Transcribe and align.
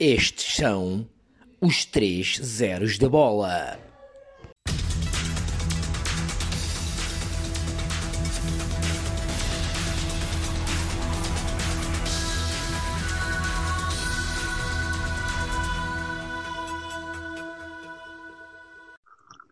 Estes 0.00 0.54
são 0.54 1.08
os 1.60 1.84
três 1.84 2.36
zeros 2.40 2.98
da 2.98 3.08
bola. 3.08 3.76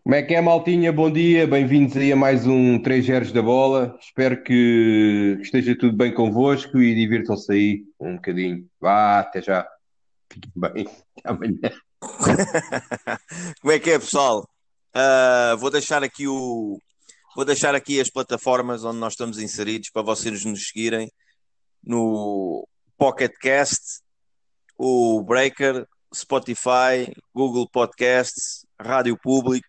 Como 0.01 0.15
é 0.15 0.23
que 0.23 0.33
é, 0.33 0.39
maltinha? 0.39 0.93
Bom 0.93 1.11
dia, 1.11 1.45
bem-vindos 1.45 1.97
aí 1.97 2.13
a 2.13 2.15
mais 2.15 2.47
um 2.47 2.79
3 2.79 3.05
Zeros 3.05 3.33
da 3.33 3.41
Bola. 3.41 3.97
Espero 3.99 4.41
que 4.41 5.37
esteja 5.41 5.77
tudo 5.77 5.97
bem 5.97 6.13
convosco 6.13 6.79
e 6.79 6.95
divirtam-se 6.95 7.51
aí 7.51 7.83
um 7.99 8.15
bocadinho. 8.15 8.65
Vá, 8.79 9.19
até 9.19 9.41
já. 9.41 9.67
Fiquem 10.37 10.51
bem. 10.55 10.87
Amanhã. 11.23 11.71
Como 13.61 13.71
é 13.71 13.79
que 13.79 13.91
é, 13.91 13.99
pessoal? 13.99 14.47
Uh, 14.95 15.57
vou 15.57 15.69
deixar 15.69 16.03
aqui 16.03 16.27
o 16.27 16.79
vou 17.35 17.45
deixar 17.45 17.75
aqui 17.75 17.99
as 17.99 18.09
plataformas 18.09 18.83
onde 18.83 18.97
nós 18.97 19.13
estamos 19.13 19.37
inseridos 19.37 19.89
para 19.91 20.01
vocês 20.01 20.43
nos 20.43 20.67
seguirem 20.67 21.11
no 21.83 22.67
Pocket 22.97 23.31
Cast, 23.39 24.01
o 24.75 25.21
Breaker, 25.21 25.85
Spotify, 26.13 27.13
Google 27.33 27.69
Podcasts, 27.69 28.65
Rádio 28.79 29.17
Público 29.21 29.67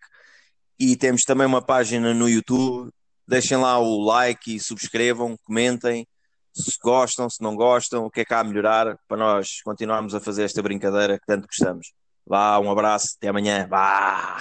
e 0.78 0.96
temos 0.96 1.22
também 1.24 1.46
uma 1.46 1.62
página 1.62 2.14
no 2.14 2.28
YouTube. 2.28 2.90
Deixem 3.26 3.58
lá 3.58 3.78
o 3.78 4.02
like 4.02 4.56
e 4.56 4.60
subscrevam, 4.60 5.36
comentem 5.44 6.06
se 6.52 6.76
gostam, 6.82 7.28
se 7.30 7.42
não 7.42 7.54
gostam, 7.56 8.04
o 8.06 8.10
que 8.10 8.20
é 8.20 8.24
que 8.24 8.34
há 8.34 8.40
a 8.40 8.44
melhorar 8.44 8.96
para 9.06 9.16
nós 9.16 9.60
continuarmos 9.62 10.14
a 10.14 10.20
fazer 10.20 10.44
esta 10.44 10.62
brincadeira 10.62 11.18
que 11.18 11.26
tanto 11.26 11.46
gostamos. 11.46 11.92
Vá, 12.26 12.58
um 12.58 12.70
abraço, 12.70 13.14
até 13.16 13.28
amanhã. 13.28 13.66
Vá! 13.68 14.38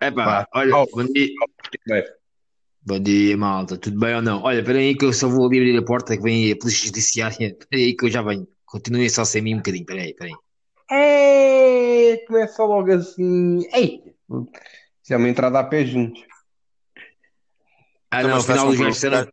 Epá, 0.00 0.46
olha, 0.54 0.76
Oh. 0.76 0.86
bom 0.92 1.04
dia. 1.04 1.28
Bem, 1.86 2.04
Bom 2.82 2.98
dia, 2.98 3.36
malta. 3.36 3.76
Tudo 3.76 4.00
bem 4.00 4.14
ou 4.16 4.22
não? 4.22 4.42
Olha, 4.42 4.60
espera 4.60 4.78
aí 4.78 4.96
que 4.96 5.04
eu 5.04 5.12
só 5.12 5.28
vou 5.28 5.44
abrir 5.44 5.76
a 5.78 5.84
porta 5.84 6.16
que 6.16 6.22
vem 6.22 6.50
a 6.50 6.56
polícia 6.56 6.86
judiciária. 6.86 7.48
Espera 7.48 7.66
aí 7.72 7.94
que 7.94 8.06
eu 8.06 8.10
já 8.10 8.22
venho. 8.22 8.48
Continuem 8.64 9.08
só 9.10 9.22
sem 9.24 9.42
mim 9.42 9.54
um 9.54 9.58
bocadinho. 9.58 9.82
Espera 9.82 10.00
aí, 10.02 10.10
espera 10.10 10.30
aí. 10.30 10.36
É, 10.92 12.16
começa 12.26 12.64
logo 12.64 12.90
assim. 12.90 13.60
Ei! 13.74 14.02
Isso 15.02 15.12
é 15.12 15.16
uma 15.18 15.28
entrada 15.28 15.58
a 15.60 15.64
pé 15.64 15.84
juntos. 15.84 16.22
Ah, 18.10 18.20
Então, 18.20 18.30
não, 18.30 18.36
afinal 18.38 18.68
os 18.68 18.78
gajos 18.78 18.94
disseram. 18.94 19.28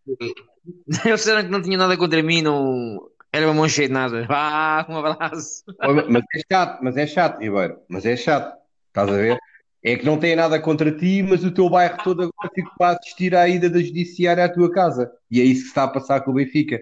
Eles 1.06 1.22
disseram 1.22 1.44
que 1.44 1.52
não 1.52 1.62
tinha 1.62 1.78
nada 1.78 1.98
contra 1.98 2.22
mim, 2.22 2.42
não... 2.42 3.10
Era 3.32 3.46
uma 3.46 3.54
mão 3.54 3.70
cheia 3.70 3.88
de 3.88 3.94
nada. 3.94 4.26
Vá, 4.28 4.86
um 4.90 4.98
abraço. 4.98 5.64
Mas 6.10 6.24
é 6.34 6.42
chato, 6.52 6.80
mas 6.82 6.98
é 6.98 7.06
chato, 7.06 7.40
Ribeiro. 7.40 7.78
Mas 7.90 8.06
é 8.06 8.16
chato. 8.16 8.58
Estás 8.88 9.10
a 9.10 9.14
ver? 9.14 9.38
É 9.84 9.96
que 9.96 10.06
não 10.06 10.18
tem 10.18 10.36
nada 10.36 10.60
contra 10.60 10.92
ti, 10.92 11.24
mas 11.24 11.44
o 11.44 11.52
teu 11.52 11.70
bairro 11.70 11.98
todo 12.04 12.24
agora 12.24 12.52
ficou 12.54 12.74
para 12.78 12.98
assistir 12.98 13.36
à 13.36 13.48
ida 13.48 13.70
da 13.70 13.80
judiciária 13.80 14.44
à 14.44 14.50
tua 14.50 14.72
casa. 14.72 15.12
E 15.30 15.40
é 15.40 15.44
isso 15.44 15.64
que 15.64 15.68
está 15.70 15.84
a 15.84 15.88
passar 15.88 16.22
com 16.22 16.32
o 16.32 16.34
Benfica. 16.36 16.82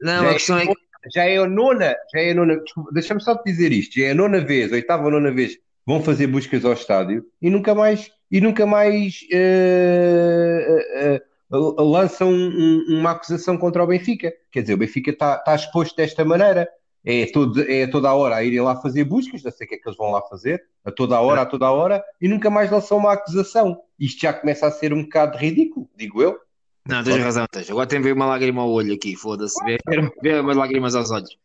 Não, 0.00 0.24
Já 0.24 0.30
a 0.30 0.32
questão 0.32 0.58
é 0.58 0.66
que... 0.66 0.72
Já 1.14 1.24
é 1.24 1.38
a 1.38 1.46
nona, 1.46 1.96
já 2.12 2.20
é 2.20 2.32
a 2.32 2.34
nona, 2.34 2.60
deixa-me 2.92 3.22
só 3.22 3.34
te 3.34 3.44
dizer 3.44 3.72
isto, 3.72 3.98
já 3.98 4.08
é 4.08 4.10
a 4.10 4.14
nona 4.14 4.38
vez, 4.38 4.70
a 4.70 4.74
oitava 4.74 5.04
ou 5.04 5.10
nona 5.10 5.32
vez, 5.32 5.56
vão 5.86 6.02
fazer 6.02 6.26
buscas 6.26 6.62
ao 6.62 6.74
estádio 6.74 7.24
e 7.40 7.48
nunca 7.48 7.74
mais, 7.74 8.10
e 8.30 8.38
nunca 8.38 8.66
mais 8.66 9.20
eh, 9.32 10.66
eh, 10.68 11.14
eh, 11.14 11.22
lançam 11.58 12.30
um- 12.30 12.48
um- 12.88 12.98
uma 13.00 13.10
acusação 13.12 13.56
contra 13.58 13.82
o 13.82 13.86
Benfica. 13.86 14.32
Quer 14.52 14.62
dizer, 14.62 14.74
o 14.74 14.78
Benfica 14.78 15.10
está 15.10 15.36
está 15.36 15.54
exposto 15.54 15.96
desta 15.96 16.24
maneira. 16.24 16.68
É, 17.02 17.24
todo, 17.32 17.62
é 17.62 17.86
toda 17.86 18.10
a 18.10 18.14
hora 18.14 18.36
a 18.36 18.44
irem 18.44 18.60
lá 18.60 18.76
fazer 18.76 19.04
buscas, 19.04 19.42
não 19.42 19.50
sei 19.50 19.66
o 19.66 19.68
que 19.70 19.74
é 19.76 19.78
que 19.78 19.88
eles 19.88 19.96
vão 19.96 20.10
lá 20.10 20.20
fazer, 20.20 20.62
a 20.84 20.90
toda 20.92 21.16
a 21.16 21.20
hora, 21.22 21.40
a 21.40 21.46
toda 21.46 21.64
a 21.64 21.72
hora, 21.72 22.04
e 22.20 22.28
nunca 22.28 22.50
mais 22.50 22.70
lançam 22.70 22.98
uma 22.98 23.14
acusação. 23.14 23.80
Isto 23.98 24.20
já 24.20 24.34
começa 24.34 24.66
a 24.66 24.70
ser 24.70 24.92
um 24.92 25.02
bocado 25.04 25.38
ridículo, 25.38 25.88
digo 25.96 26.20
eu. 26.20 26.38
Não, 26.86 27.02
tens 27.02 27.16
razão, 27.22 27.46
tens. 27.50 27.70
Agora 27.70 27.86
tem 27.86 28.02
veio 28.02 28.14
uma 28.14 28.26
lágrima 28.26 28.60
ao 28.60 28.70
olho 28.70 28.92
aqui, 28.92 29.16
foda-se. 29.16 29.58
Vê, 29.64 29.78
vê 30.22 30.40
umas 30.40 30.56
lágrimas 30.58 30.94
aos 30.94 31.10
olhos. 31.10 31.38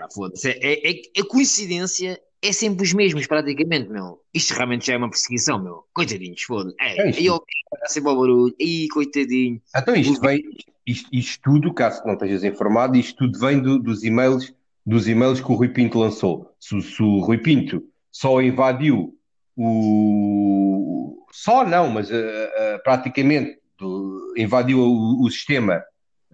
Ah, 0.00 0.08
Foda-se. 0.14 0.50
É, 0.50 0.90
é, 0.90 1.02
é- 1.16 1.22
coincidência 1.26 2.20
é 2.42 2.52
sempre 2.52 2.82
os 2.82 2.92
mesmos, 2.92 3.26
praticamente, 3.26 3.88
meu. 3.88 4.20
Isto 4.34 4.54
realmente 4.54 4.86
já 4.86 4.94
é 4.94 4.96
uma 4.96 5.08
perseguição, 5.08 5.62
meu. 5.62 5.84
Coitadinhos, 5.94 6.42
foda-se. 6.42 6.76
É, 6.80 7.06
É 7.06 7.10
isto. 7.10 7.22
eu 7.22 7.42
dá 7.80 7.86
sempre 7.86 8.10
ao 8.10 8.16
barulho. 8.18 8.54
Ih, 8.58 8.88
coitadinho. 8.88 9.60
Então 9.76 9.94
isto 9.94 10.20
vem, 10.20 10.42
isto, 10.86 11.08
isto 11.12 11.40
tudo, 11.42 11.72
caso 11.72 12.02
não 12.04 12.14
estejas 12.14 12.42
informado, 12.44 12.96
isto 12.98 13.16
tudo 13.16 13.38
vem 13.38 13.60
do- 13.60 13.78
dos 13.78 14.02
e-mails, 14.02 14.52
dos 14.84 15.06
e-mails 15.08 15.40
que 15.40 15.50
o 15.50 15.54
Rui 15.54 15.68
Pinto 15.68 15.98
lançou. 15.98 16.50
Se, 16.58 16.74
o- 16.74 16.82
se 16.82 17.02
o 17.02 17.20
Rui 17.20 17.38
Pinto 17.38 17.82
só 18.10 18.42
invadiu 18.42 19.16
o 19.56 21.24
só 21.32 21.64
não, 21.66 21.88
mas 21.90 22.10
eh, 22.10 22.50
eh, 22.56 22.78
praticamente 22.84 23.58
do- 23.78 24.34
invadiu 24.36 24.80
o, 24.80 25.24
o 25.24 25.30
sistema 25.30 25.82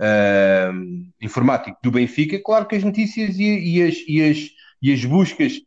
eh, 0.01 0.71
informático 1.21 1.79
do 1.83 1.91
Benfica, 1.91 2.41
claro 2.45 2.67
que 2.67 2.77
as 2.77 2.83
notícias 2.85 3.39
e, 3.39 3.45
e 3.77 3.83
as, 3.83 3.95
e 4.09 4.23
as, 4.23 4.39
e 4.83 4.93
as 4.93 5.05
buscas 5.05 5.61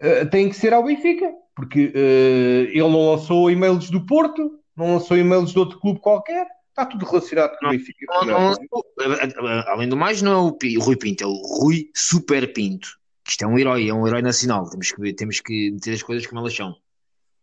eh, 0.00 0.24
têm 0.26 0.48
que 0.48 0.56
ser 0.56 0.72
ao 0.72 0.84
Benfica, 0.84 1.30
porque 1.54 1.92
eh, 1.94 2.70
ele 2.70 2.80
não 2.88 3.10
lançou 3.12 3.50
e-mails 3.50 3.90
do 3.90 4.04
Porto, 4.06 4.58
não 4.76 4.94
lançou 4.94 5.16
e-mails 5.16 5.52
de 5.52 5.58
outro 5.58 5.78
clube 5.80 6.00
qualquer. 6.00 6.46
Está 6.70 6.86
tudo 6.86 7.04
relacionado 7.06 7.56
com 7.58 7.66
o 7.66 7.70
Benfica. 7.70 8.06
Não, 8.08 8.24
Não, 8.24 8.50
não, 8.52 9.62
além 9.66 9.88
do 9.88 9.96
mais, 9.96 10.22
não 10.22 10.32
é 10.32 10.36
o, 10.36 10.52
Pi- 10.52 10.78
o 10.78 10.80
Rui 10.80 10.96
Pinto, 10.96 11.24
é 11.24 11.26
o 11.26 11.32
Rui 11.32 11.90
Super 11.94 12.52
Pinto. 12.52 12.88
Que 13.24 13.32
Isto 13.32 13.44
é 13.44 13.48
um 13.48 13.58
herói, 13.58 13.88
é 13.88 13.92
um 13.92 14.06
herói 14.06 14.22
nacional. 14.22 14.70
Temos 14.70 14.92
que, 14.92 15.12
temos 15.12 15.40
que 15.40 15.72
meter 15.72 15.94
as 15.94 16.02
coisas 16.02 16.26
como 16.26 16.40
elas 16.40 16.54
são. 16.54 16.76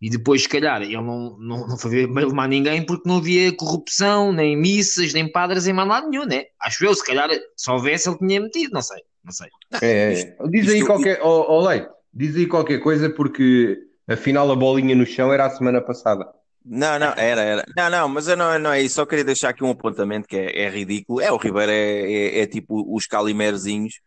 E 0.02 0.10
depois, 0.10 0.44
se 0.44 0.50
calhar, 0.50 0.82
ele 0.82 0.96
não, 0.96 1.38
não, 1.38 1.68
não 1.68 1.78
foi 1.78 1.92
ver 1.92 2.08
mail 2.08 2.34
mais 2.34 2.50
ninguém 2.50 2.86
porque 2.86 3.08
não 3.08 3.18
havia 3.18 3.52
corrupção, 3.56 4.32
nem 4.32 4.56
missas, 4.56 5.14
nem 5.14 5.30
padres 5.30 5.68
em 5.68 5.74
mais 5.74 5.88
lado 5.88 6.10
nenhum, 6.10 6.26
né? 6.26 6.46
Acho 6.62 6.86
eu, 6.86 6.94
se 6.94 7.04
calhar, 7.04 7.30
se 7.58 7.72
houvesse, 7.72 8.08
ele 8.10 8.18
tinha 8.18 8.42
metido, 8.42 8.72
não 8.74 8.82
sei, 8.82 9.02
não 9.24 9.32
sei. 9.32 9.48
É, 9.82 10.14
é. 10.14 10.48
Diz 10.50 10.70
aí 10.70 10.84
qualquer. 10.86 11.20
Oh, 11.22 11.46
oh, 11.50 11.68
Leite, 11.68 11.88
diz 12.16 12.36
aí 12.36 12.48
qualquer 12.48 12.80
coisa 12.80 13.10
porque 13.10 13.78
afinal 14.08 14.50
a 14.50 14.56
bolinha 14.56 14.96
no 14.96 15.06
chão 15.06 15.34
era 15.34 15.46
a 15.46 15.50
semana 15.50 15.82
passada. 15.82 16.26
Não, 16.64 16.98
não, 16.98 17.14
era, 17.16 17.42
era. 17.42 17.66
Não, 17.78 17.90
não, 17.92 18.10
mas 18.10 18.28
eu 18.28 18.36
não, 18.36 18.58
não 18.58 18.74
é 18.74 18.82
isso. 18.82 18.96
Só 18.96 19.06
queria 19.06 19.24
deixar 19.24 19.50
aqui 19.50 19.64
um 19.64 19.70
apontamento 19.70 20.28
que 20.28 20.36
é, 20.36 20.64
é 20.64 20.70
ridículo. 20.70 21.22
É, 21.22 21.32
o 21.32 21.38
Ribeiro 21.38 21.72
é, 21.72 22.12
é, 22.12 22.40
é 22.40 22.48
tipo 22.48 22.84
os 22.96 23.06
calimerezinhos. 23.06 24.00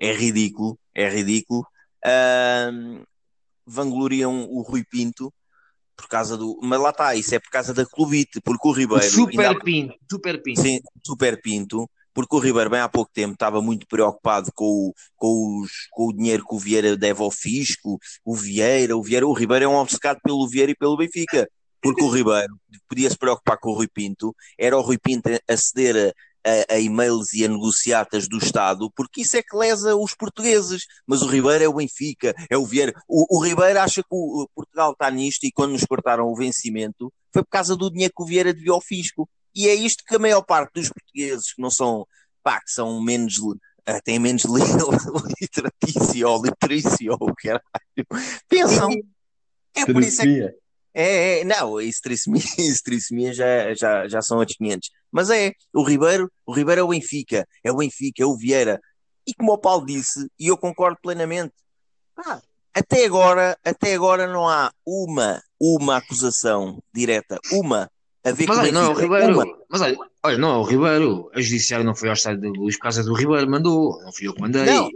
É 0.00 0.12
ridículo, 0.12 0.76
é 0.92 1.08
ridículo. 1.08 1.64
Ahm, 2.04 3.04
vangloriam 3.64 4.48
o 4.50 4.62
Rui 4.62 4.82
Pinto 4.82 5.32
por 5.96 6.08
causa 6.08 6.36
do. 6.36 6.58
Mas 6.60 6.80
lá 6.80 6.90
está, 6.90 7.14
isso 7.14 7.32
é 7.34 7.38
por 7.38 7.50
causa 7.50 7.72
da 7.72 7.86
clubite, 7.86 8.40
porque 8.40 8.66
o 8.66 8.70
O 8.70 8.74
Ribeiro. 8.74 9.04
Super 9.04 9.46
ainda 9.46 9.60
Pinto, 9.60 9.94
Super 10.10 10.42
Pinto. 10.42 10.60
Sim, 10.60 10.80
Super 11.06 11.40
Pinto, 11.40 11.88
porque 12.14 12.36
o 12.36 12.38
Ribeiro, 12.38 12.70
bem 12.70 12.80
há 12.80 12.88
pouco 12.88 13.10
tempo, 13.12 13.34
estava 13.34 13.60
muito 13.62 13.86
preocupado 13.86 14.50
com 14.54 14.64
o, 14.64 14.94
com 15.16 15.60
os, 15.60 15.70
com 15.90 16.08
o 16.08 16.12
dinheiro 16.12 16.44
que 16.46 16.54
o 16.54 16.58
Vieira 16.58 16.96
deve 16.96 17.22
ao 17.22 17.30
fisco, 17.30 17.98
o 18.24 18.34
Vieira, 18.34 18.96
o 18.96 19.02
Vieira, 19.02 19.26
o 19.26 19.32
Ribeiro 19.32 19.64
é 19.64 19.68
um 19.68 19.76
obcecado 19.76 20.18
pelo 20.22 20.48
Vieira 20.48 20.72
e 20.72 20.76
pelo 20.76 20.96
Benfica, 20.96 21.48
porque 21.80 22.02
o 22.02 22.10
Ribeiro 22.10 22.54
podia 22.88 23.10
se 23.10 23.16
preocupar 23.16 23.58
com 23.58 23.70
o 23.70 23.74
Rui 23.74 23.88
Pinto, 23.88 24.34
era 24.58 24.76
o 24.76 24.82
Rui 24.82 24.98
Pinto 24.98 25.30
aceder 25.48 26.14
a, 26.44 26.72
a, 26.72 26.74
a 26.74 26.78
e-mails 26.78 27.32
e 27.32 27.44
a 27.44 27.48
negociatas 27.48 28.28
do 28.28 28.38
Estado, 28.38 28.90
porque 28.94 29.22
isso 29.22 29.36
é 29.36 29.42
que 29.42 29.56
lesa 29.56 29.96
os 29.96 30.14
portugueses, 30.14 30.84
mas 31.06 31.22
o 31.22 31.26
Ribeiro 31.26 31.64
é 31.64 31.68
o 31.68 31.74
Benfica, 31.74 32.34
é 32.50 32.56
o 32.56 32.66
Vieira, 32.66 32.92
o, 33.08 33.38
o 33.38 33.42
Ribeiro 33.42 33.80
acha 33.80 34.02
que 34.02 34.08
o, 34.10 34.42
o 34.42 34.48
Portugal 34.54 34.92
está 34.92 35.10
nisto 35.10 35.44
e 35.44 35.52
quando 35.52 35.72
nos 35.72 35.84
cortaram 35.84 36.26
o 36.26 36.34
vencimento, 36.34 37.12
foi 37.32 37.42
por 37.42 37.50
causa 37.50 37.76
do 37.76 37.90
dinheiro 37.90 38.12
que 38.16 38.22
o 38.22 38.26
Vieira 38.26 38.52
devia 38.52 38.72
ao 38.72 38.80
fisco. 38.80 39.28
E 39.54 39.68
é 39.68 39.74
isto 39.74 40.04
que 40.06 40.16
a 40.16 40.18
maior 40.18 40.42
parte 40.42 40.72
dos 40.74 40.88
portugueses 40.88 41.52
que 41.52 41.62
não 41.62 41.70
são, 41.70 42.06
pá, 42.42 42.60
que 42.60 42.70
são 42.70 43.02
menos, 43.02 43.34
eh, 43.86 44.00
têm 44.02 44.18
menos 44.18 44.44
li- 44.44 44.60
literatícia 45.40 46.28
ou 46.28 46.42
literacia 46.42 47.12
ou 47.12 47.30
o 47.30 47.34
caralho, 47.34 47.62
pensam. 48.48 48.90
É 49.74 49.86
por 49.86 50.02
isso 50.02 50.22
é 50.22 50.24
que 50.24 50.60
é, 50.92 51.40
é, 51.40 51.44
não, 51.44 51.80
isso 51.80 52.00
trissomia, 52.02 52.42
isso 52.58 52.82
trissomia 52.84 53.32
já, 53.32 53.74
já, 53.74 54.08
já 54.08 54.22
são 54.22 54.38
outros 54.38 54.56
500. 54.56 54.90
Mas 55.10 55.30
é, 55.30 55.52
o 55.72 55.82
Ribeiro, 55.82 56.30
o 56.44 56.52
Ribeiro 56.52 56.80
é 56.80 56.84
o 56.84 56.88
Benfica, 56.88 57.46
é 57.62 57.70
o 57.70 57.76
Benfica, 57.76 58.22
é 58.22 58.26
o 58.26 58.36
Vieira. 58.36 58.80
E 59.26 59.34
como 59.34 59.52
o 59.52 59.58
Paulo 59.58 59.86
disse, 59.86 60.28
e 60.38 60.48
eu 60.48 60.56
concordo 60.56 60.98
plenamente, 61.00 61.54
pá, 62.14 62.42
até 62.74 63.04
agora, 63.04 63.56
até 63.64 63.94
agora 63.94 64.26
não 64.26 64.48
há 64.48 64.72
uma, 64.84 65.42
uma 65.60 65.96
acusação 65.96 66.82
direta, 66.92 67.38
uma, 67.52 67.90
a 68.24 68.32
ver 68.32 68.46
Mas 68.48 68.58
olha, 68.58 68.72
não, 68.72 68.80
é 68.82 68.84
o 68.84 68.88
Benfica, 68.94 69.02
Ribeiro. 69.20 69.34
uma. 69.34 69.46
Mas 69.68 69.80
olha, 69.80 69.96
olha, 70.24 70.38
não, 70.38 70.50
é 70.54 70.58
o 70.58 70.62
Ribeiro. 70.62 71.30
A 71.34 71.40
judiciária 71.40 71.84
não 71.84 71.94
foi 71.94 72.08
ao 72.08 72.14
estádio 72.14 72.40
da 72.42 72.48
luz 72.48 72.76
por 72.76 72.82
causa 72.82 73.02
do 73.02 73.14
Ribeiro, 73.14 73.50
mandou. 73.50 74.00
Não 74.02 74.12
fui 74.12 74.26
eu 74.28 74.34
que 74.34 74.40
mandei. 74.40 74.64
Não, 74.64 74.90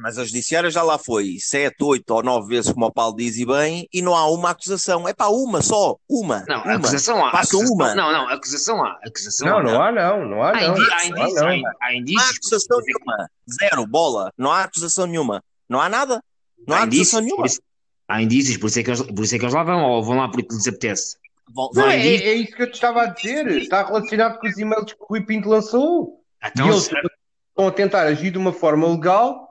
mas 0.00 0.18
a 0.18 0.24
judiciária 0.24 0.68
já 0.72 0.82
lá 0.82 0.98
foi 0.98 1.36
sete, 1.38 1.84
oito 1.84 2.10
ou 2.12 2.20
nove 2.20 2.48
vezes, 2.48 2.72
como 2.72 2.86
o 2.86 2.92
Paulo 2.92 3.14
diz 3.14 3.36
e 3.36 3.46
bem, 3.46 3.88
e 3.92 4.02
não 4.02 4.16
há 4.16 4.28
uma 4.28 4.50
acusação. 4.50 5.06
É 5.08 5.14
pá, 5.14 5.26
uma 5.28 5.62
só, 5.62 5.96
uma. 6.10 6.44
Não, 6.48 6.62
uma. 6.64 6.74
acusação 6.74 7.24
há. 7.24 7.30
Passa 7.30 7.56
acusação- 7.56 7.74
uma. 7.76 7.94
Não, 7.94 8.12
não, 8.12 8.28
acusação 8.28 8.84
há. 8.84 8.98
Acusação 9.06 9.46
Não, 9.48 9.58
há. 9.58 9.62
não 9.62 9.82
há 9.82 9.92
não, 9.92 10.28
não 10.28 10.42
há 10.42 10.50
Há, 10.50 10.60
não. 10.62 10.76
indi- 10.76 10.80
há 10.82 10.86
Não 10.88 10.96
há 10.96 11.06
indícios, 11.06 11.40
não. 11.40 11.46
há, 11.48 11.52
há 11.52 11.56
Não 11.56 11.70
há 11.80 11.94
indícios. 11.94 12.36
acusação 12.36 12.78
nenhuma. 12.84 13.30
Zero, 13.60 13.86
bola. 13.86 14.32
Não 14.36 14.50
há 14.50 14.62
acusação 14.64 15.06
nenhuma. 15.06 15.40
Não 15.68 15.80
há 15.80 15.88
nada. 15.88 16.20
Não 16.66 16.74
há, 16.74 16.80
Há 16.80 16.82
acusação 16.84 17.20
indícios, 17.20 17.22
nenhuma. 17.22 17.42
por 17.42 17.46
isso, 17.46 17.60
há 18.08 18.22
indícios, 18.22 18.56
por 18.56 18.66
isso, 18.66 18.78
é 18.80 18.82
que 18.82 18.90
eles, 18.90 19.02
por 19.02 19.24
isso 19.24 19.34
é 19.36 19.38
que 19.38 19.44
eles 19.44 19.54
lá 19.54 19.62
vão, 19.62 19.80
ou 19.84 20.02
vão 20.02 20.16
lá 20.16 20.28
porque 20.28 20.52
lhes 20.52 20.66
apetece. 20.66 21.16
Não, 21.74 21.88
é, 21.88 21.96
é 22.06 22.34
isso 22.34 22.52
que 22.56 22.62
eu 22.62 22.70
te 22.70 22.74
estava 22.74 23.02
a 23.02 23.06
dizer. 23.06 23.46
Está 23.48 23.84
relacionado 23.84 24.38
com 24.38 24.46
os 24.46 24.58
e-mails 24.58 24.92
que 24.92 25.02
o 25.02 25.06
Rui 25.06 25.24
Pinto 25.24 25.48
lançou. 25.48 26.20
Então, 26.44 26.66
e 26.66 26.70
eles 26.70 26.84
estão 26.84 27.68
a 27.68 27.70
tentar 27.72 28.02
agir 28.06 28.30
de 28.30 28.38
uma 28.38 28.52
forma 28.52 28.86
legal 28.88 29.48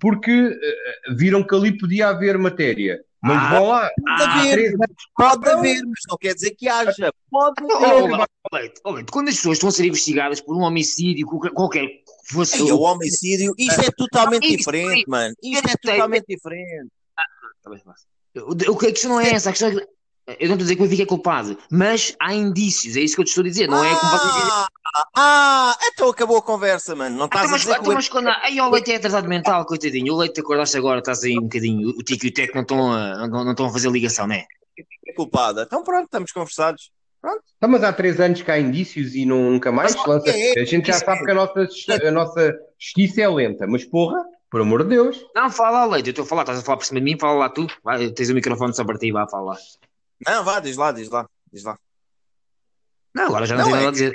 porque 0.00 0.30
eh, 0.30 1.14
viram 1.16 1.42
que 1.46 1.54
ali 1.54 1.76
podia 1.76 2.08
haver 2.08 2.36
matéria. 2.38 3.00
Mas 3.22 3.38
Ah, 3.42 3.50
vão 3.58 3.66
lá. 3.68 3.90
Pode 4.18 4.22
haver, 4.50 4.76
pode 5.16 5.36
Então- 5.38 5.58
haver, 5.58 5.82
mas 5.84 6.00
não 6.08 6.16
quer 6.18 6.34
dizer 6.34 6.50
que 6.52 6.68
haja. 6.68 7.10
Pode 7.30 7.62
Oh, 7.64 7.72
haver. 7.72 8.26
oh, 8.44 8.54
Leite, 8.54 8.80
quando 9.10 9.28
as 9.28 9.36
pessoas 9.36 9.56
estão 9.56 9.68
a 9.68 9.72
ser 9.72 9.86
investigadas 9.86 10.40
por 10.40 10.54
um 10.56 10.60
homicídio, 10.60 11.26
qualquer, 11.26 11.86
que 11.88 12.04
fosse. 12.32 12.62
Ei, 12.62 12.70
o 12.70 12.80
homicídio, 12.82 13.52
isto 13.58 13.80
é 13.80 13.90
totalmente 13.96 14.46
Ah, 14.52 14.56
diferente, 14.56 14.98
isso. 15.00 15.10
mano. 15.10 15.34
Isto 15.42 15.68
é 15.68 15.74
totalmente 15.76 16.24
diferente. 16.28 16.88
Tá 17.16 17.24
fácil. 17.84 18.06
O- 18.36 18.72
o 18.72 18.76
que- 18.78 18.86
A 18.86 18.92
questão 18.92 19.10
não 19.12 19.20
é 19.20 19.30
essa, 19.30 19.48
a 19.48 19.52
questão 19.52 19.70
é 19.70 19.74
que. 19.74 19.86
Eu 20.26 20.48
não 20.48 20.54
estou 20.54 20.54
a 20.54 20.56
dizer 20.58 20.74
que 20.76 20.82
o 20.82 20.84
Benfica 20.84 21.02
é 21.04 21.06
culpado, 21.06 21.56
mas 21.70 22.16
há 22.20 22.34
indícios, 22.34 22.96
é 22.96 23.00
isso 23.00 23.14
que 23.14 23.20
eu 23.20 23.24
te 23.24 23.28
estou 23.28 23.42
a 23.42 23.46
dizer, 23.46 23.68
não 23.68 23.84
é 23.84 23.94
como 23.94 24.10
vocês 24.10 24.34
dizem. 24.34 24.50
Ah, 24.50 24.68
ah, 25.16 25.78
então 25.92 26.08
acabou 26.08 26.36
a 26.36 26.42
conversa, 26.42 26.96
mano. 26.96 27.16
Não 27.16 27.26
estás 27.26 27.44
Então, 27.44 27.54
a 27.54 27.58
dizer 27.58 27.74
que 27.74 27.80
então, 27.80 27.92
o 27.92 27.94
mas 27.94 28.08
quando. 28.08 28.28
Aí 28.28 28.60
o 28.60 28.68
Leite 28.70 28.92
é 28.92 28.96
atrasado 28.96 29.28
mental, 29.28 29.64
coitadinho. 29.64 30.12
O 30.12 30.16
Leite 30.16 30.34
te 30.34 30.40
acordaste 30.40 30.76
agora, 30.76 30.98
estás 30.98 31.22
aí 31.22 31.38
um 31.38 31.42
bocadinho. 31.42 31.90
O 31.90 32.02
Tico 32.02 32.26
e 32.26 32.28
o 32.28 32.32
Teco 32.34 32.54
não 32.56 32.62
estão 32.62 32.92
a, 32.92 33.28
não, 33.28 33.44
não 33.44 33.50
estão 33.52 33.66
a 33.66 33.70
fazer 33.72 33.88
ligação, 33.90 34.26
não 34.26 34.34
é? 34.34 34.44
é 35.06 35.12
culpada. 35.12 35.62
Então 35.66 35.84
pronto, 35.84 36.06
estamos 36.06 36.32
conversados. 36.32 36.90
Então, 37.56 37.68
mas 37.70 37.82
há 37.84 37.92
três 37.92 38.20
anos 38.20 38.42
que 38.42 38.50
há 38.50 38.58
indícios 38.58 39.14
e 39.14 39.24
não- 39.24 39.50
nunca 39.50 39.70
mais 39.72 39.94
Mas, 39.96 40.06
lança. 40.06 40.30
é, 40.30 40.60
A 40.60 40.64
gente 40.64 40.86
já 40.86 40.94
sabe 40.94 41.20
é. 41.20 41.24
que 41.24 41.30
a 41.30 41.34
nossa, 41.34 41.68
a 42.06 42.10
nossa 42.10 42.54
justiça 42.78 43.20
é 43.22 43.28
lenta. 43.28 43.66
Mas 43.66 43.84
porra, 43.84 44.22
por 44.50 44.60
amor 44.60 44.82
de 44.84 44.90
Deus. 44.90 45.24
Não, 45.34 45.50
fala 45.50 45.84
lá, 45.84 45.86
Leite, 45.94 46.08
eu 46.08 46.10
estou 46.10 46.24
a 46.24 46.28
falar, 46.28 46.42
estás 46.42 46.58
a 46.58 46.62
falar 46.62 46.78
por 46.78 46.84
cima 46.86 47.00
de 47.00 47.04
mim, 47.04 47.18
fala 47.18 47.34
lá 47.38 47.48
tu. 47.48 47.66
Vai, 47.84 48.08
tens 48.10 48.28
o 48.30 48.34
microfone 48.34 48.74
só 48.74 48.84
para 48.84 48.98
ti, 48.98 49.10
vá, 49.12 49.26
fala 49.28 49.52
lá. 49.52 49.56
Não, 50.24 50.44
vá, 50.44 50.60
diz 50.60 50.76
lá, 50.76 50.92
diz 50.92 51.08
lá, 51.08 51.28
diz 51.52 51.64
lá. 51.64 51.78
Não, 53.14 53.24
agora 53.26 53.46
já 53.46 53.56
não, 53.56 53.64
Não, 53.64 53.70
tenho 53.70 53.76
é 53.76 53.78
nada 53.80 53.88
a 53.88 53.92
dizer. 53.92 54.12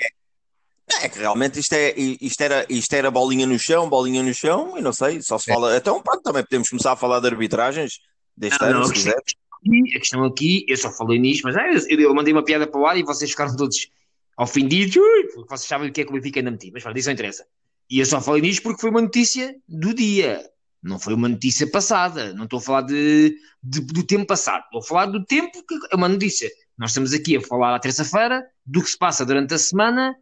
É 1.01 1.09
que 1.09 1.19
realmente 1.19 1.59
isto, 1.59 1.73
é, 1.73 1.93
isto, 1.97 2.41
era, 2.41 2.65
isto 2.69 2.93
era 2.93 3.09
bolinha 3.09 3.45
no 3.47 3.57
chão, 3.57 3.89
bolinha 3.89 4.21
no 4.21 4.33
chão, 4.33 4.77
e 4.77 4.81
não 4.81 4.91
sei, 4.91 5.21
só 5.21 5.37
se 5.37 5.45
fala. 5.45 5.75
Então, 5.77 6.01
pronto, 6.03 6.21
também 6.21 6.43
podemos 6.43 6.69
começar 6.69 6.91
a 6.91 6.95
falar 6.95 7.19
de 7.19 7.27
arbitragens 7.27 7.99
deste 8.35 8.61
Não, 8.61 8.67
ano, 8.69 8.79
não, 8.79 8.85
se 8.85 8.91
a 8.91 8.93
questão, 8.93 9.13
quiser. 9.13 9.17
aqui, 9.17 9.95
a 9.95 9.99
questão 9.99 10.23
aqui, 10.25 10.65
eu 10.67 10.77
só 10.77 10.91
falei 10.91 11.17
nisto, 11.17 11.43
mas 11.43 11.55
ah, 11.55 11.67
eu, 11.89 11.99
eu 11.99 12.13
mandei 12.13 12.33
uma 12.33 12.43
piada 12.43 12.67
para 12.67 12.79
o 12.79 12.85
ar 12.85 12.97
e 12.97 13.03
vocês 13.03 13.31
ficaram 13.31 13.55
todos 13.55 13.89
ofendidos, 14.37 14.95
porque 15.33 15.49
vocês 15.49 15.67
sabem 15.67 15.89
o 15.89 15.93
que 15.93 16.01
é 16.01 16.03
que 16.03 16.09
o 16.09 16.13
Benfica 16.13 16.39
ainda 16.39 16.51
meti, 16.51 16.71
mas 16.71 16.83
pronto, 16.83 16.97
isso 16.97 17.07
não 17.07 17.13
interessa. 17.13 17.45
E 17.89 17.99
eu 17.99 18.05
só 18.05 18.19
falei 18.19 18.41
nisto 18.41 18.63
porque 18.63 18.81
foi 18.81 18.89
uma 18.89 19.01
notícia 19.01 19.55
do 19.67 19.93
dia, 19.93 20.43
não 20.83 20.97
foi 20.99 21.13
uma 21.13 21.29
notícia 21.29 21.69
passada, 21.69 22.33
não 22.33 22.45
estou 22.45 22.59
a 22.59 22.61
falar 22.61 22.81
de, 22.83 23.35
de- 23.63 23.81
do 23.81 24.03
tempo 24.03 24.25
passado, 24.25 24.63
estou 24.65 24.79
a 24.79 24.83
falar 24.83 25.05
do 25.07 25.23
tempo 25.25 25.63
que 25.67 25.75
é 25.91 25.95
uma 25.95 26.09
notícia. 26.09 26.49
Nós 26.77 26.89
estamos 26.91 27.13
aqui 27.13 27.37
a 27.37 27.41
falar 27.41 27.75
à 27.75 27.79
terça-feira 27.79 28.43
do 28.65 28.81
que 28.81 28.89
se 28.89 28.97
passa 28.97 29.25
durante 29.25 29.53
a 29.53 29.57
semana 29.57 30.15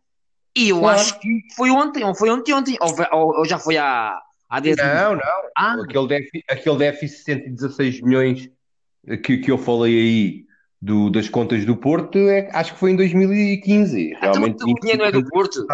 e 0.55 0.69
eu 0.69 0.79
Claro. 0.79 0.99
acho 0.99 1.19
que 1.19 1.29
foi 1.55 1.69
ontem, 1.69 2.03
ou 2.03 2.13
foi 2.13 2.29
ontem, 2.29 2.53
ontem, 2.53 2.77
ou, 2.81 2.93
ou- 3.11 3.37
ou 3.39 3.45
já 3.45 3.57
foi 3.57 3.77
há, 3.77 4.19
há 4.49 4.59
10 4.59 4.75
dias. 4.75 4.87
Não, 4.87 5.13
não. 5.15 5.21
Ah, 5.57 5.75
Aquele 5.81 6.07
déficit, 6.07 6.43
aquele 6.49 6.77
déficit 6.77 7.17
de 7.17 7.23
116 7.33 8.01
milhões 8.01 8.49
que, 9.23 9.37
que 9.37 9.49
eu 9.51 9.57
falei 9.57 9.97
aí 9.97 10.45
do, 10.81 11.09
das 11.09 11.29
contas 11.29 11.65
do 11.65 11.77
Porto, 11.77 12.17
é- 12.17 12.49
acho 12.53 12.73
que 12.73 12.79
foi 12.79 12.91
em 12.91 12.95
2015. 12.97 14.11
Então, 14.11 14.19
Realmente, 14.33 14.63
o 14.63 14.73
dinheiro 14.75 14.99
não 14.99 15.05
é 15.07 15.11
do 15.11 15.23
Porto. 15.25 15.65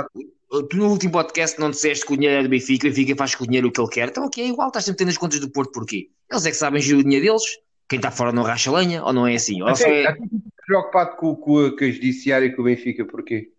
Tu 0.69 0.77
no 0.77 0.89
último 0.89 1.11
podcast 1.11 1.59
não 1.59 1.69
disseste 1.71 2.05
que 2.05 2.13
o 2.13 2.17
dinheiro 2.17 2.39
é 2.39 2.43
do 2.43 2.49
Benfica, 2.49 2.87
o 2.87 2.89
Benfica 2.89 3.15
faz 3.15 3.35
com 3.35 3.43
o 3.43 3.47
dinheiro 3.47 3.67
o 3.67 3.71
que 3.71 3.81
ele 3.81 3.89
quer. 3.89 4.07
Então, 4.09 4.25
ok, 4.25 4.43
é 4.43 4.47
igual, 4.47 4.67
estás 4.67 4.85
sempre 4.85 4.99
tendo 4.99 5.09
as 5.09 5.17
contas 5.17 5.39
do 5.39 5.49
Porto 5.49 5.71
porquê? 5.71 6.09
Eles 6.31 6.45
é 6.45 6.51
que 6.51 6.57
sabem 6.57 6.81
gerir 6.81 6.99
o 6.99 7.03
dinheiro 7.03 7.25
deles. 7.25 7.43
Quem 7.89 7.97
está 7.97 8.11
fora 8.11 8.31
não 8.31 8.43
racha 8.43 8.71
lenha, 8.71 9.03
ou 9.03 9.11
não 9.11 9.27
é 9.27 9.35
assim? 9.35 9.61
Ou 9.61 9.67
Até, 9.67 10.03
é... 10.03 10.07
até 10.07 10.19
preocupado 10.65 11.17
com, 11.17 11.35
com, 11.35 11.65
a, 11.65 11.77
com 11.77 11.83
a 11.83 11.89
judiciária 11.91 12.45
e 12.45 12.55
com 12.55 12.61
o 12.61 12.65
Benfica, 12.65 13.05
porquê? 13.05 13.51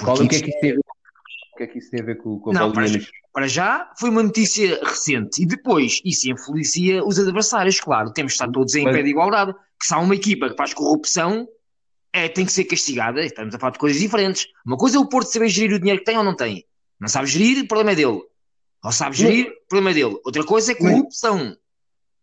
Qual, 0.00 0.16
o 0.16 0.28
que 0.28 0.36
é 0.36 0.40
que 0.40 0.48
isso 0.50 0.60
tem 0.60 0.70
a 0.70 0.74
ver, 0.74 0.80
o 0.80 1.56
que 1.56 1.62
é 1.62 1.66
que 1.66 1.78
isso 1.78 1.90
tem 1.90 2.00
a 2.00 2.04
ver 2.04 2.16
com, 2.16 2.38
com 2.40 2.52
Não, 2.52 2.72
para- 2.72 2.86
Para 3.32 3.46
já, 3.48 3.92
foi 3.98 4.10
uma 4.10 4.22
notícia 4.22 4.80
recente. 4.82 5.42
E 5.42 5.46
depois, 5.46 6.00
isso 6.04 6.30
influencia 6.30 7.04
os 7.04 7.18
adversários, 7.18 7.78
claro. 7.80 8.12
Temos 8.12 8.32
de 8.32 8.36
estar 8.36 8.50
todos 8.50 8.74
em 8.74 8.84
Mas- 8.84 8.96
pé 8.96 9.02
de 9.02 9.10
igualdade. 9.10 9.52
Que 9.78 9.86
se 9.86 9.94
há 9.94 9.98
uma 9.98 10.14
equipa 10.14 10.48
que 10.50 10.56
faz 10.56 10.74
corrupção, 10.74 11.46
é, 12.12 12.28
tem 12.28 12.44
que 12.44 12.52
ser 12.52 12.64
castigada. 12.64 13.24
Estamos 13.24 13.54
a 13.54 13.58
falar 13.58 13.72
de 13.72 13.78
coisas 13.78 14.00
diferentes. 14.00 14.46
Uma 14.64 14.76
coisa 14.76 14.96
é 14.96 15.00
o 15.00 15.08
Porto 15.08 15.28
saber 15.28 15.48
gerir 15.48 15.76
o 15.76 15.78
dinheiro 15.78 16.00
que 16.00 16.04
tem 16.04 16.18
ou 16.18 16.24
não 16.24 16.34
tem. 16.34 16.64
Não 16.98 17.08
sabe 17.08 17.26
gerir, 17.26 17.64
o 17.64 17.68
problema 17.68 17.92
é 17.92 17.94
dele. 17.94 18.20
Ou 18.84 18.92
sabe 18.92 19.16
gerir, 19.16 19.48
o 19.48 19.68
problema 19.68 19.90
é 19.90 19.94
dele. 19.94 20.20
Outra 20.24 20.44
coisa 20.44 20.72
é 20.72 20.74
corrupção. 20.74 21.56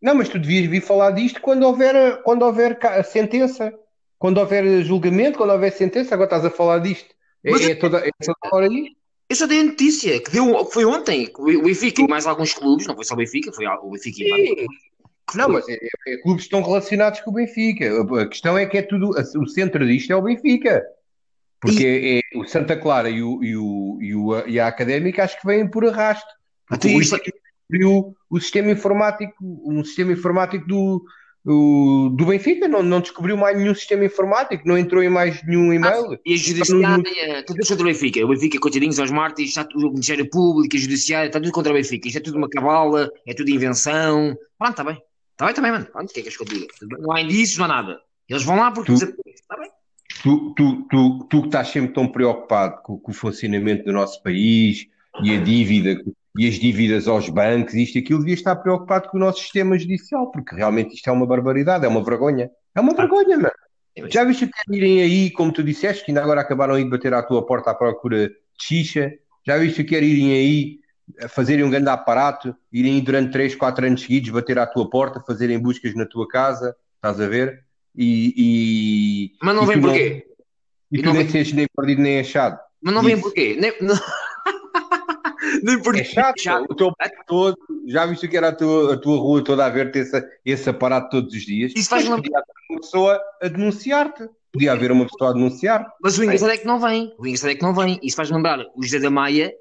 Não, 0.01 0.13
mas 0.13 0.29
tu 0.29 0.37
devias 0.37 0.69
vir 0.69 0.81
falar 0.81 1.11
disto 1.11 1.41
quando 1.41 1.63
houver, 1.63 2.21
quando 2.23 2.43
houver 2.43 2.77
sentença, 3.03 3.73
quando 4.19 4.37
houver 4.37 4.83
julgamento, 4.83 5.37
quando 5.37 5.51
houver 5.51 5.71
sentença, 5.71 6.13
agora 6.13 6.27
estás 6.27 6.45
a 6.45 6.51
falar 6.51 6.79
disto. 6.79 7.15
É, 7.43 7.51
é 7.51 7.75
toda, 7.75 7.97
é 7.99 8.11
toda 8.23 8.55
hora 8.55 8.67
aí? 8.67 8.95
Eu 9.29 9.35
só 9.35 9.45
dei 9.45 9.59
a 9.59 9.63
notícia 9.63 10.19
que, 10.21 10.31
deu, 10.31 10.65
que 10.65 10.73
foi 10.73 10.85
ontem. 10.85 11.25
que 11.25 11.41
O 11.41 11.63
Benfica 11.63 12.01
e 12.01 12.07
mais 12.07 12.25
alguns 12.25 12.53
clubes, 12.53 12.87
não 12.87 12.95
foi 12.95 13.03
só 13.03 13.13
o 13.13 13.17
Benfica, 13.17 13.51
foi 13.51 13.65
o 13.67 13.89
Benfica 13.89 14.23
e 14.23 14.29
mais. 14.29 14.67
Não, 15.35 15.49
mas 15.49 15.67
é, 15.67 15.73
é- 15.73 16.13
é 16.13 16.17
clubes 16.17 16.43
estão 16.45 16.61
relacionados 16.61 17.19
com 17.21 17.31
o 17.31 17.33
Benfica. 17.33 17.85
A, 17.91 18.21
a 18.21 18.27
questão 18.27 18.57
é 18.57 18.65
que 18.65 18.77
é 18.77 18.81
tudo, 18.81 19.09
o 19.09 19.47
centro 19.47 19.85
disto 19.85 20.11
é 20.11 20.15
o 20.15 20.21
Benfica. 20.21 20.83
Porque 21.59 22.21
é, 22.33 22.37
o 22.37 22.45
Santa 22.45 22.77
Clara 22.77 23.09
e, 23.09 23.21
o, 23.23 23.43
e, 23.43 23.57
o, 23.57 23.97
e, 23.99 24.15
o, 24.15 24.47
e 24.47 24.59
a 24.59 24.67
Académica 24.67 25.23
acho 25.23 25.39
que 25.41 25.47
vêm 25.47 25.67
por 25.69 25.85
arrasto. 25.87 26.27
Porque 26.67 26.87
Até 26.87 26.95
o 26.95 26.99
Benfica 26.99 27.31
descobriu 27.69 28.15
o 28.29 28.39
sistema 28.39 28.71
informático, 28.71 29.33
um 29.65 29.83
sistema 29.83 30.11
informático 30.13 30.67
do, 30.67 31.03
o- 31.43 32.09
do 32.15 32.25
Benfica, 32.27 32.67
não, 32.67 32.83
não 32.83 33.01
descobriu 33.01 33.35
mais 33.35 33.57
nenhum 33.57 33.73
sistema 33.73 34.05
informático, 34.05 34.67
não 34.67 34.77
entrou 34.77 35.01
em 35.01 35.09
mais 35.09 35.41
nenhum 35.47 35.73
e-mail. 35.73 36.17
E 36.25 36.33
a 36.33 36.37
judiciária, 36.37 37.43
tudo 37.47 37.59
contra 37.67 37.83
o 37.83 37.87
Benfica. 37.87 38.23
O 38.23 38.27
Benfica, 38.29 38.59
coitadinhos 38.59 38.99
aos 38.99 39.09
mártires, 39.09 39.49
está 39.49 39.63
tudo, 39.63 39.87
o 39.87 39.91
Ministério 39.91 40.29
Público, 40.29 40.75
a 40.75 40.79
judiciária, 40.79 41.27
está 41.27 41.39
tudo 41.39 41.51
contra 41.51 41.71
o 41.71 41.75
Benfica. 41.75 42.07
Isto 42.07 42.17
é 42.17 42.21
tudo 42.21 42.37
uma 42.37 42.49
cabala, 42.49 43.09
é 43.25 43.33
tudo 43.33 43.49
invenção. 43.49 44.37
Pronto, 44.59 44.71
está 44.71 44.83
bem. 44.83 45.01
Está 45.37 45.45
bem 45.45 45.53
também, 45.53 45.71
mano. 45.71 45.85
Pronto, 45.85 46.09
o 46.09 46.13
que 46.13 46.19
é 46.19 46.23
que 46.23 46.29
és 46.29 46.35
que 46.35 46.41
eu 46.41 46.47
diga? 46.47 46.65
Não 46.99 47.11
há 47.11 47.21
indícios, 47.21 47.59
não 47.59 47.65
há 47.65 47.67
nada. 47.67 47.99
Eles 48.27 48.41
vão 48.41 48.55
lá 48.55 48.71
porque... 48.71 48.91
Tu- 48.91 49.13
Está 49.27 49.55
bem. 49.55 49.69
Tu, 50.23 50.53
tu, 50.55 50.87
tu, 50.89 51.27
tu 51.29 51.41
que 51.41 51.47
estás 51.47 51.67
sempre 51.67 51.93
tão 51.93 52.07
preocupado 52.07 52.81
com, 52.81 52.97
com 52.97 53.11
o 53.11 53.13
funcionamento 53.13 53.85
do 53.85 53.93
nosso 53.93 54.21
país 54.23 54.87
e 55.21 55.35
a 55.35 55.39
dívida 55.39 56.01
e 56.35 56.47
as 56.47 56.55
dívidas 56.55 57.07
aos 57.07 57.29
bancos, 57.29 57.75
isto 57.75 57.97
e 57.97 57.99
aquilo, 57.99 58.19
devias 58.19 58.39
estar 58.39 58.55
preocupado 58.55 59.09
com 59.09 59.17
o 59.17 59.19
nosso 59.19 59.41
sistema 59.41 59.77
judicial, 59.77 60.31
porque 60.31 60.55
realmente 60.55 60.95
isto 60.95 61.07
é 61.07 61.13
uma 61.13 61.25
barbaridade, 61.27 61.85
é 61.85 61.87
uma 61.87 62.03
vergonha. 62.03 62.49
É 62.73 62.81
uma 62.81 62.95
vergonha, 62.95 63.37
mano. 63.37 63.51
Já 64.09 64.23
viste 64.23 64.47
que 64.47 64.73
é 64.73 64.75
irem 64.75 65.01
aí, 65.03 65.29
como 65.31 65.51
tu 65.53 65.63
disseste, 65.63 66.03
que 66.03 66.11
ainda 66.11 66.23
agora 66.23 66.41
acabaram 66.41 66.73
aí 66.73 66.83
de 66.83 66.89
bater 66.89 67.13
à 67.13 67.21
tua 67.21 67.45
porta 67.45 67.69
à 67.71 67.75
procura 67.75 68.27
de 68.29 68.35
xixa? 68.59 69.11
Já 69.45 69.57
viste 69.57 69.83
que 69.83 69.95
irem 69.95 70.33
aí 70.33 70.79
fazerem 71.29 71.63
um 71.63 71.69
grande 71.69 71.89
aparato, 71.89 72.55
irem 72.71 72.99
durante 73.01 73.31
3, 73.31 73.55
4 73.55 73.85
anos 73.85 74.01
seguidos 74.01 74.29
bater 74.29 74.59
à 74.59 74.67
tua 74.67 74.89
porta, 74.89 75.21
fazerem 75.25 75.59
buscas 75.59 75.95
na 75.95 76.05
tua 76.05 76.27
casa, 76.27 76.75
estás 76.95 77.19
a 77.21 77.27
ver? 77.27 77.63
E, 77.95 78.33
e, 78.37 79.31
Mas 79.41 79.55
não 79.55 79.63
e 79.63 79.67
vem 79.67 79.81
porquê? 79.81 80.27
E 80.91 80.97
E 80.97 81.01
tu 81.01 81.05
não 81.05 81.13
nem 81.13 81.23
vem- 81.23 81.31
sejas 81.31 81.53
nem 81.53 81.67
perdido 81.75 82.01
nem 82.01 82.19
achado. 82.19 82.59
Mas 82.81 82.93
não 82.93 83.01
vem 83.03 83.13
Isso. 83.13 83.23
porquê? 83.23 83.57
Nem, 83.59 83.73
não... 83.81 83.95
Nem 85.63 85.81
por 85.81 85.95
É 85.95 86.03
chato, 86.03 86.65
o 86.69 86.75
teu 86.75 86.91
É. 87.01 87.09
todo, 87.25 87.57
já 87.87 88.05
viste 88.05 88.25
o 88.25 88.29
que 88.29 88.37
era 88.37 88.49
a 88.49 88.51
tua, 88.55 88.93
a 88.93 88.97
tua 88.97 89.17
rua 89.17 89.43
toda 89.43 89.65
a 89.65 89.69
ver-te 89.69 89.99
esse, 89.99 90.23
esse 90.45 90.69
aparato 90.69 91.09
todos 91.09 91.33
os 91.33 91.41
dias? 91.43 91.71
Isso 91.75 91.89
faz 91.89 92.07
Mas 92.07 92.19
podia 92.21 92.37
haver 92.37 92.53
uma 92.69 92.79
pessoa 92.81 93.21
a 93.41 93.47
denunciar-te. 93.47 94.29
Podia 94.51 94.71
haver 94.73 94.91
uma 94.91 95.05
pessoa 95.05 95.29
a 95.29 95.33
denunciar. 95.33 95.87
Mas 96.01 96.17
o 96.17 96.23
engraçado 96.23 96.51
é 96.51 96.57
que 96.57 96.65
não 96.65 96.79
vem. 96.79 97.13
O 97.17 97.25
engraçado 97.25 97.51
é 97.51 97.55
que 97.55 97.61
não 97.61 97.73
vem. 97.73 97.99
Isso 98.03 98.15
faz 98.15 98.29
lembrar 98.29 98.59
o 98.75 98.83
José 98.83 98.99
da 98.99 99.09
Maia, 99.09 99.51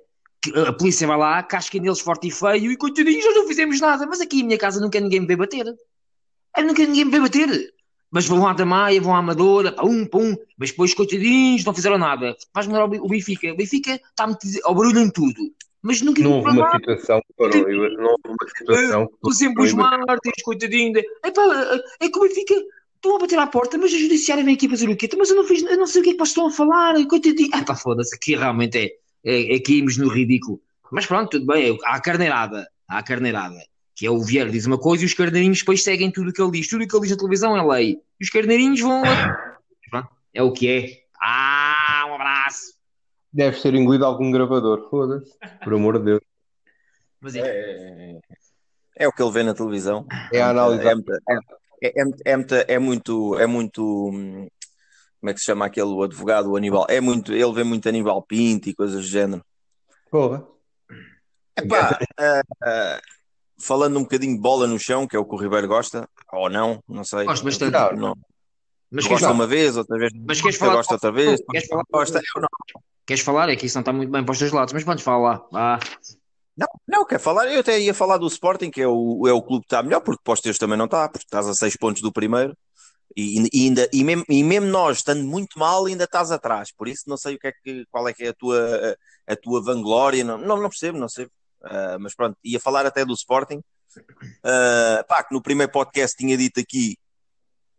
a 0.67 0.73
polícia 0.73 1.07
vai 1.07 1.17
lá, 1.19 1.43
casca 1.43 1.79
neles 1.79 2.01
forte 2.01 2.29
e 2.29 2.31
feio, 2.31 2.71
e 2.71 2.77
coitadinhos, 2.77 3.25
nós 3.25 3.35
não 3.35 3.47
fizemos 3.49 3.81
nada. 3.81 4.07
Mas 4.07 4.21
aqui 4.21 4.41
em 4.41 4.45
minha 4.45 4.59
casa 4.59 4.81
nunca 4.81 5.01
ninguém 5.01 5.21
me 5.21 5.27
veio 5.27 5.39
bater. 5.39 5.67
Eu 6.57 6.65
nunca 6.65 6.85
ninguém 6.87 7.05
me 7.05 7.11
veio 7.11 7.23
bater. 7.25 7.75
Mas 8.11 8.27
vão 8.27 8.41
lá 8.43 8.53
da 8.53 8.65
Maia, 8.65 9.01
vão 9.01 9.15
à 9.15 9.19
Amadora, 9.19 9.73
pum, 9.73 10.07
pum. 10.07 10.37
Mas 10.57 10.71
depois, 10.71 10.95
coitadinhos, 10.95 11.65
não 11.65 11.75
fizeram 11.75 11.99
nada. 11.99 12.37
Faz 12.55 12.67
lembrar 12.67 12.85
o 12.85 12.89
Be- 12.89 13.01
o 13.01 13.09
Benfica. 13.09 13.53
O 13.53 13.57
Benfica 13.57 13.95
está 13.95 14.27
ao 14.65 14.75
barulho 14.75 15.01
em 15.01 15.11
tudo. 15.11 15.35
Mas 15.83 16.01
nunca 16.01 16.23
Não 16.23 16.33
houve 16.39 16.51
uma 16.51 16.71
situação 16.71 17.21
que 17.21 17.35
parou. 17.37 17.69
eu- 17.69 17.97
Não 17.99 18.11
houve 18.11 18.23
uma 18.29 18.49
situação 18.57 19.05
Estou 19.13 19.33
sempre 19.33 19.65
os 19.65 19.73
mártires, 19.73 20.43
coitadinho. 20.45 20.99
Epá, 21.25 21.43
é 22.01 22.09
que 22.09 22.19
o 22.19 22.23
Benfica 22.23 22.55
estão 22.95 23.17
a 23.17 23.19
bater 23.19 23.39
à 23.39 23.47
porta, 23.47 23.77
mas 23.77 23.93
a 23.93 23.99
judiciária 23.99 24.43
vem 24.45 24.55
aqui 24.55 24.69
fazer 24.69 24.89
o 24.89 24.97
quê? 24.97 25.07
Então, 25.07 25.19
Mas 25.19 25.31
eu 25.31 25.37
não, 25.37 25.45
fiz, 25.45 25.63
eu 25.63 25.77
não 25.77 25.87
sei 25.87 26.01
o 26.01 26.05
que 26.05 26.11
é 26.11 26.13
que 26.15 26.19
vocês 26.19 26.31
estão 26.31 26.47
a 26.47 26.51
falar, 26.51 26.95
coitadinho. 27.07 27.55
Epá, 27.55 27.75
foda-se, 27.75 28.15
aqui 28.17 28.35
realmente 28.35 28.79
é, 28.79 28.91
é, 29.27 29.57
é 29.57 29.61
caímos 29.61 29.99
no 29.99 30.09
ridículo. 30.09 30.61
Mas 30.93 31.05
pronto, 31.05 31.31
tudo 31.31 31.47
bem, 31.47 31.77
há 31.85 31.97
a 31.97 32.01
carneirada, 32.01 32.69
há 32.89 32.99
a 32.99 33.03
carneirada. 33.03 33.59
Que 33.97 34.07
é 34.07 34.11
o 34.11 34.23
Vieira 34.23 34.51
diz 34.51 34.67
uma 34.67 34.79
coisa 34.79 35.03
e 35.03 35.07
os 35.07 35.15
carneirinhos 35.15 35.59
depois 35.59 35.83
seguem 35.83 36.11
tudo 36.11 36.31
o 36.31 36.33
que 36.33 36.41
ele 36.41 36.51
diz. 36.53 36.69
Tudo 36.69 36.85
o 36.85 36.89
que 36.89 36.95
ele 36.95 37.03
diz 37.03 37.11
na 37.11 37.17
televisão 37.17 37.57
é 37.57 37.77
lei. 37.77 37.99
E 38.21 38.25
os 38.25 38.31
carneirinhos 38.31 38.81
vão. 38.81 39.03
Pronto, 39.91 40.09
é 40.35 40.43
o 40.43 40.53
que 40.53 40.69
é. 40.69 40.99
Ah, 41.21 42.05
um 42.09 42.15
abraço. 42.15 42.75
Deve 43.33 43.59
ser 43.59 43.75
engolido 43.75 44.05
algum 44.05 44.31
gravador. 44.31 44.89
Foda-se. 44.91 45.33
Por 45.65 45.75
amor 45.75 45.99
de 45.99 46.05
Deus. 46.05 46.21
Mas 47.21 47.35
é. 47.37 47.41
É, 47.41 48.19
É 48.97 49.09
o 49.09 49.13
que 49.13 49.23
ele 49.23 49.33
vê 49.33 49.43
na 49.43 49.55
televisão. 49.55 50.07
É 50.31 50.43
a 50.43 50.51
análise. 50.51 50.87
É, 50.87 50.93
é, 51.83 52.03
é, 52.03 52.35
é, 52.35 52.75
é 52.75 52.79
muito, 52.79 53.39
é 53.39 53.47
muito, 53.47 54.11
hum, 54.11 54.47
como 55.21 55.31
é 55.31 55.35
que 55.35 55.41
se 55.41 55.47
chama 55.47 55.67
aquele 55.67 55.89
o 55.89 56.03
advogado, 56.03 56.51
o 56.51 56.57
Aníbal? 56.57 56.87
É 56.89 57.01
muito, 57.01 57.33
ele 57.33 57.53
vê 57.53 57.65
muito 57.65 57.89
Aníbal 57.89 58.23
Pinto 58.23 58.69
e 58.69 58.75
coisas 58.75 58.97
do 59.03 59.07
género. 59.07 59.45
Porra. 60.11 60.47
Epá, 61.59 61.99
ah, 62.19 62.43
ah, 62.63 63.01
falando 63.59 63.99
um 63.99 64.03
bocadinho 64.03 64.35
de 64.37 64.41
bola 64.41 64.67
no 64.67 64.79
chão, 64.79 65.07
que 65.07 65.17
é 65.17 65.19
o 65.19 65.25
que 65.25 65.35
o 65.35 65.39
Ribeiro 65.39 65.67
gosta, 65.67 66.09
ou 66.33 66.51
não, 66.51 66.83
não 66.89 67.03
sei. 67.05 67.25
Gosto 67.25 67.45
bastante. 67.45 67.73
Não, 67.73 67.93
Não, 67.93 68.15
Mas 68.91 69.07
gosta 69.07 69.31
uma 69.33 69.47
vez, 69.47 69.77
outra 69.77 69.99
vez 69.99 70.13
Mas 70.15 70.41
queres 70.41 70.57
gosta, 70.57 70.59
falar- 70.59 70.77
gosta 70.77 70.95
outra 70.95 71.13
vez, 71.13 71.41
Queres 71.51 71.69
falar? 71.69 71.83
gosta. 71.91 72.19
Eu 72.19 72.43
não, 72.43 72.49
Queres 73.07 73.23
falar? 73.23 73.49
É 73.49 73.57
que 73.57 73.67
isso 73.67 73.77
não 73.77 73.81
está 73.83 73.93
muito 73.93 74.11
bem 74.11 74.25
para 74.25 74.33
os 74.33 74.39
dois 74.39 74.53
lados, 74.53 74.73
mas 74.75 74.83
vamos 74.85 75.03
falar 75.03 75.19
lá. 75.19 75.47
Vá. 75.51 75.79
não, 76.57 76.67
não, 76.87 77.07
quer 77.07 77.19
falar, 77.21 77.47
eu 77.53 77.61
até 77.61 77.79
ia 77.81 77.95
falar 77.95 78.19
do 78.19 78.27
Sporting, 78.27 78.71
que 78.71 78.83
é 78.83 78.89
o, 78.89 79.27
é 79.27 79.33
o 79.33 79.41
clube 79.43 79.63
que 79.63 79.67
está 79.67 79.83
melhor, 79.83 80.01
porque 80.01 80.21
para 80.23 80.35
os 80.35 80.41
teus 80.41 80.59
também 80.59 80.77
não 80.77 80.87
está, 80.87 81.09
porque 81.09 81.25
estás 81.25 81.47
a 81.49 81.55
6 81.55 81.77
pontos 81.77 82.03
do 82.03 82.13
primeiro. 82.13 82.57
E, 83.17 83.49
e 83.53 83.65
ainda, 83.67 83.89
e, 83.93 84.05
mesmo, 84.05 84.25
e 84.29 84.43
mesmo 84.45 84.67
nós, 84.69 84.99
estando 84.99 85.25
muito 85.25 85.59
mal, 85.59 85.87
ainda 85.87 86.05
estás 86.05 86.31
atrás. 86.31 86.71
Por 86.71 86.87
isso 86.87 87.05
não 87.07 87.17
sei 87.17 87.37
o 87.37 87.39
que 87.39 87.47
é 87.49 87.53
que, 87.65 87.85
qual 87.91 88.07
é 88.07 88.13
que 88.13 88.25
é 88.25 88.29
a 88.29 88.35
tua, 88.35 88.97
a, 89.27 89.33
a 89.33 89.37
tua 89.37 89.63
vanglória. 89.63 90.23
Não, 90.23 90.37
não, 90.37 90.61
não 90.61 90.69
percebo, 90.69 90.99
não 90.99 91.09
sei. 91.09 91.27
Ah, 91.65 91.97
mas 91.99 92.15
pronto, 92.15 92.37
ia 92.45 92.61
falar 92.61 92.85
até 92.85 93.05
do 93.05 93.15
Sporting. 93.15 93.63
Ah, 94.45 95.05
pá, 95.09 95.23
que 95.25 95.35
no 95.35 95.41
primeiro 95.43 95.73
podcast 95.73 96.15
tinha 96.17 96.37
dito 96.37 96.61
aqui, 96.61 96.97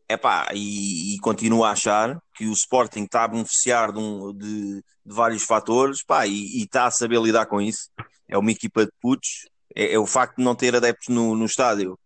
epá, 0.09 0.47
e, 0.53 1.15
e 1.15 1.19
continuo 1.19 1.63
a 1.63 1.71
achar 1.71 2.17
que 2.33 2.47
o 2.47 2.53
Sporting 2.53 3.03
está 3.03 3.23
a 3.25 3.27
beneficiar 3.27 3.91
de, 3.91 3.99
um- 3.99 4.33
de- 4.33 4.81
de 5.05 5.13
vários 5.15 5.43
fatores, 5.43 6.03
pá, 6.03 6.25
e, 6.25 6.59
e 6.59 6.63
está 6.63 6.85
a 6.87 6.91
saber 6.91 7.21
lidar 7.21 7.45
com 7.45 7.61
isso. 7.61 7.89
É 8.27 8.37
uma 8.37 8.51
equipa 8.51 8.85
de 8.85 8.91
putos, 8.99 9.47
é, 9.75 9.93
é 9.93 9.99
o 9.99 10.05
facto 10.07 10.37
de 10.37 10.43
não 10.43 10.55
ter 10.55 10.75
adeptos 10.75 11.09
no, 11.13 11.35
no 11.35 11.45
estádio 11.45 11.97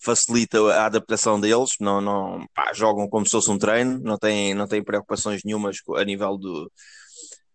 facilita 0.00 0.58
a 0.74 0.86
adaptação 0.86 1.40
deles, 1.40 1.70
não, 1.80 2.00
não, 2.00 2.46
pá, 2.54 2.72
jogam 2.72 3.08
como 3.08 3.24
se 3.26 3.32
fosse 3.32 3.50
um 3.50 3.58
treino, 3.58 3.98
não 4.00 4.16
têm, 4.16 4.54
não 4.54 4.66
têm 4.66 4.82
preocupações 4.82 5.42
nenhumas 5.44 5.78
a 5.96 6.04
nível 6.04 6.36
do, 6.38 6.70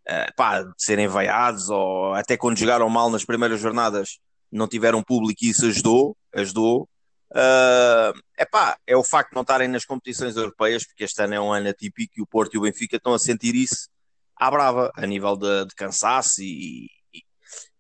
eh, 0.08 0.32
pá, 0.36 0.62
de 0.64 0.74
serem 0.78 1.08
vaiados, 1.08 1.70
ou 1.70 2.14
até 2.14 2.38
quando 2.38 2.58
jogaram 2.58 2.90
mal 2.90 3.10
nas 3.10 3.26
primeiras 3.26 3.60
jornadas 3.60 4.20
não 4.52 4.68
tiveram 4.68 5.04
público 5.04 5.44
e 5.44 5.50
isso 5.50 5.66
ajudou, 5.66 6.16
ajudou. 6.34 6.88
Ah, 7.34 8.14
epá, 8.38 8.78
é 8.86 8.96
o 8.96 9.04
facto 9.04 9.32
de 9.32 9.36
não 9.36 9.42
estarem 9.42 9.68
nas 9.68 9.86
competições 9.86 10.36
europeias, 10.36 10.86
porque 10.86 11.04
este 11.04 11.22
ano 11.24 11.34
é 11.34 11.42
um 11.42 11.52
ano 11.52 11.70
atípico 11.70 12.14
e 12.18 12.22
o 12.22 12.28
Porto 12.28 12.54
e 12.54 12.58
o 12.60 12.62
Benfica 12.62 12.98
estão 12.98 13.14
a 13.14 13.20
sentir 13.20 13.56
isso 13.56 13.90
à 14.38 14.52
brava, 14.52 14.92
a 14.96 15.06
nível 15.08 15.36
de, 15.36 15.66
de 15.66 15.76
cansaço 15.76 16.42
e, 16.42 16.86
e, 17.14 17.22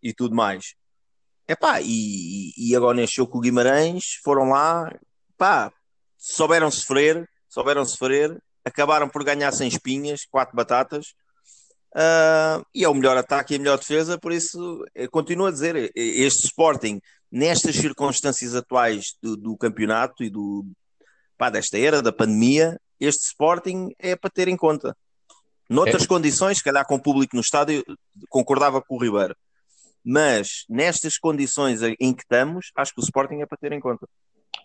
e 0.01 0.13
tudo 0.13 0.36
mais. 0.36 0.74
Epá, 1.47 1.81
e, 1.81 2.53
e 2.57 2.75
agora 2.75 2.95
neste 2.95 3.17
jogo 3.17 3.33
com 3.33 3.38
o 3.38 3.41
Guimarães 3.41 4.19
foram 4.23 4.50
lá, 4.50 4.93
pá, 5.38 5.71
souberam 6.17 6.71
sofrer, 6.71 7.29
souberam 7.50 7.85
sofrer, 7.85 8.41
acabaram 8.63 9.09
por 9.09 9.23
ganhar 9.23 9.51
sem 9.51 9.67
espinhas, 9.67 10.25
quatro 10.25 10.55
batatas, 10.55 11.13
ah, 11.95 12.63
e 12.73 12.83
é 12.83 12.89
o 12.89 12.93
melhor 12.93 13.17
ataque 13.17 13.53
e 13.53 13.55
a 13.57 13.59
melhor 13.59 13.77
defesa, 13.77 14.17
por 14.17 14.31
isso 14.31 14.83
eu 14.95 15.09
continuo 15.12 15.45
a 15.47 15.51
dizer, 15.51 15.75
eh, 15.75 15.91
este 15.95 16.45
Sporting, 16.45 17.00
nestas 17.31 17.75
circunstâncias 17.75 18.55
atuais 18.55 19.15
do, 19.21 19.38
do 19.38 19.57
campeonato 19.57 20.23
e 20.23 20.29
do, 20.29 20.65
pá, 21.38 21.50
desta 21.50 21.77
era, 21.77 22.01
da 22.01 22.12
pandemia, 22.12 22.79
este 23.00 23.25
Sporting 23.27 23.89
é 24.00 24.15
para 24.15 24.29
ter 24.29 24.47
em 24.47 24.57
conta. 24.57 24.95
Noutras 25.69 26.05
condições, 26.05 26.57
se 26.57 26.63
calhar 26.63 26.85
com 26.85 26.95
o 26.95 27.01
público 27.01 27.35
no 27.35 27.41
estádio, 27.41 27.83
concordava 28.29 28.81
com 28.81 28.95
o 28.95 29.01
Ribeiro. 29.01 29.35
Mas 30.05 30.65
nestas 30.69 31.17
condições 31.17 31.81
em 31.81 32.13
que 32.13 32.24
estamos, 32.24 32.72
acho 32.75 32.93
que 32.93 33.01
o 33.01 33.03
Sporting 33.03 33.41
é 33.41 33.45
para 33.45 33.57
ter 33.57 33.72
em 33.72 33.79
conta. 33.79 34.07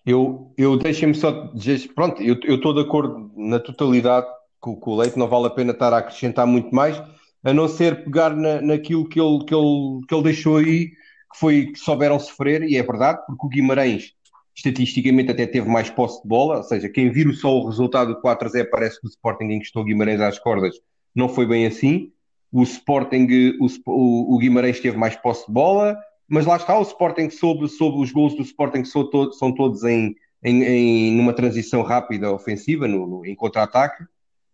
Eu, 0.05 0.53
eu 0.57 0.77
deixem-me 0.77 1.15
só 1.15 1.53
dizer, 1.53 1.93
pronto, 1.95 2.23
eu 2.23 2.35
estou 2.57 2.75
de 2.75 2.81
acordo 2.81 3.31
na 3.37 3.59
totalidade 3.59 4.27
com, 4.61 4.75
com 4.77 4.93
o 4.93 4.97
Leite, 4.97 5.19
não 5.19 5.29
vale 5.29 5.47
a 5.47 5.51
pena 5.51 5.73
estar 5.73 5.93
a 5.93 5.99
acrescentar 5.99 6.47
muito 6.47 6.75
mais, 6.75 7.01
a 7.45 7.53
não 7.53 7.69
ser 7.69 8.05
pegar 8.05 8.35
na, 8.35 8.61
naquilo 8.61 9.09
que 9.09 9.21
ele, 9.21 9.45
que, 9.45 9.55
ele, 9.55 10.01
que 10.07 10.15
ele 10.15 10.23
deixou 10.23 10.57
aí, 10.57 10.89
que 10.89 11.39
foi 11.39 11.67
que 11.67 11.79
souberam 11.79 12.19
sofrer, 12.19 12.63
e 12.63 12.77
é 12.77 12.83
verdade, 12.83 13.21
porque 13.27 13.47
o 13.47 13.49
Guimarães 13.49 14.13
estatisticamente 14.57 15.31
até 15.31 15.47
teve 15.47 15.69
mais 15.69 15.89
posse 15.89 16.21
de 16.21 16.29
bola, 16.29 16.57
ou 16.57 16.63
seja, 16.65 16.89
quem 16.89 17.11
vira 17.13 17.33
só 17.33 17.57
o 17.57 17.67
resultado 17.67 18.15
do 18.15 18.21
4 18.21 18.49
a 18.49 18.51
0 18.51 18.71
parece 18.71 19.01
que 19.01 19.07
o 19.07 19.11
Sporting 19.11 19.45
encostou 19.45 19.85
Guimarães 19.85 20.21
às 20.21 20.39
cordas, 20.39 20.75
não 21.15 21.29
foi 21.29 21.47
bem 21.47 21.67
assim. 21.67 22.13
O 22.51 22.63
Sporting, 22.63 23.27
o, 23.61 24.35
o, 24.35 24.39
Guimarães 24.39 24.81
teve 24.81 24.97
mais 24.97 25.15
posse 25.17 25.47
de 25.47 25.53
bola, 25.53 25.99
mas 26.29 26.47
lá 26.47 26.57
está, 26.57 26.79
o 26.79 26.83
Sporting 26.83 27.29
soube, 27.31 27.69
soube 27.69 27.99
os 28.03 28.11
gols 28.11 28.35
do 28.35 28.43
Sporting 28.43 28.85
são, 28.85 29.09
são 29.33 29.55
todos 29.55 29.85
em, 29.85 30.15
em, 30.43 30.63
em- 30.65 31.17
numa 31.17 31.33
transição 31.35 31.83
rápida 31.83 32.33
ofensiva, 32.33 32.89
no, 32.89 33.07
no- 33.07 33.27
em 33.27 33.35
contra-ataque, 33.35 34.05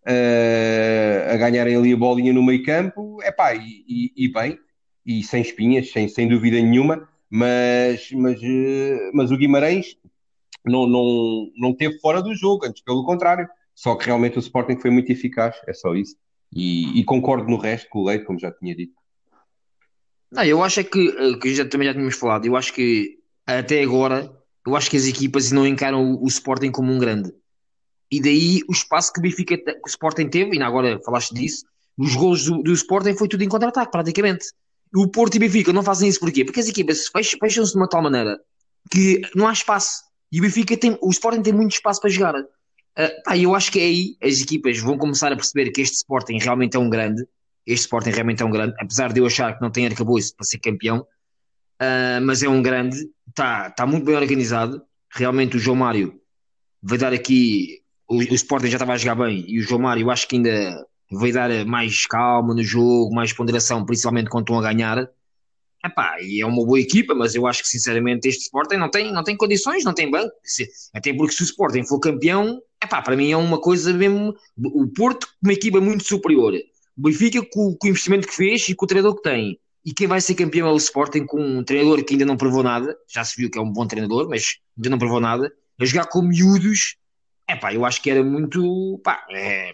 eh, 0.07 1.29
a 1.33 1.37
ganharem 1.37 1.77
ali 1.77 1.93
a 1.93 1.97
bolinha 1.97 2.33
no 2.33 2.43
meio 2.43 2.63
campo, 2.65 3.23
epá, 3.23 3.55
e, 3.55 3.85
e, 3.89 4.13
e 4.27 4.33
bem, 4.33 4.59
e 5.07 5.23
sem 5.23 5.41
espinhas, 5.43 5.91
sem, 5.93 6.09
sem 6.09 6.29
dúvida 6.29 6.57
nenhuma, 6.61 7.09
mas, 7.31 8.11
mas, 8.13 8.41
eh, 8.43 9.11
mas 9.15 9.31
o 9.31 9.37
Guimarães 9.37 9.97
não, 10.65 10.87
não, 10.87 11.51
não 11.57 11.75
teve 11.75 11.99
fora 12.01 12.23
do 12.23 12.35
jogo, 12.35 12.67
antes 12.67 12.83
pelo 12.83 13.05
contrário, 13.05 13.49
só 13.75 13.95
que 13.97 14.07
realmente 14.07 14.39
o 14.39 14.41
Sporting 14.41 14.79
foi 14.81 14.91
muito 14.91 15.11
eficaz, 15.13 15.57
é 15.67 15.73
só 15.73 15.95
isso. 15.95 16.17
E, 16.53 17.01
e 17.01 17.05
concordo 17.05 17.49
no 17.51 17.57
resto 17.57 17.89
com 17.89 18.01
o 18.01 18.05
Leite, 18.05 18.25
como 18.25 18.39
já 18.39 18.51
tinha 18.53 18.75
dito. 18.75 18.95
Não, 20.31 20.43
eu 20.45 20.63
acho 20.63 20.81
é 20.81 20.85
que, 20.85 21.09
eh, 21.09 21.39
que 21.39 21.55
já, 21.55 21.65
também 21.65 21.87
já 21.87 21.93
tínhamos 21.95 22.17
falado, 22.17 22.45
eu 22.47 22.57
acho 22.57 22.73
que 22.73 23.19
até 23.47 23.83
agora, 23.83 24.33
eu 24.67 24.75
acho 24.77 24.91
que 24.91 24.97
as 24.97 25.07
equipas 25.07 25.53
não 25.53 25.67
encaram 25.67 26.13
o, 26.13 26.25
o 26.25 26.29
Sporting 26.29 26.71
como 26.71 26.93
um 26.93 26.99
grande. 26.99 27.33
E 28.11 28.21
daí 28.21 28.61
o 28.69 28.73
espaço 28.73 29.13
que 29.13 29.21
te- 29.59 29.75
que 29.75 29.81
o 29.85 29.89
Sporting 29.89 30.29
teve, 30.29 30.57
e 30.57 30.63
agora 30.63 31.01
falaste 31.05 31.35
disso, 31.35 31.65
os 31.97 32.15
gols 32.15 32.45
do, 32.45 32.63
do 32.63 32.73
Sporting 32.73 33.15
foi 33.15 33.29
tudo 33.29 33.43
em 33.45 33.49
contra-ataque, 33.49 33.91
praticamente. 33.93 34.47
O 34.95 35.09
Porto 35.09 35.35
e 35.35 35.39
Benfica 35.39 35.73
não 35.73 35.83
fazem 35.83 36.09
isso 36.09 36.21
porquê? 36.21 36.45
Porque 36.45 36.61
as 36.61 36.69
equipas 36.69 37.09
fech- 37.09 37.37
fecham-se 37.39 37.73
de 37.73 37.79
uma 37.79 37.89
tal 37.89 38.03
maneira 38.03 38.39
que 38.91 39.21
não 39.35 39.49
há 39.49 39.53
espaço. 39.53 40.03
E 40.31 40.39
o 40.39 40.43
Benfica 40.43 40.77
tem, 40.77 40.99
o 41.01 41.11
Sporting 41.11 41.43
tem 41.43 41.53
muito 41.53 41.73
espaço 41.73 42.01
para 42.01 42.11
jogar. 42.11 42.35
Pá, 43.25 43.37
eu 43.37 43.55
acho 43.55 43.73
que 43.73 43.81
é 43.81 43.83
aí 43.85 44.17
as 44.23 44.41
equipas 44.41 44.79
vão 44.79 44.97
começar 44.97 45.33
a 45.33 45.37
perceber 45.37 45.71
que 45.71 45.81
este 45.81 45.97
Sporting 45.97 46.39
realmente 46.39 46.77
é 46.77 46.81
um 46.81 46.89
grande. 46.89 47.27
Este 47.67 47.83
Sporting 47.85 48.11
realmente 48.11 48.43
é 48.43 48.47
um 48.47 48.51
grande, 48.51 48.75
apesar 48.79 49.13
de 49.13 49.21
eu 49.21 49.27
achar 49.27 49.55
que 49.57 49.63
não 49.63 49.71
tem 49.71 49.87
arcabouço 49.87 50.35
para 50.37 50.45
ser 50.45 50.59
campeão, 50.59 51.07
ah, 51.81 52.21
mas 52.23 52.43
é 52.43 52.49
um 52.49 52.63
grande, 52.63 52.97
está 53.29 53.71
tá 53.71 53.87
muito 53.87 54.05
bem 54.05 54.15
organizado. 54.17 54.83
Realmente 55.13 55.57
o 55.57 55.61
João 55.61 55.77
Mário 55.77 56.21
vai 56.83 56.99
dar 56.99 57.13
aqui. 57.13 57.81
O, 58.07 58.17
o 58.19 58.35
Sporting 58.35 58.67
já 58.69 58.77
estava 58.77 58.93
a 58.93 58.97
jogar 58.99 59.15
bem 59.25 59.45
e 59.49 59.59
o 59.59 59.63
João 59.63 59.81
Mário 59.81 60.11
acho 60.11 60.29
que 60.29 60.37
ainda 60.37 60.87
vai 61.11 61.33
dar 61.33 61.65
mais 61.65 62.07
calma 62.07 62.55
no 62.55 62.63
jogo, 62.63 63.15
mais 63.15 63.33
ponderação, 63.33 63.85
principalmente 63.85 64.29
quando 64.29 64.45
estão 64.45 64.59
a 64.59 64.63
ganhar. 64.73 65.09
Epá, 65.85 66.17
e 66.21 66.41
é 66.41 66.47
uma 66.47 66.65
boa 66.65 66.81
equipa, 66.81 67.15
mas 67.15 67.35
eu 67.35 67.47
acho 67.47 67.63
que 67.63 67.69
sinceramente 67.69 68.27
este 68.29 68.43
Sporting 68.45 68.77
não 68.77 68.91
tem, 68.91 69.13
não 69.13 69.23
tem 69.23 69.37
condições, 69.37 69.85
não 69.85 69.93
tem 69.93 70.11
banco. 70.11 70.33
Se- 70.43 70.69
até 70.95 71.13
porque 71.13 71.35
se 71.35 71.43
o 71.43 71.45
Sporting 71.45 71.85
for 71.85 71.99
campeão, 72.01 72.61
epá, 72.85 73.03
para 73.03 73.17
mim 73.17 73.31
é 73.31 73.37
uma 73.37 73.61
coisa 73.61 73.93
mesmo. 73.93 74.35
O 74.57 74.87
Porto, 74.89 75.27
uma 75.43 75.53
equipa 75.53 75.81
muito 75.81 76.05
superior. 76.05 76.55
O 76.97 77.03
Benfica, 77.03 77.43
com, 77.43 77.75
com 77.77 77.87
o 77.87 77.91
investimento 77.91 78.29
que 78.29 78.35
fez 78.35 78.69
e 78.69 78.75
com 78.75 78.85
o 78.85 78.89
treinador 78.89 79.17
que 79.17 79.23
tem. 79.23 79.59
E 79.85 79.93
quem 79.93 80.07
vai 80.07 80.21
ser 80.21 80.35
campeão 80.35 80.69
é 80.69 80.73
o 80.73 80.77
Sporting, 80.77 81.27
com 81.27 81.41
um 81.41 81.63
treinador 81.63 82.03
que 82.05 82.15
ainda 82.15 82.25
não 82.25 82.37
provou 82.37 82.63
nada. 82.63 82.97
Já 83.09 83.25
se 83.25 83.37
viu 83.37 83.51
que 83.51 83.59
é 83.59 83.61
um 83.61 83.71
bom 83.71 83.87
treinador, 83.87 84.29
mas 84.29 84.59
ainda 84.77 84.91
não 84.91 84.99
provou 84.99 85.21
nada. 85.21 85.53
A 85.79 85.85
jogar 85.85 86.07
com 86.07 86.23
miúdos, 86.23 86.97
epá, 87.51 87.75
eu 87.75 87.85
acho 87.85 88.01
que 88.01 88.11
era 88.11 88.23
muito. 88.23 89.01
Pá, 89.03 89.27
é, 89.31 89.73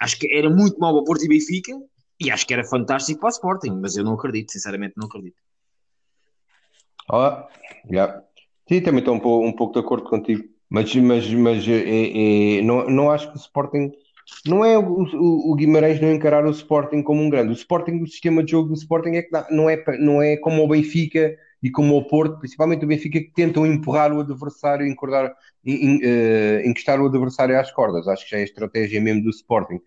acho 0.00 0.18
que 0.18 0.30
era 0.30 0.50
muito 0.50 0.78
mau 0.78 0.92
para 0.92 1.02
o 1.02 1.04
Porto 1.04 1.24
e 1.24 1.28
Benfica. 1.28 1.72
E 2.20 2.30
acho 2.30 2.46
que 2.46 2.54
era 2.54 2.64
fantástico 2.64 3.20
para 3.20 3.28
o 3.28 3.30
Sporting, 3.30 3.80
mas 3.80 3.96
eu 3.96 4.04
não 4.04 4.14
acredito, 4.14 4.52
sinceramente 4.52 4.94
não 4.96 5.06
acredito. 5.06 5.36
Ah, 7.10 7.48
já. 7.90 8.22
Sim, 8.68 8.80
também 8.80 9.00
estou 9.00 9.14
um 9.14 9.20
pouco, 9.20 9.46
um 9.46 9.52
pouco 9.52 9.72
de 9.72 9.80
acordo 9.80 10.08
contigo. 10.08 10.44
Mas, 10.72 10.94
mas, 10.96 11.28
mas 11.34 11.68
é, 11.68 12.58
é, 12.58 12.62
não, 12.62 12.88
não 12.88 13.10
acho 13.10 13.30
que 13.30 13.36
o 13.36 13.40
Sporting. 13.40 13.92
Não 14.46 14.64
é 14.64 14.78
o, 14.78 15.02
o, 15.02 15.52
o 15.52 15.54
Guimarães 15.54 16.00
não 16.00 16.10
encarar 16.12 16.46
o 16.46 16.50
Sporting 16.50 17.02
como 17.02 17.20
um 17.22 17.28
grande. 17.28 17.50
O 17.50 17.54
Sporting, 17.54 18.00
o 18.00 18.06
sistema 18.06 18.42
de 18.42 18.52
jogo 18.52 18.68
do 18.68 18.74
Sporting 18.74 19.10
é 19.16 19.22
que 19.22 19.30
dá- 19.30 19.46
não 19.50 19.68
é, 19.68 19.82
não 19.98 20.22
é 20.22 20.36
como 20.36 20.62
o 20.64 20.68
Benfica 20.68 21.36
e 21.62 21.70
como 21.70 21.96
o 21.96 22.06
Porto, 22.06 22.38
principalmente 22.38 22.84
o 22.84 22.88
Benfica, 22.88 23.20
que 23.20 23.32
tentam 23.34 23.66
empurrar 23.66 24.12
o 24.12 24.20
adversário, 24.20 24.86
encordar, 24.86 25.34
en- 25.64 25.96
en- 25.96 26.00
eh, 26.02 26.62
encostar 26.66 27.00
o 27.00 27.06
adversário 27.06 27.58
às 27.58 27.70
cordas. 27.70 28.08
Acho 28.08 28.24
que 28.24 28.30
já 28.30 28.38
é 28.38 28.40
a 28.40 28.44
estratégia 28.44 29.00
mesmo 29.00 29.22
do 29.24 29.30
Sporting. 29.30 29.78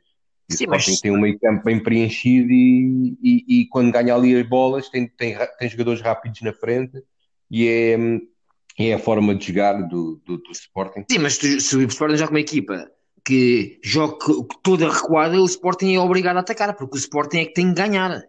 E 0.49 0.53
o 0.53 0.57
Sim, 0.57 0.67
mas- 0.67 0.83
Sporting 0.83 1.01
tem 1.01 1.11
um 1.11 1.19
meio 1.21 1.39
campo 1.39 1.63
bem 1.63 1.81
preenchido 1.81 2.51
e, 2.51 3.17
e, 3.23 3.61
e 3.61 3.67
quando 3.69 3.91
ganha 3.91 4.13
ali 4.13 4.35
as 4.35 4.47
bolas 4.47 4.89
tem, 4.89 5.07
tem, 5.07 5.35
tem 5.57 5.69
jogadores 5.69 6.01
rápidos 6.01 6.41
na 6.41 6.53
frente 6.53 7.01
e 7.49 7.67
é, 7.67 7.97
é 8.77 8.93
a 8.93 8.99
forma 8.99 9.33
de 9.35 9.47
jogar 9.47 9.73
do, 9.87 10.21
do, 10.25 10.37
do 10.37 10.51
Sporting. 10.51 11.05
Sim, 11.09 11.19
mas 11.19 11.37
tu- 11.37 11.59
se 11.59 11.75
o 11.75 11.81
Sporting 11.87 12.15
joga 12.17 12.27
com 12.29 12.33
uma 12.35 12.39
equipa 12.41 12.89
que 13.23 13.79
joga 13.83 14.17
toda 14.61 14.89
recuada, 14.91 15.39
o 15.41 15.45
Sporting 15.45 15.95
é 15.95 15.99
obrigado 15.99 16.37
a 16.37 16.41
atacar, 16.41 16.75
porque 16.75 16.95
o 16.95 16.99
Sporting 16.99 17.37
é 17.39 17.45
que 17.45 17.53
tem 17.53 17.67
que 17.73 17.81
ganhar. 17.81 18.21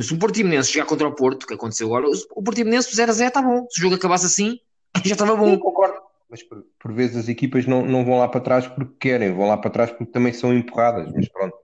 Se 0.00 0.12
o 0.14 0.18
Portimonense 0.18 0.72
jogar 0.72 0.86
contra 0.86 1.08
o 1.08 1.14
Porto, 1.14 1.46
que 1.46 1.54
aconteceu 1.54 1.86
agora, 1.88 2.06
o 2.34 2.42
Portimonense 2.42 2.94
0 2.94 3.10
a 3.10 3.14
0 3.14 3.28
está 3.28 3.42
bom. 3.42 3.66
Se 3.70 3.80
o 3.80 3.82
jogo 3.82 3.94
acabasse 3.96 4.26
assim, 4.26 4.58
Já 5.04 5.14
estava 5.14 5.32
Sim, 5.32 5.38
bom. 5.38 5.58
concordo. 5.58 5.98
Mas 6.30 6.42
por, 6.42 6.64
por 6.78 6.92
vezes 6.92 7.16
as 7.16 7.28
equipas 7.28 7.66
não, 7.66 7.84
não 7.84 8.04
vão 8.04 8.18
lá 8.18 8.28
para 8.28 8.40
trás 8.40 8.66
porque 8.66 8.92
querem, 9.00 9.32
vão 9.34 9.46
lá 9.48 9.56
para 9.56 9.70
trás 9.70 9.90
porque 9.90 10.06
também 10.12 10.32
são 10.32 10.52
empurradas. 10.52 11.10
Mas 11.12 11.28
pronto. 11.28 11.56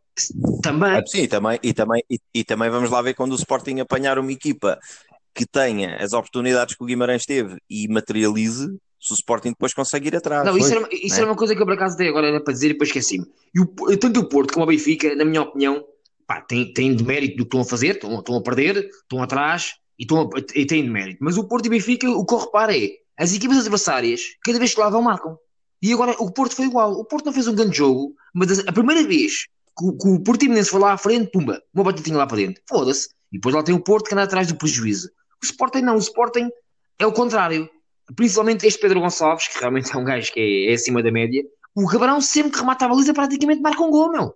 Também. 0.63 1.07
Sim, 1.07 1.23
e 1.23 1.29
também, 1.29 1.59
e, 1.63 1.73
também, 1.73 2.05
e, 2.11 2.19
e 2.35 2.45
também 2.45 2.69
vamos 2.71 2.91
lá 2.91 3.01
ver 3.01 3.15
quando 3.15 3.33
o 3.33 3.37
Sporting 3.37 3.81
apanhar 3.81 4.19
uma 4.19 4.33
equipa 4.33 4.79
que 5.35 5.47
tenha 5.47 5.97
as 5.97 6.13
oportunidades 6.13 6.75
que 6.75 6.83
o 6.83 6.87
Guimarães 6.87 7.25
teve 7.25 7.57
e 7.69 7.87
materialize, 7.89 8.67
se 9.01 9.13
o 9.13 9.15
Sporting 9.15 9.51
depois 9.51 9.73
consegue 9.73 10.09
ir 10.09 10.17
atrás. 10.17 10.45
Não, 10.47 10.57
isso, 10.59 10.75
era, 10.75 10.89
isso 10.93 11.15
né? 11.15 11.21
era 11.23 11.27
uma 11.31 11.37
coisa 11.37 11.55
que 11.55 11.63
eu 11.63 11.67
por 11.67 11.75
acaso 11.75 11.97
dei 11.97 12.09
agora 12.09 12.27
era 12.29 12.41
para 12.43 12.53
dizer 12.53 12.67
e 12.67 12.73
depois 12.73 12.89
esqueci-me. 12.91 13.27
E 13.55 13.61
o- 13.61 13.97
tanto 13.99 14.21
o 14.21 14.29
Porto 14.29 14.53
como 14.53 14.65
o 14.65 14.69
Benfica, 14.69 15.15
na 15.15 15.25
minha 15.25 15.43
opinião, 15.43 15.85
pá, 16.27 16.41
tem, 16.41 16.73
tem 16.73 16.95
de 16.95 17.03
mérito 17.05 17.37
do 17.37 17.45
que 17.45 17.49
estão 17.49 17.61
a 17.61 17.65
fazer, 17.65 17.95
estão, 17.95 18.19
estão 18.19 18.37
a 18.37 18.43
perder, 18.43 18.77
estão 19.03 19.23
atrás 19.23 19.75
e, 19.99 20.03
estão 20.03 20.23
a- 20.23 20.29
e 20.55 20.67
têm 20.67 20.83
de 20.85 20.91
mérito. 20.91 21.19
Mas 21.23 21.39
o 21.39 21.45
Porto 21.45 21.65
e 21.67 21.69
o 21.69 21.71
Benfica, 21.71 22.09
o 22.11 22.25
que 22.27 22.35
eu 22.35 22.39
reparo 22.39 22.73
é 22.73 22.91
as 23.17 23.33
equipas 23.35 23.59
adversárias, 23.59 24.21
cada 24.45 24.59
vez 24.59 24.75
que 24.75 24.81
lá 24.81 24.91
vão, 24.91 25.03
marcam. 25.03 25.39
E 25.83 25.93
agora 25.93 26.15
o 26.19 26.31
Porto 26.31 26.55
foi 26.55 26.67
igual. 26.67 26.93
O 26.93 27.05
Porto 27.05 27.25
não 27.27 27.33
fez 27.33 27.47
um 27.47 27.55
grande 27.55 27.77
jogo, 27.77 28.15
mas 28.35 28.59
a, 28.59 28.63
a 28.69 28.73
primeira 28.73 29.03
vez 29.07 29.47
que, 29.79 29.85
o- 29.87 29.97
que 29.97 30.09
o 30.09 30.21
Portimonense 30.21 30.69
foi 30.71 30.81
lá 30.81 30.93
à 30.93 30.99
frente, 30.99 31.31
pumba, 31.31 31.63
uma 31.73 31.85
batatinha 31.85 32.19
lá 32.19 32.27
para 32.27 32.37
dentro. 32.37 32.63
Foda-se. 32.69 33.09
E 33.33 33.37
depois 33.39 33.55
lá 33.55 33.63
tem 33.63 33.75
o 33.75 33.81
Porto 33.83 34.09
que 34.09 34.15
anda 34.15 34.25
atrás 34.25 34.47
do 34.49 34.57
prejuízo. 34.57 35.09
O 35.43 35.47
Sporting 35.47 35.81
não, 35.83 35.95
o 35.95 35.99
Sporting 35.99 36.49
é 36.99 37.07
o 37.07 37.13
contrário. 37.13 37.69
Principalmente 38.15 38.67
este 38.67 38.81
Pedro 38.81 39.01
Gonçalves, 39.01 39.49
que 39.49 39.59
realmente 39.59 39.95
é 39.95 39.97
um 39.99 40.05
gajo 40.05 40.33
que 40.33 40.41
é, 40.41 40.71
é 40.71 40.75
acima 40.75 41.03
da 41.03 41.11
média. 41.13 41.43
O 41.75 41.87
Cabrão 41.87 42.21
sempre 42.21 42.53
que 42.53 42.59
remata 42.59 42.85
a 42.85 42.89
baliza 42.89 43.15
praticamente 43.15 43.61
marca 43.63 43.83
um 43.83 43.91
gol, 43.91 44.11
meu. 44.11 44.35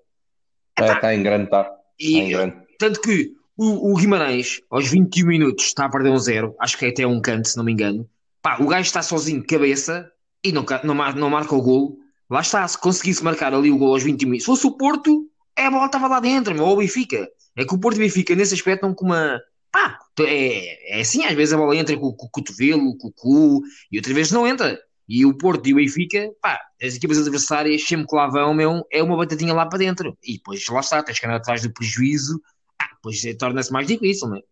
Está 0.79 1.01
tá 1.01 1.15
em 1.15 1.23
grande, 1.23 1.45
está. 1.45 1.63
Está 1.63 1.77
E, 1.99 2.17
em 2.17 2.29
grande. 2.31 2.57
tanto 2.79 3.01
que 3.01 3.33
o, 3.57 3.93
o 3.93 3.97
Guimarães, 3.97 4.61
aos 4.71 4.89
21 4.89 5.27
minutos, 5.27 5.67
está 5.67 5.85
a 5.87 5.89
perder 5.89 6.11
um 6.11 6.19
zero. 6.19 6.55
Acho 6.61 6.79
que 6.79 6.87
é 6.87 6.89
até 6.91 7.07
um 7.07 7.21
canto, 7.21 7.49
se 7.49 7.57
não 7.57 7.65
me 7.65 7.73
engano. 7.73 8.09
Pá, 8.41 8.57
o 8.61 8.67
gajo 8.67 8.83
está 8.87 9.03
sozinho 9.03 9.41
de 9.41 9.47
cabeça 9.47 10.11
e 10.43 10.53
não, 10.53 10.65
não, 10.85 10.95
não 11.13 11.31
marca 11.31 11.55
o 11.55 11.63
gol. 11.63 11.99
Lá 12.31 12.41
está, 12.41 12.67
se 12.67 12.79
conseguisse 12.79 13.23
marcar 13.23 13.53
ali 13.55 13.71
o 13.71 13.79
gol 13.79 13.93
aos 13.95 14.03
21 14.03 14.29
minutos. 14.29 14.45
Se 14.45 14.47
fosse 14.47 14.67
o 14.67 14.77
Porto, 14.77 15.29
é, 15.57 15.67
a 15.67 15.71
bola 15.71 15.87
estava 15.87 16.09
lá 16.09 16.21
dentro, 16.21 16.55
meu, 16.55 16.65
ou 16.65 16.75
o 16.75 16.77
Benfica. 16.79 17.29
É 17.57 17.65
que 17.65 17.75
o 17.75 17.79
Porto 17.79 17.97
e 17.97 18.01
o 18.01 18.05
Benfica, 18.05 18.35
nesse 18.35 18.55
aspecto, 18.55 18.87
estão 18.87 18.95
com 18.95 19.07
uma. 19.07 19.41
Pá, 19.75 19.99
é, 20.21 20.99
é 20.99 21.01
assim, 21.01 21.25
às 21.25 21.35
vezes 21.35 21.53
a 21.53 21.57
bola 21.57 21.75
entra 21.75 21.99
com, 21.99 22.13
com 22.13 22.27
o 22.27 22.31
cotovelo, 22.31 22.97
com 22.97 23.09
o 23.09 23.13
cu, 23.13 23.61
e 23.91 23.97
outras 23.97 24.15
vezes 24.15 24.31
não 24.31 24.47
entra. 24.47 24.79
E 25.09 25.27
o 25.27 25.37
Porto 25.37 25.67
e 25.67 25.73
o 25.73 25.77
Benfica, 25.77 26.31
pá, 26.41 26.61
as 26.81 26.95
equipas 26.95 27.19
adversárias, 27.19 27.83
sempre 27.83 28.07
que 28.07 28.15
lá 28.15 28.29
vão, 28.29 28.55
meu, 28.55 28.87
é 28.89 29.03
uma 29.03 29.17
batatinha 29.17 29.53
lá 29.53 29.67
para 29.67 29.81
dentro. 29.81 30.17
E 30.23 30.35
depois 30.35 30.65
lá 30.69 30.79
está, 30.79 31.03
tens 31.03 31.19
que 31.19 31.27
andar 31.27 31.39
atrás 31.39 31.63
do 31.63 31.73
prejuízo. 31.73 32.41
Ah, 32.81 32.87
depois 32.95 33.25
eh, 33.25 33.35
torna-se 33.35 33.73
mais 33.73 33.89
difícil, 33.89 34.33
é? 34.37 34.43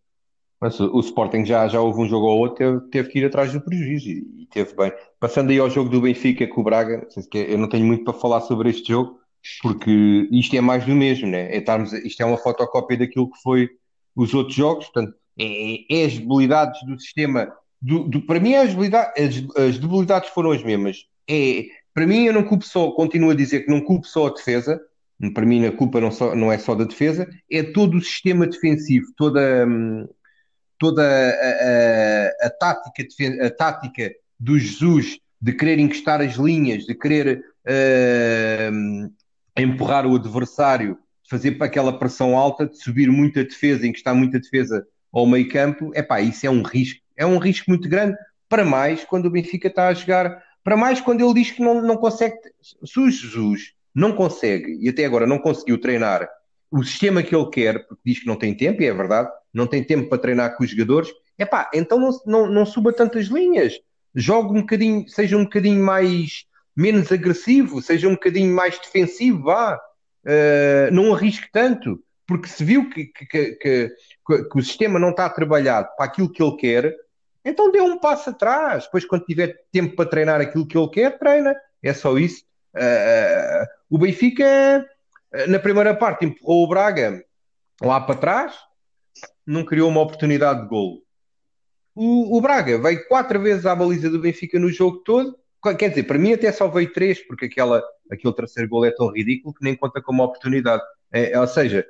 Mas 0.59 0.77
o, 0.81 0.99
Sporting 0.99 1.45
já, 1.45 1.69
já 1.69 1.79
houve 1.79 2.01
um 2.01 2.09
jogo 2.09 2.25
ou 2.25 2.39
outro, 2.39 2.57
teve, 2.57 2.89
teve 2.89 3.09
que 3.09 3.19
ir 3.19 3.25
atrás 3.25 3.53
do 3.53 3.61
prejuízo 3.61 4.09
e, 4.09 4.43
e 4.43 4.45
teve 4.47 4.75
bem. 4.75 4.91
Passando 5.21 5.51
aí 5.51 5.57
ao 5.57 5.69
jogo 5.69 5.89
do 5.89 6.01
Benfica 6.01 6.45
com 6.47 6.59
o 6.59 6.63
Braga, 6.65 7.07
eu 7.33 7.57
não 7.57 7.69
tenho 7.69 7.85
muito 7.85 8.03
para 8.03 8.13
falar 8.13 8.41
sobre 8.41 8.69
este 8.69 8.89
jogo, 8.91 9.21
porque 9.61 10.27
isto 10.31 10.53
é 10.53 10.59
mais 10.59 10.85
do 10.85 10.93
mesmo, 10.93 11.29
né? 11.29 11.49
É 11.49 11.59
estarmos, 11.59 11.93
isto 11.93 12.21
é 12.21 12.25
uma 12.25 12.37
fotocópia 12.37 12.97
daquilo 12.97 13.31
que 13.31 13.41
foi 13.41 13.69
os 14.15 14.33
outros 14.33 14.55
jogos, 14.55 14.85
portanto, 14.85 15.15
é, 15.39 16.01
é 16.01 16.05
as 16.05 16.13
debilidades 16.17 16.81
do 16.85 16.99
sistema. 16.99 17.51
Do, 17.81 18.05
do- 18.07 18.21
para 18.25 18.39
mim, 18.39 18.55
as 18.55 18.69
debilidades, 18.69 19.13
as, 19.55 19.63
as 19.63 19.77
debilidades 19.77 20.29
foram 20.29 20.51
as 20.51 20.63
mesmas. 20.63 21.05
É, 21.29 21.65
para 21.93 22.07
mim, 22.07 22.25
eu 22.25 22.33
não 22.33 22.43
culpo 22.43 22.65
só, 22.65 22.91
continuo 22.91 23.31
a 23.31 23.35
dizer 23.35 23.61
que 23.65 23.71
não 23.71 23.81
culpo 23.81 24.07
só 24.07 24.27
a 24.27 24.33
defesa, 24.33 24.79
para 25.33 25.45
mim, 25.45 25.65
a 25.65 25.71
culpa 25.71 26.01
não, 26.01 26.11
só, 26.11 26.35
não 26.35 26.51
é 26.51 26.57
só 26.57 26.75
da 26.75 26.83
defesa, 26.83 27.27
é 27.51 27.63
todo 27.63 27.97
o 27.97 28.01
sistema 28.01 28.45
defensivo, 28.47 29.07
toda. 29.17 29.65
hum, 29.67 30.07
toda 30.79 31.01
a, 31.03 32.45
a- 32.45 32.47
a 32.47 32.49
tática, 32.49 33.03
a 33.45 33.49
tática 33.49 34.11
do 34.39 34.57
Jesus 34.59 35.19
de 35.41 35.53
querer 35.53 35.79
encostar 35.79 36.21
as 36.21 36.35
linhas, 36.35 36.85
de 36.85 36.95
querer 36.95 37.43
eh, 37.65 38.71
empurrar 39.57 40.05
o 40.05 40.15
adversário, 40.15 40.97
fazer 41.29 41.53
para 41.53 41.67
aquela 41.67 41.97
pressão 41.97 42.37
alta, 42.37 42.67
de 42.67 42.77
subir 42.77 43.09
muita 43.09 43.43
defesa, 43.43 43.87
encostar 43.87 44.15
muita 44.15 44.39
defesa 44.39 44.85
ao 45.11 45.25
meio 45.25 45.47
campo, 45.49 45.91
epá, 45.93 46.21
isso 46.21 46.45
é 46.45 46.49
um 46.49 46.63
risco, 46.63 46.99
é 47.15 47.25
um 47.25 47.37
risco 47.37 47.69
muito 47.69 47.87
grande, 47.87 48.17
para 48.49 48.65
mais 48.65 49.03
quando 49.03 49.27
o 49.27 49.29
Benfica 49.29 49.67
está 49.67 49.87
a 49.87 49.93
jogar, 49.93 50.43
para 50.63 50.77
mais 50.77 50.99
quando 50.99 51.23
ele 51.23 51.33
diz 51.33 51.51
que 51.51 51.61
não, 51.61 51.81
não 51.81 51.97
consegue, 51.97 52.35
se 52.61 52.99
o 52.99 53.09
Jesus 53.09 53.73
não 53.93 54.13
consegue, 54.13 54.77
e 54.81 54.89
até 54.89 55.05
agora 55.05 55.27
não 55.27 55.37
conseguiu 55.37 55.79
treinar 55.79 56.27
o 56.71 56.83
sistema 56.83 57.21
que 57.21 57.35
ele 57.35 57.49
quer, 57.49 57.85
porque 57.87 58.01
diz 58.03 58.19
que 58.19 58.25
não 58.25 58.35
tem 58.35 58.55
tempo, 58.55 58.81
e 58.81 58.85
é 58.85 58.93
verdade, 58.93 59.29
não 59.53 59.67
tem 59.67 59.83
tempo 59.83 60.09
para 60.09 60.17
treinar 60.17 60.57
com 60.57 60.63
os 60.63 60.71
jogadores, 60.71 61.09
epá, 61.37 61.69
então 61.73 61.99
não, 61.99 62.11
não, 62.25 62.51
não 62.51 62.65
suba 62.65 62.91
tantas 62.91 63.27
linhas, 63.27 63.79
jogue 64.15 64.57
um 64.57 64.61
bocadinho, 64.61 65.07
seja 65.07 65.37
um 65.37 65.43
bocadinho 65.43 65.83
mais, 65.83 66.45
menos 66.75 67.11
agressivo, 67.11 67.81
seja 67.81 68.07
um 68.07 68.13
bocadinho 68.13 68.53
mais 68.55 68.79
defensivo, 68.79 69.43
vá, 69.43 69.79
Uh, 70.25 70.91
não 70.93 71.13
arrisque 71.13 71.49
tanto, 71.51 72.01
porque 72.25 72.47
se 72.47 72.63
viu 72.63 72.89
que, 72.89 73.05
que, 73.05 73.25
que, 73.25 73.55
que- 73.55 73.95
o 74.55 74.61
sistema 74.61 74.97
não 74.97 75.09
está 75.09 75.29
trabalhado 75.29 75.89
para 75.97 76.05
aquilo 76.05 76.31
que 76.31 76.41
ele 76.41 76.55
quer, 76.55 76.95
então 77.43 77.69
dê 77.71 77.81
um 77.81 77.99
passo 77.99 78.29
atrás, 78.29 78.85
depois 78.85 79.03
quando 79.05 79.25
tiver 79.25 79.53
tempo 79.71 79.95
para 79.97 80.09
treinar 80.09 80.39
aquilo 80.39 80.65
que 80.65 80.77
ele 80.77 80.87
quer, 80.89 81.19
treina, 81.19 81.53
é 81.81 81.93
só 81.93 82.17
isso. 82.17 82.43
Uh, 82.73 83.67
o 83.89 83.97
Benfica, 83.97 84.87
na 85.47 85.59
primeira 85.59 85.93
parte, 85.93 86.25
empurrou 86.25 86.63
o 86.63 86.67
Braga 86.67 87.21
lá 87.81 87.99
para 87.99 88.15
trás, 88.15 88.55
não 89.45 89.65
criou 89.65 89.89
uma 89.89 90.01
oportunidade 90.01 90.61
de 90.61 90.67
golo. 90.69 91.03
O, 91.93 92.37
o 92.37 92.41
Braga 92.41 92.79
veio 92.79 93.05
quatro 93.07 93.39
vezes 93.41 93.65
à 93.65 93.75
baliza 93.75 94.09
do 94.09 94.19
Benfica 94.21 94.57
no 94.57 94.71
jogo 94.71 94.99
todo. 94.99 95.37
Quer 95.77 95.89
dizer, 95.89 96.03
para 96.03 96.17
mim 96.19 96.33
até 96.33 96.51
só 96.51 96.67
veio 96.67 96.91
três, 96.91 97.25
porque 97.25 97.45
aquela, 97.45 97.81
aquele 98.11 98.33
terceiro 98.33 98.69
gol 98.69 98.85
é 98.85 98.91
tão 98.91 99.11
ridículo 99.11 99.53
que 99.53 99.63
nem 99.63 99.75
conta 99.75 100.01
como 100.01 100.23
oportunidade. 100.23 100.83
É, 101.11 101.39
ou 101.39 101.47
seja, 101.47 101.85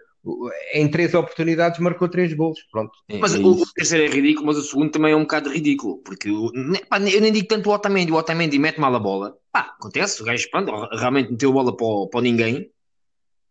em 0.74 0.88
três 0.90 1.14
oportunidades 1.14 1.80
marcou 1.80 2.08
três 2.08 2.34
golos. 2.34 2.60
Pronto. 2.72 2.92
É- 3.10 3.18
Mas 3.20 3.36
é 3.36 3.40
o, 3.40 3.58
terceiro 3.74 4.06
é 4.06 4.16
ridículo, 4.16 4.48
mas 4.48 4.58
o 4.58 4.62
segundo 4.62 4.92
também 4.92 5.12
é 5.14 5.16
um 5.16 5.22
bocado 5.22 5.50
ridículo, 5.50 5.98
porque 6.04 6.30
o- 6.30 6.52
pá, 6.90 7.00
eu 7.00 7.20
nem 7.22 7.32
digo 7.32 7.48
tanto 7.48 7.70
o 7.70 7.74
Otamendi, 7.74 8.12
o 8.12 8.16
Otamendi 8.16 8.60
mete 8.60 8.80
mal 8.80 8.94
a 8.96 9.00
bola, 9.00 9.36
pá, 9.52 9.74
acontece, 9.80 10.22
o 10.22 10.26
gajo 10.26 10.48
pronto, 10.52 10.72
realmente 10.96 11.32
meteu 11.32 11.50
a 11.50 11.54
bola 11.54 11.76
para, 11.76 12.10
para 12.12 12.22
ninguém, 12.22 12.70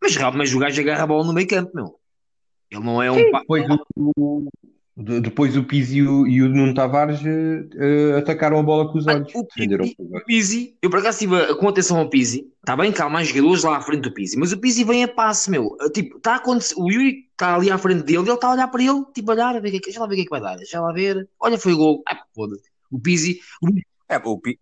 mas, 0.00 0.16
mas 0.34 0.54
o 0.54 0.58
gajo 0.58 0.80
agarra 0.80 1.02
a 1.02 1.06
bola 1.06 1.24
no 1.26 1.32
meio 1.32 1.48
campo, 1.48 1.72
meu. 1.74 1.98
Ele 2.70 2.84
não 2.84 3.02
é 3.02 3.10
um 3.10 3.30
pá, 3.30 3.40
Depois 3.40 3.64
o, 3.68 4.12
o- 4.16 4.48
de- 4.96 5.20
depois 5.20 5.56
o 5.56 5.64
Pizzi 5.64 5.98
e 5.98 6.02
o, 6.06 6.26
e 6.26 6.42
o 6.42 6.48
Nuno 6.48 6.74
Tavares 6.74 7.20
eh, 7.24 7.64
eh, 7.74 8.18
atacaram 8.18 8.58
a 8.58 8.62
bola 8.62 8.90
com 8.90 8.98
os 8.98 9.06
olhos. 9.06 9.32
o 9.34 9.42
Defenderam 9.44 9.84
Pizzi, 9.84 9.96
o. 9.98 10.24
Pizzi, 10.24 10.76
eu 10.82 10.90
por 10.90 10.98
acaso 11.00 11.16
estive 11.24 11.54
com 11.56 11.68
atenção 11.68 11.98
ao 11.98 12.08
Pizzi, 12.10 12.46
está 12.60 12.76
bem 12.76 12.92
que 12.92 13.00
há 13.02 13.08
mais 13.08 13.28
jogadores 13.28 13.64
lá 13.64 13.76
à 13.76 13.80
frente 13.80 14.02
do 14.02 14.12
Pizzi, 14.12 14.38
mas 14.38 14.52
o 14.52 14.58
Pizzi 14.58 14.84
vem 14.84 15.04
a 15.04 15.08
passe, 15.08 15.50
meu. 15.50 15.76
Tipo, 15.94 16.16
está 16.18 16.32
a 16.34 16.36
acontecer, 16.36 16.74
o 16.78 16.90
Yuri 16.90 17.26
está 17.32 17.54
ali 17.54 17.70
à 17.70 17.78
frente 17.78 18.02
dele, 18.04 18.18
ele 18.20 18.32
está 18.32 18.48
a 18.48 18.52
olhar 18.52 18.68
para 18.68 18.82
ele, 18.82 19.04
tipo, 19.14 19.30
a 19.30 19.34
olhar, 19.34 19.56
a 19.56 19.60
ver, 19.60 19.74
o 19.74 19.80
que 19.80 19.90
é 19.96 19.98
lá 19.98 20.06
ver 20.06 20.12
o 20.14 20.16
que 20.16 20.22
é 20.22 20.24
que 20.24 20.30
vai 20.30 20.40
dar, 20.40 20.56
deixa 20.56 20.80
lá 20.80 20.92
ver, 20.92 21.28
olha, 21.40 21.58
foi 21.58 21.72
o 21.72 21.76
gol, 21.76 22.02
ah, 22.08 22.18
foda-se. 22.34 22.64
O 22.90 22.98
Pizzi, 23.00 23.40
o, 23.62 23.68
É, 24.08 24.18
o 24.22 24.38
Pi- 24.38 24.58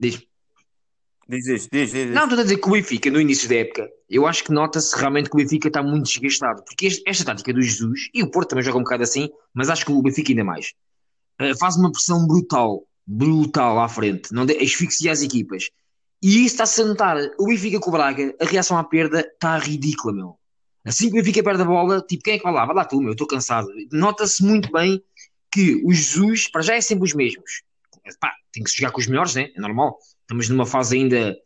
diz, 1.30 1.46
isto, 1.46 1.68
diz, 1.72 1.92
diz, 1.92 2.06
diz. 2.06 2.14
Não, 2.14 2.24
estou 2.24 2.38
a 2.38 2.42
dizer 2.42 2.58
que 2.58 2.68
o 2.68 2.72
Benfica, 2.72 3.10
no 3.10 3.20
início 3.20 3.48
da 3.48 3.56
época, 3.56 3.88
eu 4.08 4.26
acho 4.26 4.44
que 4.44 4.52
nota-se 4.52 4.94
realmente 4.96 5.30
que 5.30 5.36
o 5.36 5.38
Benfica 5.38 5.68
está 5.68 5.82
muito 5.82 6.06
desgastado. 6.06 6.62
Porque 6.64 6.86
este- 6.86 7.02
esta 7.06 7.24
tática 7.24 7.52
do 7.52 7.62
Jesus, 7.62 8.08
e 8.12 8.22
o 8.22 8.30
Porto 8.30 8.50
também 8.50 8.64
joga 8.64 8.78
um 8.78 8.82
bocado 8.82 9.02
assim, 9.02 9.30
mas 9.54 9.70
acho 9.70 9.86
que 9.86 9.92
o 9.92 10.02
Benfica 10.02 10.30
ainda 10.32 10.44
mais, 10.44 10.72
eh, 11.38 11.54
faz 11.56 11.76
uma 11.76 11.90
pressão 11.90 12.26
brutal, 12.26 12.82
brutal 13.06 13.80
à 13.80 13.88
frente, 13.88 14.32
não 14.32 14.44
de, 14.44 14.56
asfixia 14.56 15.12
as 15.12 15.22
equipas. 15.22 15.70
E 16.22 16.44
isso 16.44 16.54
está-se 16.54 16.82
a 16.82 16.84
notar. 16.84 17.16
O 17.38 17.46
Benfica 17.46 17.80
com 17.80 17.88
o 17.88 17.92
Braga, 17.92 18.34
a 18.40 18.44
reação 18.44 18.76
à 18.76 18.84
perda 18.84 19.20
está 19.20 19.56
ridícula, 19.58 20.12
meu. 20.12 20.36
Assim 20.84 21.10
que 21.10 21.12
o 21.12 21.22
Benfica 21.22 21.42
perde 21.42 21.62
a 21.62 21.64
bola, 21.64 22.02
tipo, 22.02 22.22
quem 22.22 22.34
é 22.34 22.38
que 22.38 22.44
vai 22.44 22.52
lá? 22.52 22.66
Vai 22.66 22.74
lá 22.74 22.84
tu, 22.84 22.98
meu, 22.98 23.08
eu 23.08 23.12
estou 23.12 23.26
cansado. 23.26 23.68
Nota-se 23.92 24.42
muito 24.42 24.70
bem 24.70 25.02
que 25.50 25.82
o 25.84 25.92
Jesus, 25.92 26.48
para 26.50 26.62
já 26.62 26.74
é 26.74 26.80
sempre 26.80 27.04
os 27.04 27.14
mesmos. 27.14 27.62
Pá, 28.18 28.32
tem 28.52 28.62
que 28.62 28.70
se 28.70 28.78
jogar 28.78 28.90
com 28.92 29.00
os 29.00 29.06
melhores, 29.06 29.34
né? 29.34 29.50
É 29.56 29.60
normal. 29.60 29.96
Estamos 30.30 30.48
numa 30.48 30.64
fase 30.64 30.96
ainda 30.96 31.36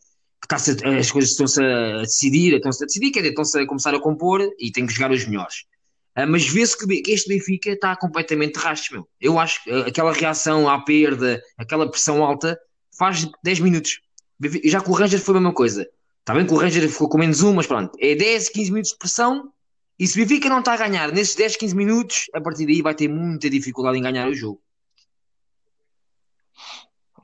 que 0.46 0.54
está 0.54 0.56
as 0.98 1.10
coisas 1.10 1.30
estão-se 1.30 1.58
a 1.58 2.02
decidir, 2.02 2.52
estão-se 2.52 2.84
a 2.84 2.86
decidir, 2.86 3.10
quer 3.12 3.20
dizer, 3.20 3.30
estão-se 3.30 3.58
a 3.58 3.66
começar 3.66 3.94
a 3.94 3.98
compor 3.98 4.46
e 4.58 4.70
tem 4.70 4.84
que 4.84 4.92
jogar 4.92 5.10
os 5.10 5.24
melhores. 5.24 5.64
Ah, 6.14 6.26
mas 6.26 6.46
vê-se 6.46 6.76
que, 6.76 7.00
que 7.00 7.12
este 7.12 7.30
Benfica 7.30 7.70
está 7.70 7.96
completamente 7.96 8.56
rastro, 8.56 8.96
meu. 8.96 9.08
Eu 9.18 9.38
acho 9.38 9.64
que 9.64 9.70
ah, 9.70 9.86
aquela 9.86 10.12
reação 10.12 10.68
à 10.68 10.78
perda, 10.84 11.42
aquela 11.56 11.90
pressão 11.90 12.22
alta, 12.22 12.58
faz 12.98 13.26
10 13.42 13.60
minutos. 13.60 14.00
Já 14.64 14.82
com 14.82 14.92
o 14.92 14.94
Ranger 14.94 15.18
foi 15.18 15.34
a 15.34 15.40
mesma 15.40 15.54
coisa. 15.54 15.88
Está 16.20 16.34
bem 16.34 16.46
que 16.46 16.52
o 16.52 16.58
Ranger 16.58 16.86
ficou 16.90 17.08
com 17.08 17.16
menos 17.16 17.42
um, 17.42 17.54
mas 17.54 17.66
pronto, 17.66 17.96
é 17.98 18.14
10, 18.14 18.50
15 18.50 18.70
minutos 18.70 18.92
de 18.92 18.98
pressão. 18.98 19.50
E 19.98 20.06
se 20.06 20.20
o 20.20 20.22
Benfica 20.22 20.50
não 20.50 20.58
está 20.58 20.74
a 20.74 20.76
ganhar 20.76 21.10
nesses 21.10 21.34
10, 21.34 21.56
15 21.56 21.74
minutos, 21.74 22.26
a 22.34 22.40
partir 22.42 22.66
daí 22.66 22.82
vai 22.82 22.94
ter 22.94 23.08
muita 23.08 23.48
dificuldade 23.48 23.96
em 23.96 24.02
ganhar 24.02 24.28
o 24.28 24.34
jogo. 24.34 24.60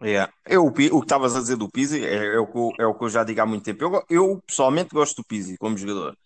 Yeah. 0.03 0.33
Eu, 0.47 0.65
o 0.67 0.73
que 0.73 0.83
estavas 0.83 1.37
a 1.37 1.41
dizer 1.41 1.57
do 1.57 1.69
Pizzi 1.69 2.05
é, 2.05 2.35
é 2.35 2.39
o 2.39 2.47
que 2.47 2.57
eu, 2.57 2.73
é 2.79 2.87
o 2.87 2.95
que 2.95 3.05
eu 3.05 3.09
já 3.11 3.23
digo 3.23 3.41
há 3.41 3.47
muito 3.47 3.65
tempo. 3.65 3.85
Eu, 3.85 4.05
eu 4.09 4.43
pessoalmente 4.47 4.95
gosto 4.95 5.17
do 5.17 5.25
Pizzi 5.25 5.59
como 5.59 5.77
jogador, 5.77 6.17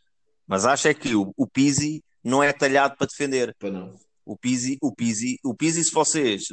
mas 0.46 0.64
acho 0.64 0.86
é 0.88 0.94
que 0.94 1.14
o, 1.14 1.32
o 1.36 1.46
Pizzi 1.46 2.02
não 2.22 2.42
é 2.42 2.52
talhado 2.52 2.96
para 2.96 3.06
defender. 3.06 3.54
Para 3.58 3.70
não. 3.70 3.94
O 4.24 4.36
Pizzi, 4.36 4.78
o 4.80 4.94
Pizzi, 4.94 5.38
o 5.44 5.54
Pizzi, 5.54 5.84
se 5.84 5.92
vocês, 5.92 6.44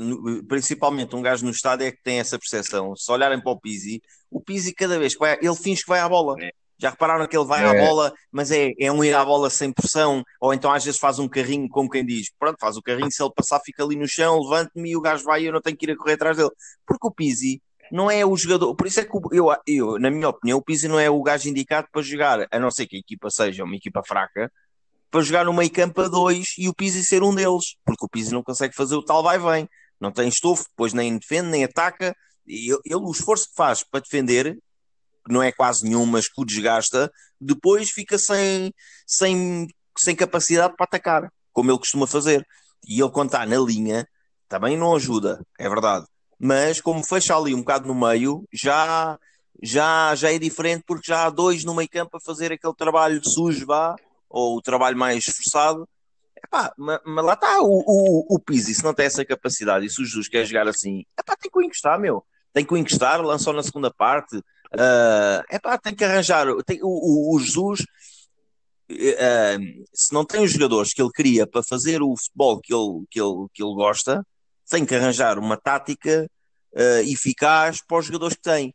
principalmente 0.47 1.15
um 1.15 1.21
gajo 1.21 1.45
no 1.45 1.51
estádio 1.51 1.85
é 1.85 1.91
que 1.91 2.03
tem 2.03 2.19
essa 2.19 2.37
percepção, 2.37 2.93
se 2.97 3.09
olharem 3.09 3.39
para 3.39 3.51
o 3.51 3.59
Pizzi, 3.59 4.01
o 4.29 4.41
Pizzi 4.41 4.73
cada 4.73 4.99
vez 4.99 5.13
que 5.13 5.19
vai, 5.19 5.37
ele 5.41 5.55
finge 5.55 5.81
que 5.81 5.87
vai 5.89 6.01
à 6.01 6.09
bola. 6.09 6.35
Já 6.81 6.89
repararam 6.89 7.27
que 7.27 7.37
ele 7.37 7.45
vai 7.45 7.63
à 7.63 7.69
É. 7.75 7.77
bola, 7.77 8.11
mas 8.31 8.49
é, 8.49 8.71
é 8.79 8.91
um 8.91 9.03
ir 9.03 9.13
à 9.13 9.23
bola 9.23 9.51
sem 9.51 9.71
pressão, 9.71 10.23
ou 10.39 10.51
então 10.51 10.71
às 10.73 10.83
vezes 10.83 10.99
faz 10.99 11.19
um 11.19 11.27
carrinho, 11.29 11.69
como 11.69 11.87
quem 11.87 12.03
diz, 12.03 12.31
pronto, 12.39 12.57
faz 12.59 12.75
o 12.75 12.81
carrinho, 12.81 13.11
se 13.11 13.21
ele 13.21 13.31
passar 13.35 13.59
fica 13.63 13.83
ali 13.83 13.95
no 13.95 14.07
chão, 14.07 14.39
levante-me 14.41 14.89
e 14.89 14.97
o 14.97 15.01
gajo 15.01 15.23
vai 15.23 15.43
e 15.43 15.45
eu 15.45 15.53
não 15.53 15.61
tenho 15.61 15.77
que 15.77 15.85
ir 15.85 15.91
a 15.91 15.95
correr 15.95 16.13
atrás 16.13 16.37
dele. 16.37 16.49
Porque 16.87 17.05
o 17.07 17.11
Pizzi 17.11 17.61
não 17.91 18.09
é 18.09 18.25
o 18.25 18.35
jogador, 18.35 18.73
por 18.75 18.87
isso 18.87 18.99
é 18.99 19.05
que 19.05 19.11
eu, 19.31 19.47
eu, 19.67 19.99
na 19.99 20.09
minha 20.09 20.29
opinião, 20.29 20.57
o 20.57 20.63
Pizzi 20.63 20.87
não 20.87 20.99
é 20.99 21.07
o 21.09 21.21
gajo 21.21 21.47
indicado 21.49 21.87
para 21.91 22.01
jogar, 22.01 22.47
a 22.49 22.59
não 22.59 22.71
ser 22.71 22.87
que 22.87 22.95
a 22.95 22.99
equipa 22.99 23.29
seja 23.29 23.63
uma 23.63 23.75
equipa 23.75 24.01
fraca, 24.03 24.51
para 25.11 25.21
jogar 25.21 25.45
no 25.45 25.53
meio 25.53 25.69
campo 25.69 26.01
a 26.01 26.07
dois 26.07 26.55
e 26.57 26.67
o 26.67 26.73
Pizzi 26.73 27.03
ser 27.03 27.21
um 27.21 27.35
deles, 27.35 27.75
porque 27.85 28.05
o 28.05 28.09
Pizzi 28.09 28.31
não 28.33 28.41
consegue 28.41 28.73
fazer 28.73 28.95
o 28.95 29.03
tal 29.05 29.21
vai-vem, 29.21 29.67
não 29.99 30.11
tem 30.11 30.27
estofo, 30.27 30.63
depois 30.69 30.93
nem 30.93 31.15
defende, 31.17 31.49
nem 31.49 31.63
ataca, 31.63 32.15
e 32.47 32.71
ele, 32.71 32.79
ele- 32.85 32.95
o 33.05 33.11
esforço 33.11 33.49
que 33.49 33.55
faz 33.55 33.83
para 33.83 33.99
defender, 33.99 34.57
não 35.27 35.41
é 35.41 35.51
quase 35.51 35.83
nenhum, 35.83 36.05
mas 36.05 36.27
que 36.27 36.41
o 36.41 36.45
desgasta, 36.45 37.11
depois 37.39 37.89
fica 37.89 38.17
sem, 38.17 38.73
sem, 39.05 39.67
sem 39.97 40.15
capacidade 40.15 40.75
para 40.75 40.85
atacar, 40.85 41.31
como 41.51 41.71
ele 41.71 41.79
costuma 41.79 42.07
fazer. 42.07 42.45
E 42.87 42.99
ele, 43.01 43.11
quando 43.11 43.27
está 43.27 43.45
na 43.45 43.57
linha, 43.57 44.07
também 44.47 44.77
não 44.77 44.95
ajuda, 44.95 45.45
é 45.59 45.69
verdade. 45.69 46.05
Mas 46.39 46.81
como 46.81 47.03
fecha 47.03 47.35
ali 47.35 47.53
um 47.53 47.59
bocado 47.59 47.87
no 47.87 47.95
meio, 47.95 48.43
já, 48.51 49.17
já, 49.61 50.15
já 50.15 50.31
é 50.33 50.39
diferente, 50.39 50.83
porque 50.87 51.07
já 51.07 51.25
há 51.25 51.29
dois 51.29 51.63
no 51.63 51.75
meio 51.75 51.89
campo 51.89 52.17
a 52.17 52.21
fazer 52.21 52.51
aquele 52.51 52.73
trabalho 52.73 53.21
sujo, 53.23 53.65
vá, 53.65 53.95
ou 54.29 54.57
o 54.57 54.61
trabalho 54.61 54.97
mais 54.97 55.27
esforçado. 55.27 55.87
Epá, 56.43 56.73
mas, 56.75 56.99
mas 57.05 57.25
lá 57.25 57.33
está, 57.33 57.61
o, 57.61 57.83
o, 57.85 58.35
o 58.35 58.39
Pizzi, 58.39 58.73
se 58.73 58.83
não 58.83 58.93
tem 58.93 59.05
essa 59.05 59.23
capacidade, 59.23 59.85
e 59.85 59.89
se 59.89 60.01
o 60.01 60.05
Jesus 60.05 60.27
quer 60.27 60.43
jogar 60.45 60.67
assim, 60.67 61.05
epá, 61.19 61.35
tem 61.35 61.51
que 61.51 61.59
o 61.59 61.61
encostar, 61.61 61.99
meu. 61.99 62.25
Tem 62.51 62.65
que 62.65 62.73
o 62.73 62.77
encostar, 62.77 63.21
lançou 63.21 63.53
na 63.53 63.63
segunda 63.63 63.91
parte. 63.91 64.41
Ah, 64.77 65.43
epá, 65.51 65.77
tem 65.77 65.93
que 65.95 66.03
arranjar. 66.03 66.47
Tem, 66.65 66.79
o, 66.81 66.87
o, 66.87 67.35
o 67.35 67.39
Jesus, 67.39 67.85
ah, 69.19 69.57
se 69.93 70.13
não 70.13 70.25
tem 70.25 70.43
os 70.43 70.51
jogadores 70.51 70.93
que 70.93 71.01
ele 71.01 71.11
queria 71.13 71.47
para 71.47 71.63
fazer 71.63 72.01
o 72.01 72.15
futebol 72.17 72.59
que 72.59 72.73
ele, 72.73 73.05
que 73.09 73.21
ele, 73.21 73.47
que 73.53 73.63
ele 73.63 73.73
gosta, 73.75 74.25
tem 74.69 74.85
que 74.85 74.95
arranjar 74.95 75.37
uma 75.39 75.57
tática 75.57 76.29
ah, 76.75 77.01
eficaz 77.03 77.81
para 77.85 77.97
os 77.99 78.05
jogadores 78.05 78.35
que 78.35 78.41
tem. 78.43 78.73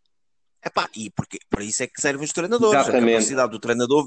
Epá, 0.64 0.88
e 0.96 1.10
porque, 1.10 1.38
para 1.48 1.62
isso 1.62 1.82
é 1.82 1.86
que 1.86 2.00
servem 2.00 2.24
os 2.24 2.32
treinadores. 2.32 2.80
Exatamente. 2.80 3.10
A 3.10 3.12
capacidade 3.12 3.52
do 3.52 3.58
treinador 3.58 4.06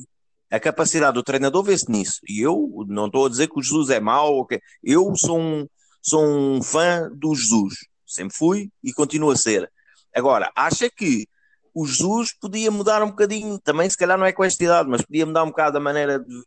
a 0.51 0.59
capacidade 0.59 1.13
do 1.13 1.21
treinador 1.21 1.63
vê-se 1.63 1.89
nisso. 1.91 2.19
E 2.27 2.41
eu 2.41 2.83
não 2.87 3.05
estou 3.05 3.27
a 3.27 3.29
dizer 3.29 3.47
que 3.47 3.59
o 3.59 3.61
Jesus 3.61 3.91
é 3.91 3.99
mau, 3.99 4.43
que- 4.47 4.59
eu 4.83 5.13
sou 5.15 5.39
um, 5.39 5.67
sou 6.01 6.25
um 6.25 6.59
fã 6.63 7.07
do 7.15 7.35
Jesus. 7.35 7.75
Sempre 8.03 8.35
fui 8.35 8.69
e 8.83 8.91
continuo 8.91 9.29
a 9.29 9.35
ser. 9.35 9.71
Agora, 10.13 10.51
acha 10.55 10.89
que 10.89 11.27
o 11.73 11.85
Jesus 11.85 12.33
podia 12.33 12.71
mudar 12.71 13.03
um 13.03 13.09
bocadinho, 13.09 13.59
também 13.59 13.89
se 13.89 13.97
calhar 13.97 14.17
não 14.17 14.25
é 14.25 14.31
com 14.31 14.43
esta 14.43 14.63
idade, 14.63 14.89
mas 14.89 15.01
podia 15.01 15.25
mudar 15.25 15.43
um 15.43 15.49
bocado 15.49 15.77
a 15.77 15.81
maneira 15.81 16.19
de, 16.19 16.43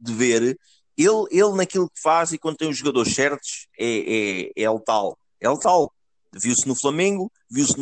de 0.00 0.14
ver. 0.14 0.58
Ele, 0.96 1.26
ele 1.30 1.52
naquilo 1.56 1.88
que 1.88 2.00
faz 2.00 2.32
e 2.32 2.38
quando 2.38 2.56
tem 2.56 2.68
os 2.68 2.76
jogadores 2.76 3.14
certos 3.14 3.68
é, 3.78 4.50
é, 4.56 4.62
é 4.64 4.70
letal. 4.70 5.18
É 5.40 5.48
letal. 5.48 5.92
Viu-se 6.32 6.66
no 6.66 6.74
Flamengo, 6.74 7.30
viu-se 7.50 7.74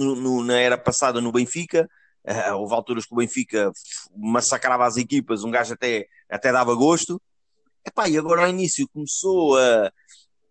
na 0.45 0.59
era 0.59 0.79
passada 0.79 1.21
no 1.21 1.33
Benfica, 1.33 1.88
ah, 2.27 2.57
houve 2.57 2.75
alturas 2.75 3.07
que 3.07 3.14
o 3.14 3.16
Benfica 3.16 3.73
massacrava 4.16 4.85
as 4.85 4.97
equipas, 4.97 5.45
um 5.45 5.51
gajo 5.51 5.75
até, 5.75 6.07
até 6.29 6.53
dava 6.53 6.75
gosto. 6.75 7.21
Epá, 7.87 8.09
e 8.09 8.19
agora 8.19 8.42
ao 8.42 8.49
início 8.49 8.88
começou 8.92 9.57
a, 9.57 9.92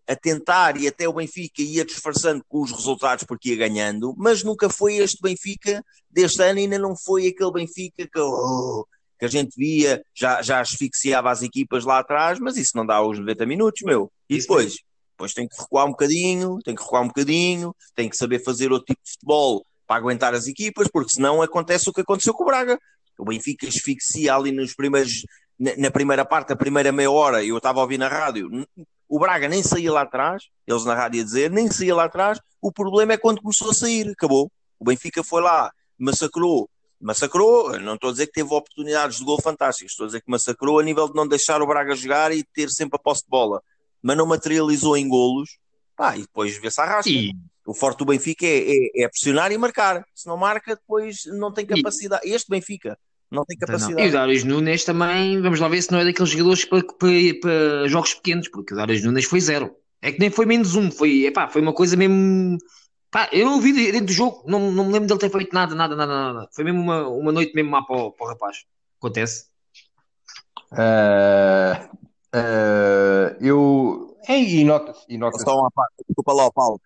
a 0.08 0.14
tentar 0.14 0.76
e 0.76 0.86
até 0.86 1.08
o 1.08 1.12
Benfica 1.12 1.62
ia 1.62 1.84
disfarçando 1.84 2.44
com 2.48 2.62
os 2.62 2.70
resultados 2.70 3.24
porque 3.24 3.50
ia 3.50 3.56
ganhando, 3.56 4.14
mas 4.16 4.42
nunca 4.42 4.70
foi 4.70 4.96
este 4.96 5.20
Benfica 5.20 5.84
deste 6.10 6.40
ano, 6.42 6.60
ainda 6.60 6.78
não 6.78 6.96
foi 6.96 7.26
aquele 7.26 7.52
Benfica 7.52 8.06
que, 8.06 8.18
oh, 8.18 8.86
que 9.18 9.24
a 9.24 9.28
gente 9.28 9.56
via, 9.56 10.02
já, 10.14 10.40
já 10.42 10.60
asfixiava 10.60 11.30
as 11.30 11.42
equipas 11.42 11.84
lá 11.84 11.98
atrás, 11.98 12.38
mas 12.38 12.56
isso 12.56 12.72
não 12.76 12.86
dá 12.86 12.96
aos 12.96 13.18
90 13.18 13.46
minutos, 13.46 13.82
meu. 13.82 14.10
E 14.28 14.38
depois? 14.38 14.76
Depois 15.12 15.32
tem 15.32 15.48
que 15.48 15.60
recuar 15.60 15.86
um 15.86 15.90
bocadinho, 15.90 16.58
tem 16.62 16.74
que 16.74 16.82
recuar 16.82 17.02
um 17.02 17.08
bocadinho, 17.08 17.74
tem 17.94 18.08
que 18.08 18.16
saber 18.16 18.44
fazer 18.44 18.70
outro 18.70 18.86
tipo 18.86 19.00
de 19.02 19.12
futebol 19.12 19.66
para 19.86 19.96
aguentar 19.96 20.34
as 20.34 20.46
equipas, 20.46 20.88
porque 20.92 21.14
senão 21.14 21.40
acontece 21.40 21.88
o 21.88 21.92
que 21.92 22.02
aconteceu 22.02 22.34
com 22.34 22.44
o 22.44 22.46
Braga. 22.46 22.78
O 23.18 23.24
Benfica 23.24 23.66
asfixia 23.66 24.34
ali 24.34 24.52
nos 24.52 24.74
primeiros, 24.74 25.24
na, 25.58 25.90
primeira 25.90 26.24
parte, 26.24 26.52
a 26.52 26.56
primeira 26.56 26.92
meia 26.92 27.10
hora, 27.10 27.42
eu 27.42 27.56
estava 27.56 27.80
a 27.80 27.82
ouvir 27.82 27.96
na 27.96 28.08
rádio, 28.08 28.50
o 29.08 29.18
Braga 29.18 29.48
nem 29.48 29.62
saía 29.62 29.92
lá 29.92 30.02
atrás, 30.02 30.44
eles 30.66 30.84
na 30.84 30.94
rádio 30.94 31.20
a 31.20 31.24
dizer, 31.24 31.50
nem 31.50 31.70
saía 31.70 31.94
lá 31.94 32.04
atrás, 32.04 32.40
o 32.60 32.72
problema 32.72 33.12
é 33.12 33.16
quando 33.16 33.40
começou 33.40 33.70
a 33.70 33.74
sair, 33.74 34.08
acabou. 34.10 34.50
O 34.78 34.84
Benfica 34.84 35.22
foi 35.22 35.40
lá, 35.40 35.72
massacrou, 35.98 36.68
massacrou, 37.00 37.78
não 37.80 37.94
estou 37.94 38.10
a 38.10 38.12
dizer 38.12 38.26
que 38.26 38.32
teve 38.32 38.52
oportunidades 38.52 39.18
de 39.18 39.24
gol 39.24 39.40
fantásticas, 39.40 39.92
estou 39.92 40.04
a 40.04 40.06
dizer 40.08 40.20
que 40.20 40.30
massacrou 40.30 40.78
a 40.78 40.82
nível 40.82 41.08
de 41.08 41.14
não 41.14 41.26
deixar 41.26 41.62
o 41.62 41.66
Braga 41.66 41.94
jogar 41.94 42.32
e 42.32 42.42
ter 42.42 42.68
sempre 42.70 42.96
a 42.96 42.98
posse 43.02 43.22
de 43.22 43.30
bola, 43.30 43.62
mas 44.02 44.16
não 44.16 44.26
materializou 44.26 44.96
em 44.96 45.08
golos, 45.08 45.58
pá, 45.96 46.16
e 46.16 46.22
depois 46.22 46.56
vê-se 46.58 46.80
a 46.80 46.84
rasca. 46.84 47.10
E, 47.10 47.32
O 47.66 47.74
forte 47.74 47.98
do 47.98 48.04
Benfica 48.04 48.46
é, 48.46 48.60
é, 48.60 49.04
é 49.04 49.08
pressionar 49.08 49.50
e 49.50 49.58
marcar. 49.58 50.06
Se 50.14 50.28
não 50.28 50.36
marca, 50.36 50.76
depois 50.76 51.24
não 51.26 51.52
tem 51.52 51.66
capacidade. 51.66 52.28
Este 52.28 52.48
Benfica 52.48 52.96
não 53.30 53.44
tem 53.44 53.56
e 53.60 53.64
o 53.64 53.66
capacidade. 53.66 54.10
Darius 54.10 54.44
Nunes 54.44 54.84
também, 54.84 55.40
vamos 55.40 55.60
lá 55.60 55.68
ver 55.68 55.82
se 55.82 55.90
não 55.90 55.98
é 55.98 56.04
daqueles 56.04 56.30
jogadores 56.30 56.64
para, 56.64 56.82
para, 56.82 57.40
para 57.40 57.88
jogos 57.88 58.14
pequenos, 58.14 58.48
porque 58.48 58.74
o 58.74 58.76
Darius 58.76 59.02
Nunes 59.02 59.24
foi 59.24 59.40
zero. 59.40 59.74
É 60.00 60.12
que 60.12 60.20
nem 60.20 60.30
foi 60.30 60.46
menos 60.46 60.74
um, 60.74 60.90
foi, 60.90 61.26
epá, 61.26 61.48
foi 61.48 61.62
uma 61.62 61.72
coisa 61.72 61.96
mesmo. 61.96 62.58
Pá, 63.10 63.28
eu 63.32 63.46
não 63.46 63.58
o 63.58 63.60
vi 63.60 63.72
dentro 63.72 64.06
do 64.06 64.12
jogo, 64.12 64.44
não, 64.46 64.70
não 64.70 64.86
me 64.86 64.92
lembro 64.92 65.08
dele 65.08 65.20
ter 65.20 65.30
feito 65.30 65.52
nada, 65.52 65.74
nada, 65.74 65.96
nada, 65.96 66.32
nada. 66.32 66.48
Foi 66.52 66.64
mesmo 66.64 66.80
uma, 66.80 67.08
uma 67.08 67.32
noite 67.32 67.54
mesmo 67.54 67.70
má 67.70 67.84
para 67.84 67.96
o, 67.96 68.12
para 68.12 68.26
o 68.26 68.28
rapaz. 68.28 68.58
Acontece. 68.98 69.46
Ah, 70.72 71.88
eu. 74.36 74.46
É, 74.46 74.60
e 74.60 74.64
nota-se. 74.64 75.04
E 75.08 75.18
nota 75.18 75.38
Só 75.38 75.58
uma 75.58 75.70
parte. 75.70 75.94
Desculpa 76.06 76.32
lá, 76.32 76.50
Paulo. 76.52 76.80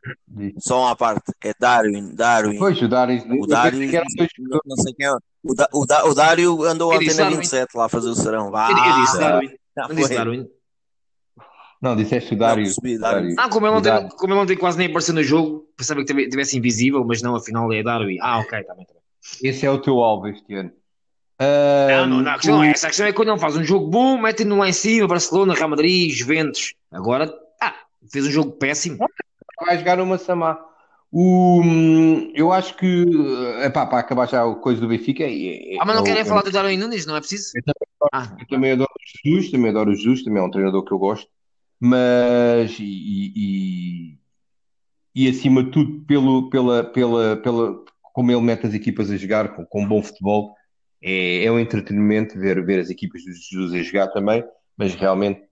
Só 0.58 0.80
uma 0.82 0.96
parte. 0.96 1.32
É 1.44 1.52
Darwin. 1.58 2.14
Darwin. 2.14 2.58
Pois, 2.58 2.80
o 2.80 2.88
Darius. 2.88 3.24
O 3.24 3.46
Dário, 3.46 3.88
que 3.90 3.96
era 3.96 4.06
dois 4.16 4.30
não, 4.38 4.60
não 4.64 4.76
sei 4.76 4.94
quem 4.94 5.06
é. 5.06 5.12
O, 5.42 5.54
da, 5.54 5.68
o, 5.72 5.86
da, 5.86 6.04
o 6.04 6.14
Dário 6.14 6.62
andou 6.64 6.90
Eu 6.92 6.96
ontem 6.96 7.06
disse 7.06 7.18
na 7.18 7.24
Darwin. 7.24 7.36
27 7.38 7.74
lá 7.76 7.84
a 7.86 7.88
fazer 7.88 8.08
o 8.08 8.14
serão. 8.14 8.50
Vá, 8.50 8.70
Eu, 8.70 8.76
eu 8.76 9.04
disse 9.04 9.18
Darwin. 9.18 9.50
Não 9.76 9.88
disse 9.88 10.08
foi. 10.08 10.16
Darwin. 10.16 10.46
Não, 11.82 11.96
disseste 11.96 12.34
o 12.34 12.38
Dário. 12.38 12.64
percebi, 12.64 12.98
Dário. 12.98 13.34
Ah, 13.38 13.48
como 13.48 13.66
ele, 13.66 13.74
não 13.74 13.80
Darwin. 13.80 14.08
tem, 14.08 14.16
como 14.18 14.32
ele 14.32 14.40
não 14.40 14.46
tem 14.46 14.56
quase 14.56 14.76
nem 14.76 14.88
aparecido 14.88 15.16
no 15.18 15.24
jogo, 15.24 15.66
pensava 15.76 16.04
que 16.04 16.28
tivesse 16.28 16.58
invisível, 16.58 17.02
mas 17.04 17.22
não, 17.22 17.34
afinal 17.34 17.72
é 17.72 17.82
Darwin. 17.82 18.18
Ah, 18.20 18.38
ok, 18.40 18.58
está 18.60 18.74
bem, 18.74 18.82
está 18.82 18.94
bem. 18.94 19.02
Esse 19.50 19.64
é 19.64 19.70
o 19.70 19.80
teu 19.80 19.98
alvo 20.00 20.28
este 20.28 20.54
ano. 20.54 20.70
Ah, 21.42 21.86
Não, 21.88 22.06
não, 22.06 22.20
não, 22.22 22.30
a 22.32 22.34
questão 22.34 22.62
é 22.62 22.68
o- 22.68 22.70
essa. 22.70 22.86
A 22.86 22.90
questão 22.90 23.06
é 23.06 23.12
quando 23.14 23.30
ele 23.30 23.38
faz 23.38 23.56
um 23.56 23.64
jogo 23.64 23.86
bom, 23.88 24.18
mete-no 24.20 24.58
lá 24.58 24.68
em 24.68 24.72
cima, 24.74 25.08
Barcelona, 25.08 25.54
Real 25.54 25.70
Madrid, 25.70 26.10
Juventus. 26.12 26.74
Agora, 26.92 27.32
ah, 27.62 27.74
fez 28.12 28.26
um 28.26 28.30
jogo 28.30 28.52
péssimo. 28.52 28.98
vai 29.64 29.78
jogar 29.78 29.98
uma 30.00 30.18
Samar. 30.18 30.58
O, 31.12 31.60
eu 32.34 32.52
acho 32.52 32.76
que, 32.76 33.04
epá, 33.64 33.84
para 33.86 33.98
acabar 33.98 34.28
já 34.28 34.44
a 34.48 34.54
coisa 34.54 34.80
do 34.80 34.86
Benfica, 34.88 35.24
é- 35.24 35.74
é- 35.74 35.78
Ah, 35.80 35.84
mas 35.84 35.96
não 35.96 36.02
eu- 36.02 36.04
querem 36.04 36.20
eu- 36.20 36.26
falar 36.26 36.42
do 36.42 36.52
Darwin 36.52 36.76
Nunes, 36.76 37.04
não 37.06 37.16
é 37.16 37.20
preciso? 37.20 37.52
Ah, 38.12 38.36
Eu 38.38 38.46
também 38.46 38.72
adoro 38.72 38.88
o 38.90 39.28
Jesus, 39.28 39.50
também 39.50 39.70
adoro 39.70 39.90
o 39.90 39.94
Jesus, 39.94 40.22
também 40.22 40.42
é 40.42 40.46
um 40.46 40.50
treinador 40.50 40.84
que 40.84 40.92
eu 40.92 40.98
gosto, 40.98 41.26
mas 41.80 42.78
e, 42.78 42.84
e, 42.84 43.32
e- 43.36 44.18
e, 45.14 45.28
acima 45.28 45.64
de 45.64 45.70
tudo 45.72 46.00
pelo, 46.06 46.48
pela, 46.48 46.84
pela, 46.84 47.36
pela, 47.38 47.84
como 48.14 48.30
ele 48.30 48.40
mete 48.42 48.66
as 48.66 48.74
equipas 48.74 49.10
a 49.10 49.16
jogar 49.16 49.48
com, 49.56 49.64
com 49.66 49.86
bom 49.88 50.02
futebol, 50.02 50.54
é, 51.02 51.44
é 51.44 51.52
um 51.52 51.58
entretenimento 51.58 52.38
ver, 52.38 52.64
ver 52.64 52.80
as 52.80 52.90
equipas 52.90 53.22
do 53.24 53.32
Jesus 53.32 53.74
a 53.74 53.82
jogar 53.82 54.08
também, 54.08 54.44
mas 54.76 54.94
realmente 54.94 55.42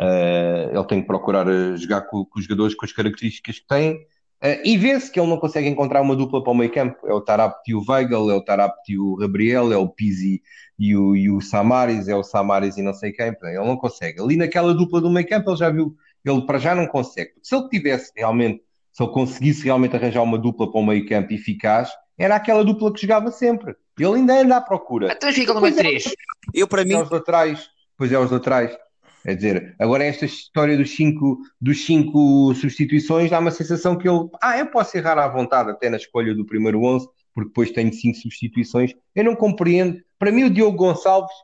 eh, 0.00 0.70
ele 0.72 0.84
tem 0.84 1.00
que 1.00 1.06
procurar 1.06 1.46
eh, 1.48 1.76
jogar 1.76 2.02
com, 2.02 2.24
com 2.24 2.38
os 2.38 2.44
jogadores 2.44 2.74
com 2.74 2.84
as 2.84 2.92
características 2.92 3.58
que 3.58 3.66
têm 3.66 4.06
eh, 4.44 4.60
e 4.64 4.76
vê-se 4.76 5.10
que 5.10 5.18
ele 5.18 5.28
não 5.28 5.38
consegue 5.38 5.68
encontrar 5.68 6.02
uma 6.02 6.14
dupla 6.14 6.42
para 6.42 6.52
o 6.52 6.54
meio 6.54 6.70
campo. 6.70 7.06
É 7.06 7.14
o 7.14 7.20
Tarapti 7.20 7.70
e 7.70 7.74
o 7.74 7.82
Weigl, 7.88 8.30
é 8.30 8.34
o 8.34 8.44
Tarapti 8.44 8.92
e 8.92 8.98
o 8.98 9.16
Gabriel, 9.16 9.72
é 9.72 9.76
o 9.76 9.88
Pizzi 9.88 10.42
e 10.78 10.94
o, 10.96 11.16
e 11.16 11.30
o 11.30 11.40
Samaris, 11.40 12.08
é 12.08 12.14
o 12.14 12.22
Samaris 12.22 12.76
e 12.76 12.82
não 12.82 12.92
sei 12.92 13.12
quem. 13.12 13.28
Ele 13.42 13.58
não 13.58 13.76
consegue. 13.76 14.20
Ali 14.20 14.36
naquela 14.36 14.74
dupla 14.74 15.00
do 15.00 15.10
meio 15.10 15.26
campo 15.26 15.50
ele 15.50 15.56
já 15.56 15.70
viu, 15.70 15.96
ele 16.24 16.42
para 16.42 16.58
já 16.58 16.74
não 16.74 16.86
consegue. 16.86 17.32
Se 17.42 17.54
ele 17.54 17.68
tivesse 17.68 18.12
realmente, 18.14 18.62
se 18.94 19.02
ele 19.02 19.12
conseguisse 19.12 19.64
realmente 19.64 19.96
arranjar 19.96 20.22
uma 20.22 20.38
dupla 20.38 20.70
para 20.70 20.80
o 20.80 20.86
meio 20.86 21.04
campo 21.06 21.32
eficaz, 21.34 21.90
era 22.16 22.36
aquela 22.36 22.64
dupla 22.64 22.92
que 22.92 23.02
jogava 23.02 23.30
sempre. 23.32 23.74
Ele 23.98 24.14
ainda 24.14 24.40
anda 24.40 24.56
à 24.56 24.60
procura. 24.60 25.12
então 25.12 25.32
fica 25.32 25.52
no 25.52 25.60
meio 25.60 25.74
3. 25.74 26.14
Eu, 26.54 26.68
para 26.68 26.82
Pois 26.82 26.88
mim, 26.88 27.00
é 27.00 27.02
os 27.02 27.10
laterais. 27.10 27.68
Pois 27.98 28.12
é 28.12 28.18
os 28.18 28.30
laterais. 28.30 28.76
Quer 29.24 29.34
dizer, 29.34 29.74
agora 29.80 30.04
esta 30.04 30.24
história 30.26 30.76
dos 30.76 30.94
cinco, 30.94 31.38
dos 31.60 31.84
cinco 31.84 32.54
substituições 32.54 33.30
dá 33.30 33.40
uma 33.40 33.50
sensação 33.50 33.96
que 33.98 34.08
ele. 34.08 34.28
Ah, 34.40 34.58
eu 34.58 34.66
posso 34.66 34.96
errar 34.96 35.18
à 35.18 35.26
vontade 35.26 35.70
até 35.70 35.90
na 35.90 35.96
escolha 35.96 36.32
do 36.34 36.46
primeiro 36.46 36.80
11, 36.84 37.08
porque 37.34 37.48
depois 37.48 37.72
tenho 37.72 37.92
cinco 37.92 38.16
substituições. 38.18 38.92
Eu 39.14 39.24
não 39.24 39.34
compreendo. 39.34 40.00
Para 40.20 40.30
mim, 40.30 40.44
o 40.44 40.50
Diogo 40.50 40.76
Gonçalves 40.76 41.34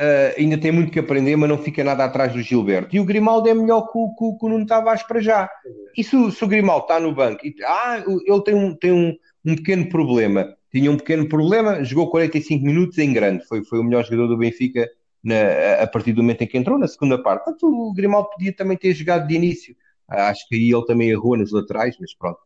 Uh, 0.00 0.34
ainda 0.36 0.58
tem 0.58 0.72
muito 0.72 0.90
que 0.90 0.98
aprender, 0.98 1.36
mas 1.36 1.48
não 1.48 1.56
fica 1.56 1.84
nada 1.84 2.04
atrás 2.04 2.32
do 2.32 2.42
Gilberto. 2.42 2.94
E 2.94 2.98
o 2.98 3.04
Grimaldo 3.04 3.48
é 3.48 3.54
melhor 3.54 3.82
que 3.92 3.96
o, 3.96 4.08
que, 4.10 4.38
que 4.38 4.46
o 4.46 4.48
Nuno 4.48 4.66
Tavares 4.66 5.04
para 5.04 5.20
já. 5.20 5.48
E 5.96 6.02
se, 6.02 6.32
se 6.32 6.44
o 6.44 6.48
Grimaldo 6.48 6.82
está 6.82 6.98
no 6.98 7.14
banco, 7.14 7.46
e, 7.46 7.54
ah, 7.64 8.02
ele 8.26 8.42
tem, 8.42 8.54
um, 8.54 8.74
tem 8.74 8.92
um, 8.92 9.16
um 9.44 9.54
pequeno 9.54 9.88
problema. 9.88 10.52
Tinha 10.72 10.90
um 10.90 10.96
pequeno 10.96 11.28
problema, 11.28 11.84
jogou 11.84 12.10
45 12.10 12.64
minutos 12.64 12.98
em 12.98 13.12
grande. 13.12 13.46
Foi, 13.46 13.64
foi 13.64 13.78
o 13.78 13.84
melhor 13.84 14.04
jogador 14.04 14.26
do 14.26 14.36
Benfica 14.36 14.90
na, 15.22 15.82
a 15.82 15.86
partir 15.86 16.12
do 16.12 16.22
momento 16.22 16.42
em 16.42 16.46
que 16.48 16.58
entrou, 16.58 16.76
na 16.76 16.88
segunda 16.88 17.22
parte. 17.22 17.44
Portanto, 17.44 17.68
o 17.68 17.94
Grimaldo 17.94 18.30
podia 18.30 18.52
também 18.52 18.76
ter 18.76 18.92
jogado 18.94 19.28
de 19.28 19.34
início. 19.34 19.76
Acho 20.08 20.46
que 20.48 20.56
aí 20.56 20.72
ele 20.72 20.84
também 20.86 21.10
errou 21.10 21.36
nas 21.36 21.52
laterais, 21.52 21.96
mas 22.00 22.12
pronto. 22.14 22.40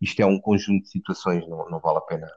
Isto 0.00 0.22
é 0.22 0.26
um 0.26 0.38
conjunto 0.40 0.84
de 0.84 0.90
situações, 0.90 1.46
não, 1.48 1.68
não 1.68 1.80
vale 1.80 1.98
a 1.98 2.02
pena 2.02 2.28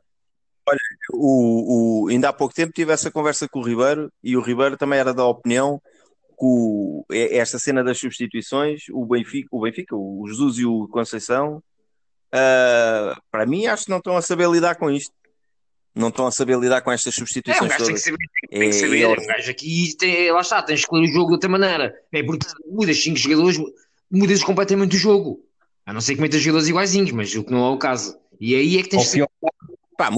Olha, 0.68 0.80
o, 1.14 2.06
o, 2.06 2.08
ainda 2.10 2.30
há 2.30 2.34
pouco 2.34 2.54
tempo 2.54 2.74
tive 2.74 2.92
essa 2.92 3.12
conversa 3.12 3.48
com 3.48 3.60
o 3.60 3.64
Ribeiro 3.64 4.12
e 4.24 4.36
o 4.36 4.42
Ribeiro 4.42 4.76
também 4.78 5.00
era 5.00 5.14
da 5.14 5.26
opinião 5.26 5.80
que 6.38 6.44
o, 6.44 7.06
esta 7.10 7.60
cena 7.60 7.84
das 7.84 8.00
substituições, 8.00 8.84
o 8.92 9.06
Benfica, 9.06 9.48
o, 9.52 9.62
Benfica, 9.62 9.96
o 9.96 10.26
Jesus 10.28 10.58
e 10.58 10.66
o 10.66 10.88
Conceição, 10.88 11.64
uh, 12.34 13.22
para 13.32 13.46
mim 13.46 13.68
acho 13.68 13.86
que 13.86 13.92
não 13.92 14.00
estão 14.00 14.18
a 14.18 14.22
saber 14.22 14.50
lidar 14.50 14.76
com 14.76 14.90
isto. 14.90 15.14
Não 15.94 16.10
estão 16.10 16.28
a 16.28 16.32
saber 16.32 16.60
lidar 16.60 16.82
com 16.82 16.92
estas 16.92 17.16
substituições. 17.16 17.62
É, 17.62 17.64
um 17.64 17.70
gajo 17.70 17.86
tem 17.86 17.94
que 17.96 18.02
saber, 18.02 18.18
tem 18.50 18.70
que 18.70 18.74
saber. 18.74 19.02
É, 19.02 19.08
um 19.08 19.28
gajo 19.28 19.52
aqui 19.52 19.96
tem, 19.98 20.32
lá 20.32 20.42
está, 20.42 20.62
tens 20.62 20.76
que 20.76 20.82
escolher 20.82 21.10
o 21.10 21.14
jogo 21.14 21.28
de 21.28 21.34
outra 21.34 21.50
maneira. 21.50 21.96
É 22.12 22.22
porque 22.22 22.46
mudas 22.70 23.02
5 23.02 23.18
jogadores, 23.18 23.58
mudas 24.12 24.44
completamente 24.44 24.98
o 24.98 25.00
jogo. 25.00 25.40
A 25.86 25.94
não 25.94 26.02
ser 26.02 26.16
que 26.16 26.22
metas 26.22 26.42
jogadores 26.42 26.68
iguaizinhos, 26.68 27.12
mas 27.12 27.34
o 27.36 27.46
que 27.46 27.52
não 27.52 27.66
é 27.66 27.70
o 27.70 27.78
caso. 27.78 28.18
E 28.42 28.56
aí 28.56 28.78
é 28.78 28.84
que 28.84 28.90
tens 28.90 29.10
que 29.10 29.24
Pá, 29.98 30.10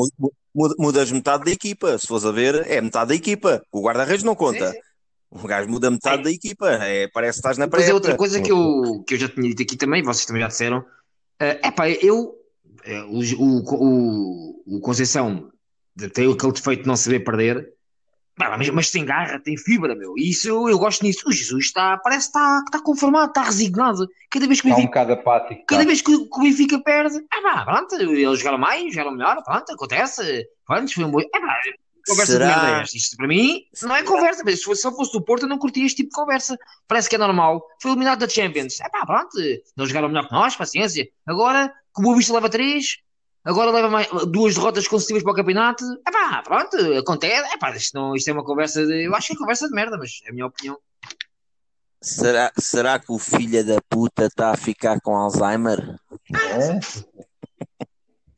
mudas 0.77 1.11
metade 1.11 1.45
da 1.45 1.51
equipa. 1.51 1.97
Se 1.97 2.07
fores 2.07 2.25
a 2.25 2.31
ver, 2.31 2.65
é 2.67 2.81
metade 2.81 3.09
da 3.09 3.15
equipa. 3.15 3.61
O 3.71 3.81
guarda-redes 3.81 4.23
não 4.23 4.35
conta. 4.35 4.71
Sim, 4.71 4.73
sim. 4.73 4.87
O 5.29 5.47
gajo 5.47 5.69
muda 5.69 5.91
metade 5.91 6.23
da 6.23 6.31
equipa. 6.31 6.69
É, 6.83 7.07
parece 7.09 7.33
que 7.33 7.39
estás 7.39 7.57
na 7.57 7.67
pré 7.67 7.81
Mas 7.81 7.89
é 7.89 7.93
outra 7.93 8.15
coisa 8.15 8.41
que 8.41 8.51
eu, 8.51 9.03
que 9.05 9.15
eu 9.15 9.19
já 9.19 9.27
tinha 9.27 9.49
dito 9.49 9.61
aqui 9.61 9.75
também, 9.75 10.01
vocês 10.01 10.25
também 10.25 10.41
já 10.41 10.47
disseram. 10.47 10.85
É 11.39 11.67
uh, 11.67 11.71
pá, 11.73 11.89
eu. 11.89 12.35
Uh, 12.87 13.43
o, 13.43 13.63
o, 13.75 14.77
o 14.77 14.79
Conceição 14.79 15.51
tem 16.13 16.31
aquele 16.31 16.51
defeito 16.53 16.83
de 16.83 16.87
não 16.87 16.95
saber 16.95 17.19
perder. 17.21 17.73
Mas, 18.37 18.69
mas, 18.69 18.91
tem 18.91 19.03
garra, 19.03 19.39
tem 19.39 19.57
fibra, 19.57 19.95
meu. 19.95 20.13
E 20.15 20.29
isso 20.29 20.47
eu, 20.47 20.69
eu 20.69 20.77
gosto 20.77 21.03
nisso. 21.03 21.27
O 21.27 21.31
Jesus 21.31 21.65
está, 21.65 21.97
parece 21.97 22.31
que 22.31 22.37
está, 22.37 22.63
está 22.65 22.79
conformado, 22.79 23.29
está 23.29 23.41
resignado. 23.41 24.07
Cada 24.29 24.45
vez 24.45 24.61
que 24.61 24.71
o 24.71 24.75
Benfica, 24.75 25.05
um 25.05 25.13
apático, 25.13 25.65
cada 25.65 25.81
tá. 25.81 25.87
vez 25.87 26.01
que, 26.01 26.11
o 26.13 26.39
Benfica 26.39 26.79
perde, 26.79 27.17
ah, 27.33 27.41
pá, 27.41 27.65
pronto, 27.65 27.95
eles 27.95 28.39
jogaram 28.39 28.59
mais, 28.59 28.93
jogaram 28.93 29.11
melhor, 29.11 29.41
pronto, 29.43 29.71
acontece. 29.71 30.47
Pronto, 30.65 30.93
foi 30.93 31.03
um 31.03 31.11
bom. 31.11 31.19
Ah, 31.19 31.39
pá, 31.39 31.59
conversa 32.07 32.33
Será? 32.33 32.45
de 32.45 32.51
merda 32.51 32.77
é 32.77 32.81
esta. 32.83 32.97
Isto 32.97 33.17
para 33.17 33.27
mim 33.27 33.61
não 33.83 33.95
é 33.95 34.03
conversa. 34.03 34.43
Mas 34.45 34.63
se 34.63 34.75
só 34.75 34.91
fosse 34.91 35.11
do 35.11 35.23
Porto, 35.23 35.43
eu 35.43 35.49
não 35.49 35.57
curtia 35.57 35.85
este 35.85 35.97
tipo 35.97 36.09
de 36.09 36.15
conversa. 36.15 36.57
Parece 36.87 37.09
que 37.09 37.15
é 37.15 37.19
normal. 37.19 37.61
Foi 37.81 37.91
eliminado 37.91 38.19
da 38.19 38.29
Champions. 38.29 38.79
É 38.79 38.89
pá, 38.89 39.05
pronto, 39.05 39.37
eles 39.39 39.63
jogaram 39.89 40.09
melhor 40.09 40.27
que 40.27 40.33
nós, 40.33 40.55
paciência. 40.55 41.07
Agora 41.25 41.69
que 41.69 42.01
o 42.01 42.03
Boa 42.03 42.15
Vista 42.15 42.33
leva 42.33 42.49
3, 42.49 42.99
agora 43.47 43.71
leva 43.71 43.89
mais, 43.89 44.07
duas 44.27 44.55
derrotas 44.55 44.87
consecutivas 44.87 45.23
para 45.23 45.31
o 45.31 45.35
campeonato. 45.35 45.83
É 46.05 46.11
pá, 46.11 46.43
pronto, 46.43 46.75
acontece. 46.97 47.53
É 47.53 47.57
pá, 47.57 47.71
isto, 47.75 47.97
não, 47.97 48.13
isto 48.13 48.29
é 48.29 48.33
uma 48.33 48.43
conversa 48.43 48.85
de. 48.85 49.05
Eu 49.05 49.15
acho 49.15 49.27
que 49.27 49.33
é 49.33 49.37
conversa 49.37 49.67
de 49.67 49.73
merda, 49.73 49.97
mas 49.97 50.19
é 50.25 50.29
a 50.29 50.33
minha 50.33 50.45
opinião. 50.45 50.77
Será, 52.01 52.51
será 52.59 52.99
que 52.99 53.11
o 53.11 53.17
filho 53.17 53.65
da 53.65 53.81
puta 53.89 54.25
está 54.25 54.51
a 54.51 54.57
ficar 54.57 54.99
com 55.01 55.15
Alzheimer? 55.15 55.95
É. 56.31 56.79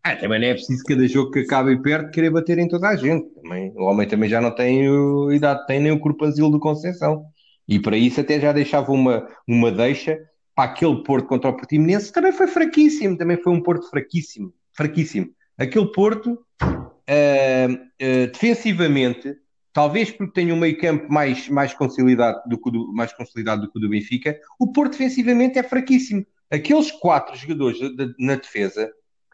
Ah, 0.02 0.16
também 0.16 0.40
não 0.40 0.48
é 0.48 0.54
preciso 0.54 0.84
cada 0.86 1.06
jogo 1.08 1.32
que 1.32 1.40
acabe 1.40 1.82
perto 1.82 2.12
querer 2.12 2.30
bater 2.30 2.58
em 2.58 2.70
toda 2.70 2.88
a 2.88 2.96
gente. 2.96 3.28
Também, 3.42 3.74
o 3.76 3.84
homem 3.84 4.08
também 4.08 4.30
já 4.30 4.40
não 4.40 4.54
tem 4.56 4.88
a 4.88 5.36
idade, 5.36 5.66
tem 5.68 5.80
nem 5.82 5.92
o 5.92 6.00
corpanzil 6.00 6.50
do 6.50 6.60
Conceição. 6.60 7.26
E 7.68 7.80
para 7.80 7.98
isso 7.98 8.22
até 8.22 8.40
já 8.40 8.54
deixava 8.54 8.92
uma, 8.92 9.28
uma 9.48 9.72
deixa 9.72 10.18
para 10.56 10.72
aquele 10.72 11.04
Porto 11.04 11.28
contra 11.28 11.50
o 11.50 11.56
Portimonense, 11.56 12.12
também 12.12 12.32
foi 12.32 12.48
fraquíssimo, 12.48 13.18
também 13.18 13.38
foi 13.38 13.52
um 13.52 13.62
Porto 13.62 13.90
fraquíssimo 13.90 14.54
fraquíssimo. 14.80 15.30
Aquele 15.58 15.92
Porto, 15.92 16.40
uh, 16.64 17.74
uh, 17.74 18.32
defensivamente, 18.32 19.36
talvez 19.74 20.10
porque 20.10 20.32
tenha 20.32 20.54
um 20.54 20.58
meio 20.58 20.80
campo 20.80 21.12
mais, 21.12 21.50
mais, 21.50 21.74
consolidado 21.74 22.42
do 22.48 22.58
que 22.58 22.72
do, 22.72 22.94
mais 22.94 23.12
consolidado 23.12 23.64
do 23.64 23.72
que 23.72 23.78
o 23.78 23.82
do 23.82 23.90
Benfica, 23.90 24.40
o 24.58 24.72
Porto 24.72 24.94
defensivamente 24.94 25.60
é 25.60 25.64
fraquíssimo. 25.64 26.26
Aqueles 26.50 26.92
quatro 26.92 27.36
jogadores 27.36 27.78
de, 27.78 27.94
de, 27.94 28.16
na 28.18 28.36
defesa, 28.36 28.90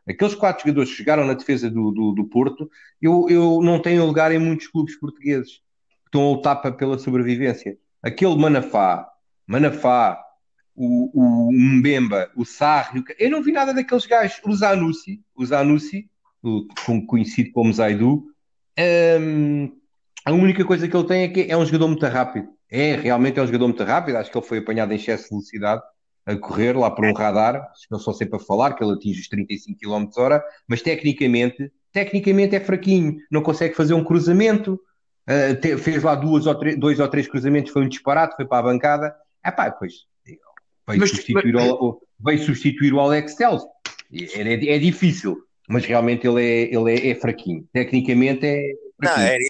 aqueles 0.10 0.34
quatro 0.34 0.64
jogadores 0.64 0.90
que 0.90 0.98
chegaram 0.98 1.26
na 1.26 1.34
defesa 1.36 1.70
do, 1.70 1.92
do, 1.92 2.12
do 2.12 2.26
Porto, 2.26 2.68
eu, 3.00 3.28
eu 3.30 3.62
não 3.62 3.80
tenho 3.80 4.04
lugar 4.04 4.32
em 4.32 4.40
muitos 4.40 4.68
clubes 4.68 5.00
portugueses 5.00 5.64
estão 6.16 6.28
a 6.28 6.32
lutar 6.32 6.78
pela 6.78 6.98
sobrevivência. 6.98 7.78
Aquele 8.02 8.36
Manafá, 8.38 9.08
Manafá, 9.46 10.24
o, 10.76 11.48
o 11.48 11.52
Mbemba, 11.52 12.30
o 12.36 12.44
Sarri, 12.44 13.04
eu 13.18 13.30
não 13.30 13.42
vi 13.42 13.52
nada 13.52 13.74
daqueles 13.74 14.06
gajos, 14.06 14.42
o 14.46 14.54
Zanussi, 14.54 15.22
o 15.34 15.46
Zanussi, 15.46 16.10
o, 16.44 16.68
conhecido 17.08 17.52
como 17.52 17.74
Zaidu, 17.74 18.26
um, 18.78 19.72
a 20.26 20.32
única 20.34 20.66
coisa 20.66 20.88
que 20.88 20.96
ele 20.96 21.08
tem 21.08 21.24
é 21.24 21.28
que 21.30 21.48
é 21.50 21.58
um 21.58 21.66
jogador 21.66 21.88
muito 21.88 22.06
rápido. 22.06 22.50
É, 22.70 22.96
realmente 22.96 23.40
é 23.40 23.44
um 23.44 23.46
jogador 23.46 23.68
muito 23.68 23.84
rápido, 23.84 24.18
acho 24.18 24.30
que 24.32 24.38
ele 24.38 24.46
foi 24.46 24.58
apanhado 24.58 24.92
em 24.92 24.96
excesso 24.96 25.24
de 25.24 25.30
velocidade 25.30 25.82
a 26.26 26.36
correr 26.36 26.76
lá 26.76 26.90
por 26.90 27.06
um 27.06 27.14
radar, 27.14 27.72
ele 27.92 28.00
só 28.00 28.12
sempre 28.12 28.38
a 28.38 28.40
falar 28.40 28.74
que 28.74 28.84
ele 28.84 28.94
atinge 28.94 29.22
os 29.22 29.30
35 29.30 29.80
km 29.80 30.10
hora, 30.18 30.44
mas 30.68 30.82
tecnicamente, 30.82 31.72
tecnicamente 31.94 32.56
é 32.56 32.60
fraquinho, 32.60 33.18
não 33.32 33.44
consegue 33.44 33.76
fazer 33.76 33.94
um 33.94 34.04
cruzamento, 34.04 34.74
uh, 35.30 35.56
te, 35.62 35.78
fez 35.78 36.02
lá 36.02 36.16
duas 36.16 36.48
ou 36.48 36.56
dois 36.78 37.00
ou 37.00 37.08
três 37.08 37.28
cruzamentos, 37.28 37.72
foi 37.72 37.84
um 37.84 37.88
disparate, 37.88 38.36
foi 38.36 38.46
para 38.46 38.58
a 38.58 38.64
bancada, 38.64 39.16
é 39.44 39.52
pá, 39.52 39.70
pois 39.70 39.94
veio, 40.88 41.00
mas, 41.00 41.10
substituir, 41.10 41.54
mas... 41.54 41.70
O, 41.72 42.02
veio 42.20 42.40
substituir 42.40 42.94
o 42.94 43.00
Alex 43.00 43.36
Telles. 43.36 43.64
É, 44.14 44.42
é, 44.42 44.76
é, 44.76 44.80
difícil, 44.80 45.38
mas 45.68 45.86
realmente 45.86 46.28
ele 46.28 46.44
é, 46.44 46.76
ele 46.76 46.92
é, 46.92 47.10
é 47.10 47.16
fraquinho. 47.16 47.68
Tecnicamente 47.74 48.46
é. 48.46 48.74
Fraquinho. 48.98 49.26
Não, 49.26 49.34
era, 49.34 49.44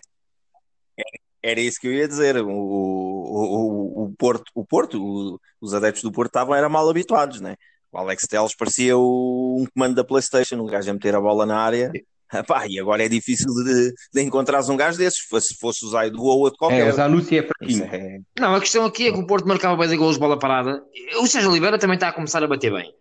era, 1.43 1.61
isso 1.61 1.79
que 1.79 1.87
eu 1.87 1.93
ia 1.93 2.07
dizer. 2.07 2.37
O, 2.37 2.49
o, 2.49 4.03
o 4.05 4.13
Porto, 4.17 4.51
o 4.55 4.65
Porto 4.65 5.39
os 5.61 5.73
adeptos 5.73 6.03
do 6.03 6.11
Porto 6.11 6.29
estavam 6.29 6.55
era 6.55 6.69
mal 6.69 6.89
habituados, 6.89 7.41
né? 7.41 7.55
O 7.91 7.97
Alex 7.97 8.23
Telles 8.27 8.55
parecia 8.55 8.97
o, 8.97 9.57
um 9.61 9.65
comando 9.73 9.95
da 9.95 10.03
PlayStation, 10.03 10.59
o 10.59 10.65
gajo 10.65 10.89
a 10.89 10.93
meter 10.93 11.15
a 11.15 11.21
bola 11.21 11.45
na 11.45 11.57
área. 11.57 11.91
Epá, 12.33 12.67
e 12.67 12.79
agora 12.79 13.05
é 13.05 13.09
difícil 13.09 13.53
de, 13.63 13.93
de 14.13 14.21
encontrares 14.21 14.67
um 14.67 14.75
gajo 14.75 14.97
desses, 14.97 15.19
se 15.19 15.55
fosse 15.57 15.85
o 15.85 15.89
Zaidu 15.89 16.23
ou 16.23 16.39
outro 16.39 16.57
qualquer. 16.57 16.87
É, 16.87 16.89
o 16.89 16.93
Zanussi 16.93 17.37
é 17.37 17.43
fraquinho. 17.43 17.83
É... 17.85 18.19
Não, 18.39 18.55
a 18.55 18.59
questão 18.59 18.85
aqui 18.85 19.07
é 19.07 19.11
que 19.11 19.19
o 19.19 19.27
Porto 19.27 19.47
marcava 19.47 19.77
bem 19.77 19.87
de 19.87 19.95
gols 19.95 20.15
de 20.15 20.19
bola 20.19 20.37
parada. 20.37 20.83
O 21.19 21.27
Sérgio 21.27 21.51
Oliveira 21.51 21.77
também 21.77 21.95
está 21.95 22.09
a 22.09 22.13
começar 22.13 22.43
a 22.43 22.47
bater 22.47 22.71
bem. 22.71 22.91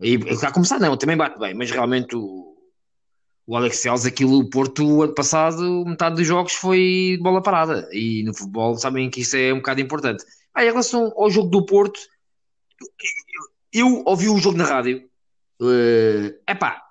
E, 0.00 0.14
está 0.14 0.48
a 0.48 0.52
começar, 0.52 0.78
não, 0.78 0.96
também 0.96 1.16
bate 1.16 1.38
bem, 1.38 1.54
mas 1.54 1.70
realmente 1.70 2.14
o, 2.14 2.54
o 3.46 3.56
Alex 3.56 3.80
Telles, 3.80 4.04
aquilo, 4.04 4.38
o 4.38 4.50
Porto, 4.50 5.02
ano 5.02 5.14
passado, 5.14 5.84
metade 5.86 6.16
dos 6.16 6.26
jogos 6.26 6.52
foi 6.52 7.14
de 7.16 7.22
bola 7.22 7.42
parada. 7.42 7.88
E 7.92 8.22
no 8.24 8.34
futebol 8.34 8.76
sabem 8.76 9.08
que 9.08 9.22
isso 9.22 9.36
é 9.36 9.52
um 9.52 9.58
bocado 9.58 9.80
importante. 9.80 10.24
Ah, 10.54 10.64
em 10.64 10.68
relação 10.68 11.12
ao 11.16 11.30
jogo 11.30 11.48
do 11.48 11.64
Porto, 11.64 11.98
eu, 13.72 13.86
eu 13.86 14.02
ouvi 14.04 14.28
o 14.28 14.38
jogo 14.38 14.58
na 14.58 14.64
rádio. 14.64 15.08
É 16.46 16.52
uh, 16.52 16.58
pá, 16.58 16.82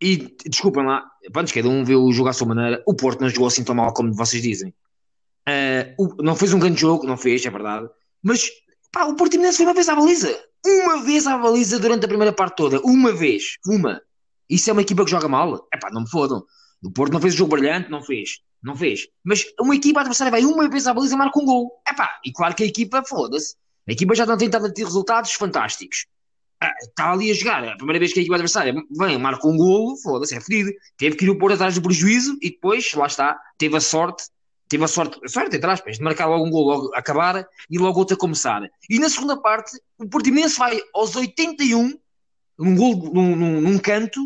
e 0.00 0.34
desculpem 0.46 0.84
lá, 0.84 1.09
pronto, 1.32 1.52
cada 1.52 1.68
um 1.68 1.84
vê 1.84 1.94
o 1.94 2.12
jogo 2.12 2.28
à 2.28 2.32
sua 2.32 2.48
maneira. 2.48 2.82
O 2.86 2.94
Porto 2.94 3.20
não 3.20 3.28
jogou 3.28 3.46
assim 3.46 3.64
tão 3.64 3.74
mal 3.74 3.92
como 3.92 4.12
vocês 4.14 4.42
dizem. 4.42 4.74
Uh, 5.48 5.94
o, 5.98 6.22
não 6.22 6.36
fez 6.36 6.52
um 6.52 6.58
grande 6.58 6.80
jogo, 6.80 7.06
não 7.06 7.16
fez, 7.16 7.44
é 7.44 7.50
verdade. 7.50 7.88
Mas 8.22 8.50
pá, 8.92 9.04
o 9.04 9.16
Portimonense 9.16 9.58
foi 9.58 9.66
uma 9.66 9.74
vez 9.74 9.88
à 9.88 9.94
baliza. 9.94 10.44
Uma 10.66 11.02
vez 11.02 11.26
à 11.26 11.38
baliza 11.38 11.78
durante 11.78 12.04
a 12.04 12.08
primeira 12.08 12.32
parte 12.32 12.56
toda. 12.56 12.80
Uma 12.80 13.12
vez. 13.12 13.56
Uma. 13.66 14.00
Isso 14.48 14.68
é 14.70 14.72
uma 14.72 14.82
equipa 14.82 15.04
que 15.04 15.10
joga 15.10 15.28
mal? 15.28 15.66
É 15.72 15.78
pá, 15.78 15.90
não 15.92 16.02
me 16.02 16.10
fodam. 16.10 16.44
O 16.82 16.90
Porto 16.90 17.12
não 17.12 17.20
fez 17.20 17.34
um 17.34 17.38
jogo 17.38 17.56
brilhante, 17.56 17.90
não 17.90 18.02
fez. 18.02 18.40
Não 18.62 18.76
fez. 18.76 19.06
Mas 19.24 19.44
uma 19.60 19.74
equipa 19.74 20.00
adversária 20.00 20.30
vai 20.30 20.44
uma 20.44 20.68
vez 20.68 20.86
à 20.86 20.94
baliza 20.94 21.14
e 21.14 21.18
marca 21.18 21.38
um 21.38 21.44
gol. 21.44 21.82
É 21.86 21.94
pá, 21.94 22.20
e 22.24 22.32
claro 22.32 22.54
que 22.54 22.62
a 22.62 22.66
equipa, 22.66 23.02
foda-se. 23.02 23.54
A 23.88 23.92
equipa 23.92 24.14
já 24.14 24.26
não 24.26 24.36
tem 24.36 24.50
ter 24.50 24.84
resultados 24.84 25.32
fantásticos 25.32 26.06
está 26.82 27.04
ah, 27.04 27.12
ali 27.12 27.30
a 27.30 27.34
jogar. 27.34 27.64
A 27.66 27.76
primeira 27.76 27.98
vez 27.98 28.12
que 28.12 28.18
a 28.18 28.22
equipa 28.22 28.34
adversária 28.34 28.74
vem, 28.90 29.18
marca 29.18 29.46
um 29.46 29.56
golo, 29.56 29.96
foda-se, 29.96 30.36
é 30.36 30.40
fedido. 30.40 30.70
Teve 30.96 31.16
que 31.16 31.24
ir 31.24 31.38
pôr 31.38 31.52
atrás 31.52 31.74
do 31.74 31.82
prejuízo 31.82 32.36
e 32.42 32.50
depois, 32.50 32.92
lá 32.94 33.06
está, 33.06 33.38
teve 33.56 33.76
a 33.76 33.80
sorte, 33.80 34.24
teve 34.68 34.84
a 34.84 34.88
sorte, 34.88 35.18
a 35.24 35.28
sorte 35.28 35.56
entre 35.56 35.70
aspas, 35.70 35.96
de 35.96 36.02
marcar 36.02 36.26
logo 36.26 36.44
um 36.44 36.50
golo, 36.50 36.70
logo 36.70 36.94
acabar 36.94 37.46
e 37.70 37.78
logo 37.78 37.98
outro 37.98 38.14
a 38.14 38.18
começar. 38.18 38.62
E 38.88 38.98
na 38.98 39.08
segunda 39.08 39.40
parte, 39.40 39.80
o 39.98 40.08
Portimonense 40.08 40.58
vai 40.58 40.80
aos 40.94 41.16
81, 41.16 41.98
num 42.58 42.76
golo, 42.76 43.12
num, 43.12 43.36
num, 43.36 43.60
num 43.60 43.78
canto, 43.78 44.20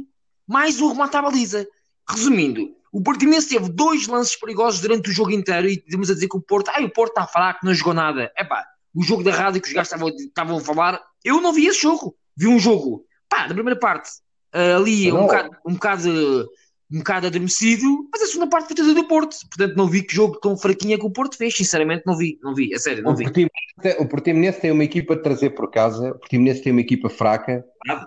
mais 0.46 0.80
um 0.80 0.88
remate 0.88 1.16
à 1.16 1.22
baliza. 1.22 1.66
Resumindo, 2.08 2.68
o 2.92 3.00
Portimonense 3.00 3.48
teve 3.48 3.68
dois 3.70 4.06
lances 4.06 4.36
perigosos 4.36 4.80
durante 4.80 5.08
o 5.08 5.12
jogo 5.12 5.30
inteiro 5.30 5.68
e 5.68 5.76
temos 5.76 6.10
a 6.10 6.14
dizer 6.14 6.28
que 6.28 6.36
o 6.36 6.40
Porto, 6.40 6.70
ai, 6.70 6.84
o 6.84 6.90
Porto 6.90 7.10
está 7.10 7.26
fraco, 7.26 7.64
não 7.64 7.72
jogou 7.72 7.94
nada. 7.94 8.32
É 8.36 8.44
pá, 8.44 8.66
o 8.94 9.02
jogo 9.02 9.22
da 9.24 9.32
rádio 9.32 9.60
que 9.60 9.68
os 9.68 9.74
gajos 9.74 9.92
estavam, 9.92 10.08
estavam 10.16 10.56
a 10.58 10.60
falar, 10.60 11.00
eu 11.24 11.40
não 11.40 11.52
vi 11.52 11.66
esse 11.66 11.82
jogo 11.82 12.16
vi 12.36 12.48
um 12.48 12.58
jogo, 12.58 13.04
pá, 13.28 13.46
da 13.46 13.54
primeira 13.54 13.78
parte, 13.78 14.10
uh, 14.54 14.76
ali 14.76 15.12
um 15.12 15.22
bocado, 15.22 15.50
um 15.66 15.72
bocado 15.74 16.48
um 16.92 16.98
bocado 16.98 17.26
adormecido, 17.26 17.86
mas 18.12 18.22
a 18.22 18.26
segunda 18.26 18.46
parte 18.48 18.66
foi 18.68 18.76
toda 18.76 18.94
do 18.94 19.08
Porto. 19.08 19.34
Portanto, 19.48 19.74
não 19.74 19.88
vi 19.88 20.02
que 20.02 20.14
jogo 20.14 20.38
tão 20.38 20.56
fraquinho 20.56 20.94
é 20.94 20.98
que 20.98 21.04
o 21.06 21.10
Porto 21.10 21.36
fez. 21.36 21.56
Sinceramente, 21.56 22.02
não 22.06 22.16
vi, 22.16 22.38
não 22.42 22.54
vi, 22.54 22.72
a 22.74 22.78
sério, 22.78 23.02
não 23.02 23.12
O 23.12 23.16
vi. 23.16 23.24
Portimonense, 23.24 23.98
o 24.02 24.06
Portimonense 24.06 24.60
tem 24.60 24.70
uma 24.70 24.84
equipa 24.84 25.16
de 25.16 25.22
trazer 25.22 25.50
por 25.50 25.70
casa, 25.70 26.10
o 26.10 26.18
Portimonense 26.18 26.62
tem 26.62 26.70
uma 26.72 26.82
equipa 26.82 27.08
fraca, 27.08 27.64
Ah. 27.88 28.06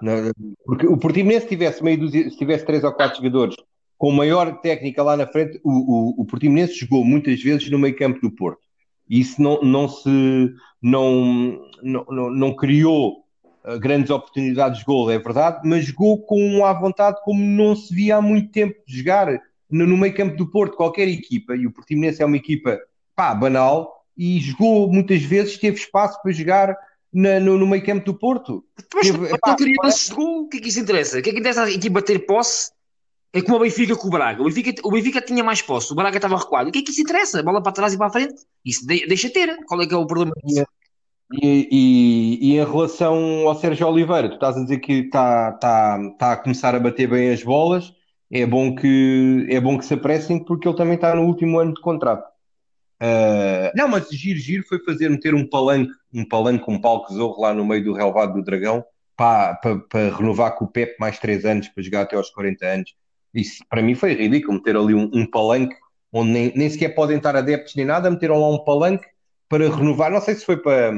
porque 0.64 0.86
o 0.88 0.96
Portimonense 0.96 1.42
se 1.42 1.50
tivesse 1.50 1.84
meio 1.84 2.00
dúzia- 2.00 2.30
se 2.30 2.38
tivesse 2.38 2.66
três 2.66 2.84
ou 2.84 2.94
quatro 2.94 3.18
jogadores 3.18 3.56
com 3.98 4.12
maior 4.12 4.62
técnica 4.62 5.02
lá 5.04 5.18
na 5.18 5.26
frente, 5.26 5.60
o, 5.64 5.72
o, 5.72 6.22
o 6.22 6.26
Portimonense 6.26 6.76
jogou 6.76 7.04
muitas 7.04 7.42
vezes 7.42 7.70
no 7.70 7.80
meio 7.80 7.96
campo 7.96 8.22
do 8.22 8.32
Porto. 8.32 8.62
Isso 9.10 9.42
não, 9.42 9.62
não 9.62 9.88
se 9.88 10.54
não, 10.82 11.60
não, 11.82 12.06
não, 12.10 12.30
não 12.30 12.56
criou 12.56 13.24
uh, 13.66 13.80
grandes 13.80 14.10
oportunidades 14.12 14.80
de 14.80 14.86
gol, 14.86 15.10
é 15.12 15.18
verdade, 15.18 15.62
mas 15.64 15.86
jogou 15.86 16.22
com 16.26 16.66
à 16.66 16.74
vontade 16.74 17.18
como 17.24 17.40
não 17.42 17.76
se 17.76 17.94
via 17.94 18.18
há 18.18 18.22
muito 18.22 18.52
tempo 18.52 18.76
de 18.86 18.98
jogar 18.98 19.28
no, 19.70 19.86
no 19.88 19.98
meio 19.98 20.14
campo 20.16 20.36
do 20.38 20.50
Porto, 20.50 20.78
qualquer 20.78 21.08
equipa, 21.08 21.56
e 21.56 21.66
o 21.68 21.72
Portimonense 21.72 22.22
é 22.22 22.26
uma 22.26 22.38
equipa 22.38 22.80
pá, 23.16 23.34
banal, 23.34 24.06
e 24.18 24.40
jogou 24.40 24.92
muitas 24.92 25.22
vezes, 25.22 25.58
teve 25.58 25.78
espaço 25.78 26.22
para 26.22 26.32
jogar 26.32 26.76
na- 27.14 27.40
no, 27.40 27.58
no 27.58 27.68
meio 27.68 27.84
campo 27.86 28.06
do 28.06 28.14
Porto. 28.14 28.64
Mas 28.94 29.08
Teve- 29.08 29.18
não 29.20 29.26
epá, 29.36 29.56
queria 29.56 29.74
de 29.76 30.14
gol, 30.14 30.42
o 30.44 30.50
que 30.50 30.58
é 30.58 30.60
que 30.62 30.70
isso 30.70 30.80
interessa? 30.80 31.20
O 31.20 31.22
que 31.22 31.30
é 31.30 31.34
que 31.34 31.40
interessa 31.40 31.64
a 31.64 31.72
equipa 31.72 32.02
ter 32.02 32.20
posse? 32.20 32.72
É 33.34 33.42
como 33.42 33.58
o 33.58 33.60
Benfica 33.60 33.96
com 33.96 34.08
o 34.08 34.12
Braga. 34.12 34.42
O 34.42 34.46
Benfica, 34.46 34.82
o 34.84 34.92
Benfica 34.92 35.22
tinha 35.22 35.44
mais 35.44 35.62
posse, 35.62 35.92
o 35.92 35.96
Braga 35.96 36.18
estava 36.18 36.38
recuado. 36.38 36.70
O 36.70 36.72
que 36.72 36.80
é 36.80 36.82
que 36.82 36.92
isso 36.92 37.02
interessa? 37.02 37.44
Bola 37.44 37.62
para 37.62 37.72
trás 37.72 37.94
e 37.94 37.98
para 37.98 38.08
a 38.08 38.10
frente? 38.12 38.36
Isso 38.66 38.86
de- 38.88 39.06
deixa 39.08 39.30
ter. 39.30 39.58
Qual 39.66 39.82
é 39.82 39.88
que 39.88 39.94
é 39.94 39.98
o 39.98 40.08
problema 40.08 40.32
disso? 40.44 40.66
E, 41.34 41.68
e- 41.72 42.52
e 42.52 42.58
em 42.58 42.66
relação 42.66 43.48
ao 43.48 43.56
Sérgio 43.56 43.88
Oliveira, 43.88 44.30
tu 44.30 44.36
estás 44.36 44.56
a 44.56 44.62
dizer 44.64 44.80
que 44.80 44.94
está 44.94 45.52
tá, 45.54 46.00
tá 46.18 46.32
a 46.34 46.38
começar 46.38 46.74
a 46.74 46.80
bater 46.80 47.10
bem 47.10 47.32
as 47.32 47.44
bolas, 47.44 47.94
é 48.32 48.46
bom 48.46 48.74
que, 48.74 49.46
é 49.50 49.60
bom 49.60 49.78
que 49.78 49.86
se 49.86 49.94
apressem 49.94 50.44
porque 50.44 50.68
ele 50.68 50.78
também 50.78 50.96
está 50.96 51.14
no 51.14 51.24
último 51.24 51.60
ano 51.60 51.74
de 51.74 51.82
contrato. 51.82 52.26
Ah, 53.00 53.72
não, 53.76 53.88
mas 53.88 54.10
giro, 54.10 54.40
giro 54.40 54.64
foi 54.68 54.80
fazer 54.84 55.10
meter 55.10 55.36
um 55.36 55.48
palanque, 55.48 55.92
um 56.14 56.26
palanque, 56.28 56.66
um 56.70 56.80
palco 56.82 57.14
zorro 57.14 57.42
lá 57.42 57.54
no 57.54 57.66
meio 57.66 57.84
do 57.84 57.94
relevado 57.94 58.34
do 58.34 58.44
Dragão 58.44 58.84
para, 59.16 59.56
para, 59.56 59.80
para 59.80 60.16
renovar 60.16 60.56
com 60.56 60.66
o 60.66 60.68
Pep 60.68 60.96
mais 61.00 61.20
três 61.20 61.46
anos 61.46 61.68
para 61.68 61.84
jogar 61.84 62.02
até 62.04 62.16
aos 62.16 62.30
40 62.30 62.66
anos. 62.66 62.96
Isso 63.38 63.64
para 63.70 63.84
mim 63.84 63.94
foi 63.94 64.14
ridículo, 64.14 64.58
meter 64.58 64.76
ali 64.76 64.96
um, 64.96 65.10
um 65.14 65.30
palanque 65.30 65.76
onde 66.12 66.32
nem, 66.32 66.54
nem 66.56 66.70
sequer 66.70 66.90
podem 66.96 67.18
estar 67.18 67.36
adeptos 67.36 67.76
nem 67.76 67.86
nada, 67.86 68.10
meteram 68.10 68.40
lá 68.40 68.50
um 68.50 68.64
palanque 68.64 69.06
para 69.48 69.70
renovar. 69.70 70.12
Não 70.12 70.20
sei 70.20 70.34
se 70.34 70.44
foi 70.44 70.58
para, 70.58 70.94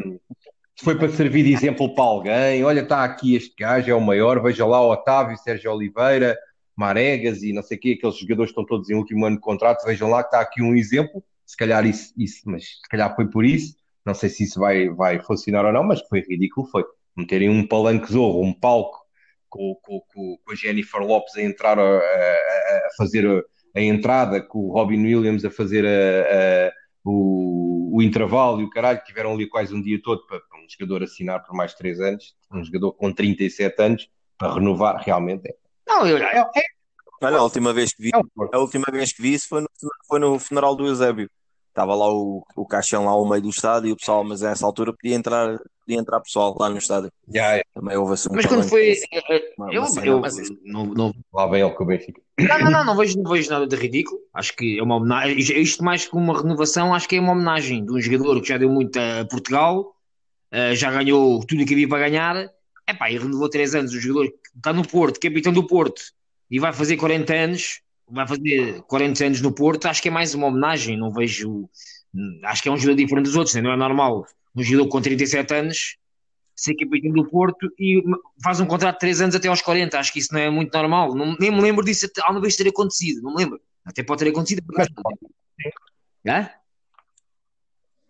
se 0.75 0.85
foi 0.85 0.97
para 0.97 1.09
servir 1.09 1.43
de 1.43 1.53
exemplo 1.53 1.93
para 1.93 2.03
alguém. 2.05 2.63
Olha, 2.63 2.79
está 2.79 3.03
aqui 3.03 3.35
este 3.35 3.53
gajo, 3.59 3.91
é 3.91 3.93
o 3.93 3.99
maior. 3.99 4.41
Veja 4.41 4.65
lá 4.65 4.81
o 4.81 4.91
Otávio, 4.91 5.37
Sérgio 5.37 5.71
Oliveira, 5.71 6.37
Maregas 6.75 7.43
e 7.43 7.51
não 7.51 7.61
sei 7.61 7.77
o 7.77 7.79
quê. 7.79 7.95
Aqueles 7.97 8.17
jogadores 8.17 8.51
estão 8.51 8.65
todos 8.65 8.89
em 8.89 8.95
último 8.95 9.25
ano 9.25 9.35
de 9.35 9.41
contrato. 9.41 9.83
Vejam 9.85 10.09
lá 10.09 10.23
que 10.23 10.29
está 10.29 10.39
aqui 10.39 10.61
um 10.61 10.75
exemplo. 10.75 11.21
Se 11.45 11.57
calhar 11.57 11.85
isso, 11.85 12.13
isso 12.15 12.43
mas 12.45 12.63
se 12.63 12.89
calhar 12.89 13.13
foi 13.15 13.27
por 13.27 13.43
isso. 13.43 13.75
Não 14.05 14.13
sei 14.13 14.29
se 14.29 14.43
isso 14.43 14.59
vai, 14.59 14.87
vai 14.89 15.21
funcionar 15.21 15.65
ou 15.65 15.73
não, 15.73 15.83
mas 15.83 15.99
foi 16.07 16.21
ridículo. 16.21 16.67
Foi 16.67 16.85
meterem 17.17 17.49
um 17.49 17.67
palanque 17.67 18.11
zorro, 18.11 18.41
um 18.41 18.53
palco 18.53 19.08
com, 19.49 19.75
com, 19.81 19.99
com, 20.13 20.37
com 20.45 20.51
a 20.51 20.55
Jennifer 20.55 21.01
Lopes 21.01 21.35
a 21.35 21.41
entrar 21.41 21.77
a, 21.79 21.83
a- 21.97 22.89
fazer 22.97 23.25
a, 23.27 23.41
a 23.77 23.81
entrada, 23.81 24.41
com 24.41 24.59
o 24.59 24.71
Robin 24.71 25.01
Williams 25.03 25.43
a 25.45 25.49
fazer 25.51 25.85
a- 25.85 26.67
a- 26.67 26.71
o, 27.03 27.97
o 27.97 28.01
intervalo 28.01 28.61
e 28.61 28.65
o 28.65 28.69
caralho, 28.69 29.01
tiveram 29.05 29.33
ali 29.33 29.47
quase 29.47 29.73
um 29.73 29.81
dia 29.81 29.99
todo 30.03 30.25
para, 30.27 30.39
para 30.39 30.59
um 30.59 30.65
jogador 30.69 31.03
assinar 31.03 31.43
por 31.45 31.55
mais 31.55 31.73
três 31.73 31.99
anos, 31.99 32.35
um 32.53 32.63
jogador 32.63 32.93
com 32.93 33.11
37 33.11 33.81
anos, 33.81 34.09
para 34.37 34.53
renovar, 34.53 35.01
realmente 35.03 35.47
é, 35.49 35.55
Não, 35.87 36.05
eu, 36.07 36.17
é, 36.17 36.37
é, 36.39 36.63
Olha, 37.21 37.37
a 37.37 37.43
última 37.43 37.73
vez 37.73 37.93
que 37.93 38.03
vi, 38.03 38.09
é 38.13 38.55
a 38.55 38.59
última 38.59 38.85
vez 38.91 39.11
que 39.13 39.21
vi 39.21 39.33
isso 39.33 39.47
foi 39.49 39.61
no, 39.61 39.67
foi 40.07 40.19
no 40.19 40.39
funeral 40.39 40.75
do 40.75 40.87
Eusébio. 40.87 41.29
Estava 41.67 41.93
lá 41.95 42.09
o, 42.11 42.43
o 42.55 42.65
caixão 42.65 43.05
lá 43.05 43.11
ao 43.11 43.27
meio 43.27 43.41
do 43.41 43.49
estádio 43.49 43.89
e 43.89 43.91
o 43.91 43.97
pessoal, 43.97 44.23
mas 44.23 44.41
a 44.43 44.51
essa 44.51 44.65
altura 44.65 44.93
podia 44.93 45.15
entrar, 45.15 45.57
podia 45.89 45.99
entrar 45.99 46.19
pessoal 46.21 46.55
lá 46.59 46.69
no 46.69 46.77
estádio. 46.77 47.11
Já 47.33 47.57
é, 47.57 47.63
Também 47.73 47.97
houve 47.97 48.13
assim 48.13 48.29
um 48.31 48.35
mas 48.35 48.45
quando 48.45 48.63
foi. 48.69 48.93
Uma- 49.57 49.73
Eu, 49.73 49.83
uma 49.83 50.05
eu 50.05 50.19
mas 50.19 50.37
não, 50.63 50.85
não, 50.85 51.13
lá 51.33 51.47
vem 51.47 51.61
ele 51.61 51.71
com 51.71 51.83
o 51.83 51.87
Benfica. 51.87 52.21
não, 52.37 52.59
não, 52.59 52.71
não, 52.71 52.85
não 52.85 52.95
vejo, 52.95 53.17
não 53.21 53.31
vejo 53.31 53.49
nada 53.49 53.65
de 53.67 53.75
ridículo. 53.75 54.19
Acho 54.33 54.55
que 54.55 54.77
é 54.79 54.83
uma 54.83 54.97
homenagem. 54.97 55.37
Isto 55.39 55.83
mais 55.83 56.05
que 56.05 56.15
uma 56.15 56.39
renovação, 56.41 56.93
acho 56.93 57.09
que 57.09 57.15
é 57.15 57.19
uma 57.19 57.31
homenagem 57.31 57.83
de 57.83 57.91
um 57.91 57.99
jogador 57.99 58.39
que 58.41 58.49
já 58.49 58.57
deu 58.57 58.69
muito 58.69 58.97
a 58.97 59.25
Portugal, 59.25 59.95
eh, 60.51 60.75
já 60.75 60.91
ganhou 60.91 61.39
tudo 61.45 61.63
o 61.63 61.65
que 61.65 61.73
havia 61.73 61.87
para 61.89 62.07
ganhar. 62.07 62.49
Epá, 62.87 63.09
e 63.09 63.17
renovou 63.17 63.49
três 63.49 63.73
anos. 63.73 63.91
O 63.93 63.99
jogador 63.99 64.27
que 64.29 64.37
está 64.57 64.71
no 64.71 64.87
Porto, 64.87 65.19
capitão 65.19 65.51
do 65.51 65.65
Porto, 65.65 66.01
e 66.51 66.59
vai 66.59 66.71
fazer 66.73 66.97
40 66.97 67.33
anos, 67.33 67.81
vai 68.09 68.27
fazer 68.27 68.81
40 68.83 69.25
anos 69.25 69.41
no 69.41 69.51
Porto, 69.51 69.87
acho 69.87 70.01
que 70.01 70.07
é 70.07 70.11
mais 70.11 70.33
uma 70.35 70.47
homenagem. 70.47 70.97
Não 70.97 71.11
vejo. 71.11 71.67
Acho 72.43 72.63
que 72.63 72.69
é 72.69 72.71
um 72.71 72.77
jogador 72.77 72.97
diferente 72.97 73.25
dos 73.25 73.35
outros, 73.35 73.53
né? 73.55 73.61
não 73.61 73.71
é 73.71 73.77
normal. 73.77 74.25
Um 74.55 74.63
jogador 74.63 74.89
com 74.89 75.01
37 75.01 75.53
anos 75.53 75.95
ser 76.55 76.75
capitão 76.75 77.11
do 77.13 77.25
Porto 77.29 77.71
e 77.79 78.03
faz 78.43 78.59
um 78.59 78.65
contrato 78.65 78.95
de 78.95 78.99
3 78.99 79.21
anos 79.21 79.35
até 79.35 79.47
aos 79.47 79.61
40. 79.61 79.97
Acho 79.97 80.11
que 80.11 80.19
isso 80.19 80.33
não 80.33 80.41
é 80.41 80.49
muito 80.49 80.73
normal. 80.73 81.15
Não, 81.15 81.35
nem 81.39 81.51
me 81.51 81.61
lembro 81.61 81.85
disso 81.85 82.05
até- 82.05 82.21
alguma 82.21 82.41
vez 82.41 82.55
ter 82.57 82.67
acontecido. 82.67 83.21
Não 83.21 83.31
me 83.33 83.37
lembro. 83.43 83.61
Até 83.85 84.03
pode 84.03 84.23
ter 84.23 84.29
acontecido. 84.29 84.61
Mas, 84.75 84.87
Hã? 86.27 86.49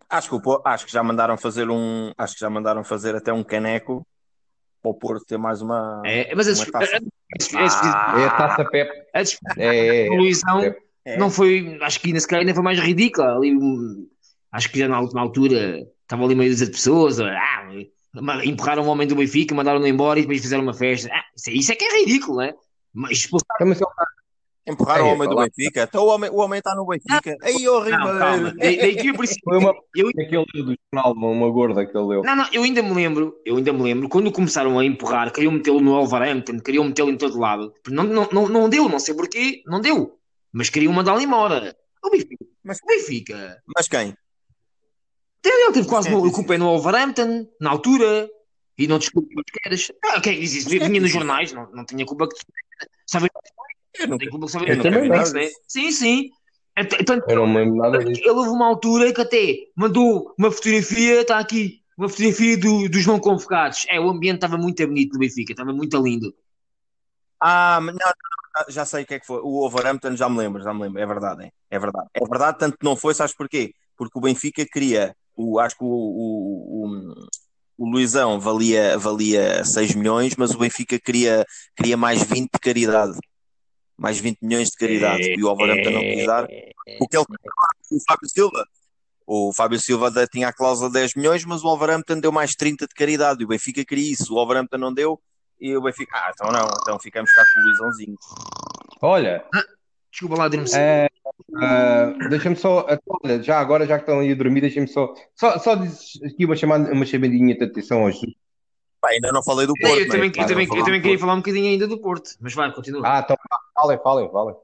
Acho 0.10 0.30
que, 0.30 0.48
o 0.50 0.62
acho 0.66 0.86
que 0.88 0.92
já 0.92 1.04
mandaram 1.04 1.38
fazer 1.38 1.70
um. 1.70 2.12
Acho 2.18 2.34
que 2.34 2.40
já 2.40 2.50
mandaram 2.50 2.84
fazer 2.84 3.16
até 3.16 3.32
um 3.32 3.44
caneco 3.44 4.06
para 4.82 4.90
o 4.90 4.94
Porto 4.96 5.24
ter 5.26 5.38
mais 5.38 5.62
uma. 5.62 6.02
É, 6.06 6.34
mas 6.34 6.48
a, 6.48 6.52
uma 6.52 6.56
despe- 6.56 6.72
taça. 6.72 6.96
a- 6.96 7.60
a- 7.60 8.16
a 8.18 8.20
é 8.22 8.26
a 8.26 8.32
taça 8.32 8.66
Pep. 8.66 8.90
a 9.14 9.20
É, 9.20 9.26
é, 9.58 10.08
é. 10.08 10.76
É. 11.06 11.18
não 11.18 11.30
foi. 11.30 11.78
Acho 11.82 12.00
que 12.02 12.08
ainda, 12.08 12.20
se 12.20 12.28
calhar 12.28 12.42
ainda 12.42 12.56
foi 12.56 12.64
mais 12.64 12.80
ridícula. 12.80 13.36
Ali, 13.36 13.56
acho 14.52 14.72
que 14.72 14.80
já 14.80 14.88
na, 14.88 15.00
na 15.14 15.22
altura 15.22 15.86
estava 16.10 16.26
ali 16.26 16.34
meio 16.36 16.54
de 16.56 16.66
pessoas. 16.66 17.20
Ah, 17.20 17.68
empurraram 18.44 18.84
o 18.84 18.88
homem 18.88 19.08
do 19.08 19.16
Benfica, 19.16 19.54
mandaram-no 19.54 19.86
embora 19.88 20.18
e 20.18 20.24
depois 20.24 20.42
fizeram 20.42 20.64
uma 20.64 20.74
festa. 20.74 21.08
Ah, 21.14 21.24
isso, 21.38 21.50
é- 21.50 21.54
isso 21.54 21.72
é 21.72 21.76
que 21.76 21.86
é 21.86 22.00
ridículo, 22.00 22.38
né? 22.40 22.54
Mas 22.92 23.12
expulsar. 23.20 23.56
Mas 23.62 23.80
ele- 23.80 23.90
Empurraram 24.68 25.06
o 25.06 25.08
Aí, 25.08 25.14
homem 25.16 25.30
do. 25.30 25.36
Benfica. 25.36 25.84
Então 25.90 26.04
o 26.04 26.08
homem, 26.10 26.30
o 26.30 26.36
homem 26.38 26.60
está 26.60 26.76
no 26.76 26.86
Benfica. 26.86 27.36
Aí, 27.42 27.68
ô 27.68 27.84
Não. 27.86 28.06
Da, 28.18 28.38
da 28.38 28.66
equipa 28.68 29.18
principal. 29.18 29.54
Foi 29.54 29.58
uma 29.58 29.74
Eu, 29.96 30.10
aquele 30.10 30.46
do 30.64 30.76
jornal, 30.94 31.14
uma, 31.14 31.28
uma 31.28 31.50
gorda 31.50 31.86
que 31.88 31.98
ele 31.98 32.08
deu. 32.08 32.22
Não, 32.24 32.36
não, 32.36 32.48
eu 32.54 32.62
ainda 32.64 32.84
me 32.84 32.94
lembro, 32.94 33.36
eu 33.46 33.58
ainda 33.58 33.74
me 33.74 33.82
lembro, 33.82 34.08
quando 34.10 34.32
começaram 34.32 34.78
a 34.78 34.86
empurrar, 34.86 35.32
queriam 35.32 35.52
metê-lo 35.52 35.80
no 35.80 35.92
Wolverhampton, 35.94 36.60
queriam 36.60 36.84
metê-lo 36.84 37.10
em 37.10 37.18
todo 37.18 37.40
lado. 37.40 37.74
Não, 37.88 38.04
não, 38.04 38.30
não, 38.32 38.48
não 38.50 38.70
deu, 38.70 38.88
não 38.88 39.00
sei 39.00 39.16
porquê, 39.16 39.64
não 39.66 39.82
deu. 39.82 40.20
Mas 40.52 40.70
queriam 40.70 40.94
mandá-lo 40.94 41.22
embora. 41.22 41.76
O 42.04 42.10
Benfica, 42.12 42.46
Mas- 42.64 42.78
o 42.84 42.86
Benfica, 42.88 43.58
Mas 43.76 43.88
quem? 43.88 44.14
Ele 45.44 45.72
teve 45.74 45.88
quase 45.88 46.10
sim. 46.10 46.16
o 46.16 46.32
culpa 46.32 46.56
é 46.56 46.58
no 46.58 46.66
Wolverhampton, 46.66 47.48
na 47.60 47.70
altura, 47.72 48.30
e 48.78 48.88
não 48.88 48.98
desculpe 49.00 49.34
o 49.40 49.44
que 49.44 49.60
queres. 49.62 49.92
Ah, 50.06 50.22
quem 50.22 50.40
diz 50.40 50.54
isso? 50.54 50.70
Vinha 50.70 51.00
nos 51.00 51.12
jornais, 51.12 51.52
não, 51.54 51.70
não 51.72 51.86
tinha 51.86 52.06
culpa 52.06 52.28
que. 52.28 52.36
Sabe, 53.06 53.30
Eu 53.98 54.08
não 54.08 54.18
tem 54.18 54.30
culpa 54.30 54.46
que 54.46 54.52
sabe 54.52 54.70
eu 54.70 54.78
nunca 54.78 54.92
também 54.92 55.10
vi 55.12 55.18
não. 55.18 55.32
né? 55.34 55.50
Sim, 55.68 55.92
sim. 55.92 56.30
Ent- 56.78 57.06
Tanto 57.06 57.30
Eu 57.30 57.38
não 57.38 57.48
me 57.48 57.58
lembro 57.58 57.76
nada 57.78 58.04
disso. 58.04 58.22
ele 58.22 58.30
houve 58.30 58.50
uma 58.50 58.68
altura 58.68 59.14
que 59.14 59.22
até 59.22 59.56
mandou 59.76 60.34
uma 60.38 60.52
fotografia, 60.52 61.22
está 61.22 61.40
aqui, 61.40 61.82
uma 61.98 62.08
fotografia 62.08 62.58
do, 62.58 62.88
dos 62.90 63.06
não 63.06 63.20
convocados. 63.20 63.86
É, 63.90 64.00
o 64.00 64.10
ambiente 64.10 64.36
estava 64.36 64.58
muito 64.58 64.86
bonito 64.88 65.14
no 65.14 65.20
Benfica, 65.20 65.52
estava 65.54 65.74
muito 65.74 65.98
lindo. 66.02 66.34
Ah, 67.42 67.80
mas 67.82 67.96
não, 67.96 68.08
não, 68.08 68.64
não, 68.66 68.74
já 68.74 68.86
sei 68.86 69.04
o 69.04 69.06
que 69.06 69.16
é 69.16 69.20
que 69.20 69.26
foi. 69.26 69.40
O 69.40 69.50
Wolverhampton 69.62 70.16
já 70.16 70.30
me 70.30 70.38
lembro, 70.38 70.62
já 70.62 70.74
me 70.74 70.82
lembro. 70.84 71.02
É 71.02 71.06
verdade, 71.06 71.46
é, 71.46 71.52
é 71.76 71.80
verdade. 71.80 72.08
É 72.14 72.20
verdade, 72.26 72.58
tanto 72.60 72.78
que 72.78 72.86
não 72.86 72.96
foi, 72.96 73.14
sabes 73.14 73.34
porquê? 73.36 73.74
Porque 73.98 74.18
o 74.18 74.22
Benfica 74.22 74.66
queria, 74.66 75.16
o, 75.42 75.60
acho 75.60 75.78
que 75.78 75.84
o, 75.84 75.88
o, 75.88 76.86
o, 76.86 77.14
o 77.78 77.90
Luizão 77.90 78.40
valia, 78.40 78.98
valia 78.98 79.64
6 79.64 79.96
milhões, 79.96 80.36
mas 80.36 80.52
o 80.54 80.58
Benfica 80.58 81.00
queria, 81.00 81.46
queria 81.76 81.96
mais 81.96 82.22
20 82.24 82.50
de 82.54 82.60
caridade. 82.60 83.18
Mais 83.98 84.18
20 84.20 84.38
milhões 84.42 84.70
de 84.70 84.76
caridade. 84.78 85.24
E 85.38 85.44
o 85.44 85.48
Wolverhampton 85.48 85.92
não 85.92 86.02
quis 86.02 86.26
dar. 86.26 86.48
Porque 86.98 87.18
ele 87.18 87.26
o 87.92 87.98
Fábio 88.08 88.30
Silva. 88.30 88.66
O 89.28 89.54
Fábio 89.54 89.80
Silva 89.80 90.10
da- 90.10 90.26
tinha 90.28 90.48
a 90.48 90.54
cláusula 90.54 90.90
de 90.90 90.94
10 90.94 91.16
milhões, 91.16 91.46
mas 91.46 91.62
o 91.62 91.68
Wolverhampton 91.68 92.20
deu 92.20 92.32
mais 92.32 92.56
30 92.56 92.88
de 92.88 92.94
caridade. 92.94 93.42
E 93.42 93.46
o 93.46 93.48
Benfica 93.48 93.84
queria 93.86 94.12
isso. 94.14 94.32
O 94.34 94.36
Wolverhampton 94.38 94.78
não 94.78 94.94
deu. 94.94 95.20
E 95.60 95.76
o 95.76 95.82
Benfica, 95.82 96.18
ah, 96.18 96.32
então 96.34 96.52
não, 96.52 96.66
então 96.82 96.98
ficamos 97.00 97.32
cá 97.34 97.44
com 97.54 97.60
o 97.60 97.64
Luizãozinho. 97.64 98.16
Olha, 99.02 99.44
Desculpa 100.12 100.36
lá, 100.38 100.46
adormeci. 100.46 100.76
é, 100.78 101.10
ah, 101.62 102.14
deixa-me 102.30 102.56
só, 102.56 102.86
olha, 103.24 103.42
já 103.44 103.60
agora, 103.60 103.86
já 103.86 103.96
que 103.98 104.04
estão 104.04 104.20
aí 104.20 104.32
a 104.32 104.36
dormir, 104.36 104.62
deixa-me 104.62 104.88
só, 104.88 105.14
só, 105.36 105.58
só 105.60 105.74
aqui 105.74 106.46
uma, 106.46 106.56
chamada, 106.56 106.92
uma 106.92 107.06
chamadinha 107.06 107.56
de 107.58 107.64
atenção 107.64 108.04
hoje. 108.04 108.36
Pá, 109.02 109.10
ainda 109.10 109.32
não 109.32 109.44
falei 109.44 109.66
do 109.68 109.74
Porto, 109.80 110.00
eu 110.00 110.08
né? 110.08 110.12
também, 110.14 110.32
Pá, 110.32 110.42
eu 110.42 110.48
também, 110.48 110.66
eu 110.68 110.84
também 110.84 111.02
queria 111.02 111.18
Porto. 111.18 111.20
falar 111.22 111.34
um 111.34 111.38
bocadinho 111.38 111.68
ainda 111.68 111.88
do 111.88 112.00
Porto, 112.02 112.32
mas 112.42 112.54
vai, 112.54 112.74
continua. 112.74 113.02
Ah, 113.06 113.20
então, 113.24 113.38
falem, 113.74 114.00
falem, 114.04 114.32
falem. 114.32 114.56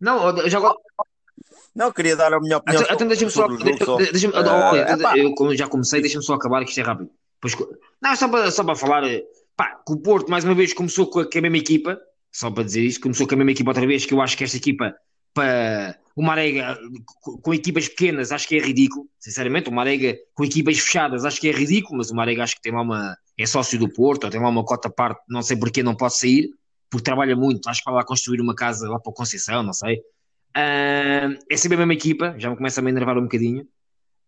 Não, 0.00 0.36
eu 0.38 0.50
já 0.50 0.58
agora. 0.58 0.74
Não, 1.74 1.90
queria 1.92 2.14
dar 2.16 2.32
a 2.32 2.40
minha 2.40 2.58
opinião 2.58 2.82
Então, 2.82 2.94
então 2.94 3.08
deixa-me 3.08 3.30
só. 3.30 3.42
sobre 3.42 3.56
o 3.56 3.58
jogo 3.58 3.84
só. 3.84 3.96
de- 3.96 4.12
Deixa-me, 4.12 4.34
Ah, 4.36 4.70
olha, 4.70 4.92
epá. 4.92 5.16
eu 5.16 5.34
como 5.34 5.54
já 5.56 5.66
comecei, 5.66 6.00
deixa-me 6.00 6.24
só 6.24 6.34
acabar, 6.34 6.62
que 6.64 6.68
isto 6.70 6.80
é 6.80 6.82
rápido. 6.84 7.10
Depois, 7.36 7.54
co- 7.54 7.76
não, 8.00 8.14
só 8.14 8.28
para, 8.28 8.50
só 8.50 8.62
para 8.64 8.76
falar, 8.76 9.04
eh, 9.04 9.24
pá, 9.56 9.80
que 9.86 9.92
o 9.92 9.96
Porto 9.98 10.30
mais 10.30 10.44
uma 10.44 10.54
vez 10.54 10.72
começou 10.72 11.08
com 11.08 11.20
a, 11.20 11.30
com 11.30 11.38
a 11.38 11.40
mesma 11.40 11.56
equipa, 11.58 11.98
só 12.34 12.50
para 12.50 12.64
dizer 12.64 12.82
isto, 12.82 13.00
começou 13.00 13.28
com 13.28 13.34
a 13.34 13.38
mesma 13.38 13.52
equipa 13.52 13.70
outra 13.70 13.86
vez, 13.86 14.04
que 14.04 14.12
eu 14.12 14.20
acho 14.20 14.36
que 14.36 14.42
esta 14.42 14.56
equipa 14.56 14.92
para 15.32 15.96
o 16.16 16.22
Marega 16.22 16.76
com 17.20 17.54
equipas 17.54 17.88
pequenas 17.88 18.32
acho 18.32 18.46
que 18.46 18.56
é 18.56 18.60
ridículo, 18.60 19.06
sinceramente, 19.18 19.68
o 19.68 19.72
Marega 19.72 20.16
com 20.34 20.44
equipas 20.44 20.78
fechadas 20.78 21.24
acho 21.24 21.40
que 21.40 21.48
é 21.48 21.52
ridículo, 21.52 21.98
mas 21.98 22.10
o 22.10 22.14
Marega 22.14 22.42
acho 22.42 22.56
que 22.56 22.62
tem 22.62 22.72
lá 22.72 22.82
uma, 22.82 23.16
é 23.38 23.46
sócio 23.46 23.78
do 23.78 23.88
Porto, 23.88 24.24
ou 24.24 24.30
tem 24.30 24.40
lá 24.40 24.48
uma 24.48 24.64
cota 24.64 24.90
parte, 24.90 25.22
não 25.28 25.42
sei 25.42 25.56
porque 25.56 25.82
não 25.82 25.94
pode 25.94 26.18
sair, 26.18 26.50
porque 26.90 27.04
trabalha 27.04 27.36
muito, 27.36 27.68
acho 27.68 27.80
que 27.80 27.84
vai 27.86 27.94
lá 27.94 28.04
construir 28.04 28.40
uma 28.40 28.54
casa 28.54 28.88
lá 28.88 28.98
para 28.98 29.10
o 29.10 29.14
Conceição, 29.14 29.62
não 29.62 29.72
sei. 29.72 29.98
Uh, 30.56 31.38
é 31.48 31.56
sempre 31.56 31.76
a 31.76 31.78
mesma 31.78 31.94
equipa, 31.94 32.34
já 32.38 32.50
me 32.50 32.56
começa 32.56 32.80
a 32.80 32.82
me 32.82 32.90
enervar 32.90 33.16
um 33.16 33.22
bocadinho. 33.22 33.66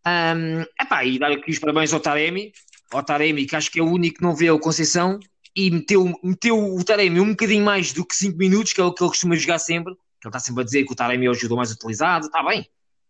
Um, 0.07 0.63
epá, 0.81 1.05
e 1.05 1.19
dar 1.19 1.33
aqui 1.33 1.51
os 1.51 1.59
parabéns 1.59 1.93
ao 1.93 2.01
Taremi, 2.01 2.53
ao 2.93 3.03
Taremi, 3.03 3.47
que 3.47 3.57
acho 3.57 3.71
que 3.71 3.81
é 3.81 3.83
o 3.83 3.91
único 3.91 4.19
que 4.19 4.23
não 4.23 4.35
vê 4.35 4.51
o 4.51 4.59
Conceição, 4.59 5.19
e 5.57 5.71
meteu, 5.71 6.13
meteu 6.23 6.77
o 6.77 6.85
Taremi 6.85 7.19
um 7.19 7.31
bocadinho 7.31 7.65
mais 7.65 7.93
do 7.93 8.05
que 8.05 8.15
5 8.15 8.37
minutos, 8.37 8.75
que 8.75 8.81
é 8.81 8.85
o 8.85 8.93
que 8.93 9.03
ele 9.03 9.09
costuma 9.09 9.35
jogar 9.35 9.59
sempre, 9.59 9.93
ele 9.93 10.29
está 10.29 10.39
sempre 10.39 10.61
a 10.61 10.65
dizer 10.65 10.85
que 10.85 10.93
o 10.93 10.97
Taremi 10.97 11.27
é 11.27 11.31
o 11.31 11.35
jogador 11.35 11.57
mais 11.57 11.73
utilizado, 11.73 12.27
está 12.27 12.43
bem, 12.43 12.69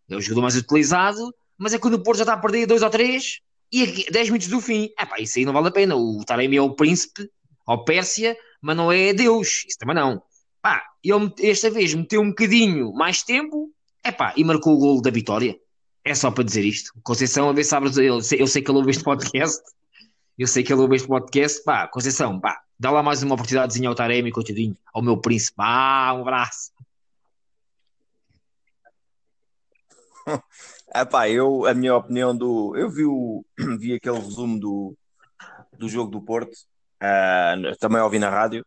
é 0.09 0.17
o 0.17 0.21
jogador 0.21 0.43
mais 0.43 0.57
utilizado, 0.57 1.35
mas 1.59 1.75
é 1.75 1.79
quando 1.79 1.95
o 1.95 2.03
Porto 2.03 2.19
já 2.19 2.23
está 2.23 2.35
a 2.35 2.39
perder 2.39 2.67
2 2.67 2.83
ou 2.83 2.91
3, 2.91 3.41
e 3.73 4.11
10 4.11 4.29
minutos 4.29 4.49
do 4.49 4.61
fim, 4.61 4.91
epá, 4.99 5.19
isso 5.19 5.39
aí 5.39 5.45
não 5.45 5.53
vale 5.53 5.69
a 5.69 5.73
pena, 5.73 5.97
o 5.97 6.25
Taremi 6.25 6.57
é 6.57 6.63
o 6.63 6.75
príncipe, 6.75 7.29
ao 7.67 7.85
Pérsia, 7.85 8.37
mas 8.63 8.77
não 8.77 8.93
é 8.93 9.13
Deus, 9.13 9.65
isso 9.67 9.79
também 9.79 9.97
não. 9.97 10.23
Pá, 10.63 10.85
ele 11.03 11.33
esta 11.41 11.69
vez 11.69 11.93
meteu 11.95 12.21
um 12.21 12.29
bocadinho 12.29 12.93
mais 12.93 13.25
tempo, 13.25 13.73
epá, 14.05 14.33
e 14.37 14.45
marcou 14.45 14.75
o 14.75 14.79
gol 14.79 15.03
da 15.03 15.11
vitória. 15.11 15.59
É 16.05 16.15
só 16.15 16.31
para 16.31 16.45
dizer 16.45 16.65
isto. 16.65 16.93
Conceição, 17.03 17.49
a 17.49 17.53
ver 17.53 17.65
se 17.65 17.75
abre, 17.75 17.91
eu 18.07 18.21
sei, 18.21 18.41
eu 18.41 18.47
sei 18.47 18.63
que 18.63 18.71
ele 18.71 18.79
ouve 18.79 18.93
este 18.93 19.03
podcast, 19.03 19.61
eu 20.39 20.47
sei 20.47 20.63
que 20.63 20.73
ele 20.73 20.83
ouve 20.83 20.97
este 20.97 21.09
podcast, 21.09 21.63
pá, 21.65 21.89
Conceição, 21.89 22.39
pá, 22.39 22.63
dá 22.79 22.91
lá 22.91 23.03
mais 23.03 23.23
uma 23.23 23.35
oportunidadezinha 23.35 23.89
ao 23.89 23.95
Taremi, 23.95 24.31
coitadinho, 24.31 24.77
ao 24.93 25.03
meu 25.03 25.19
príncipe, 25.19 25.57
ah, 25.59 26.15
um 26.17 26.23
abraço. 26.23 26.73
Ah, 30.95 31.05
pá, 31.05 31.29
eu, 31.29 31.67
a 31.67 31.75
minha 31.75 31.95
opinião 31.97 32.35
do. 32.35 32.75
Eu 32.77 32.89
vi, 32.89 33.05
o, 33.05 33.45
vi 33.79 33.93
aquele 33.93 34.19
resumo 34.19 34.59
do, 34.59 34.97
do 35.77 35.89
jogo 35.89 36.11
do 36.11 36.23
Porto, 36.23 36.55
uh, 37.03 37.77
também 37.79 38.01
ouvi 38.01 38.19
na 38.19 38.31
rádio. 38.31 38.65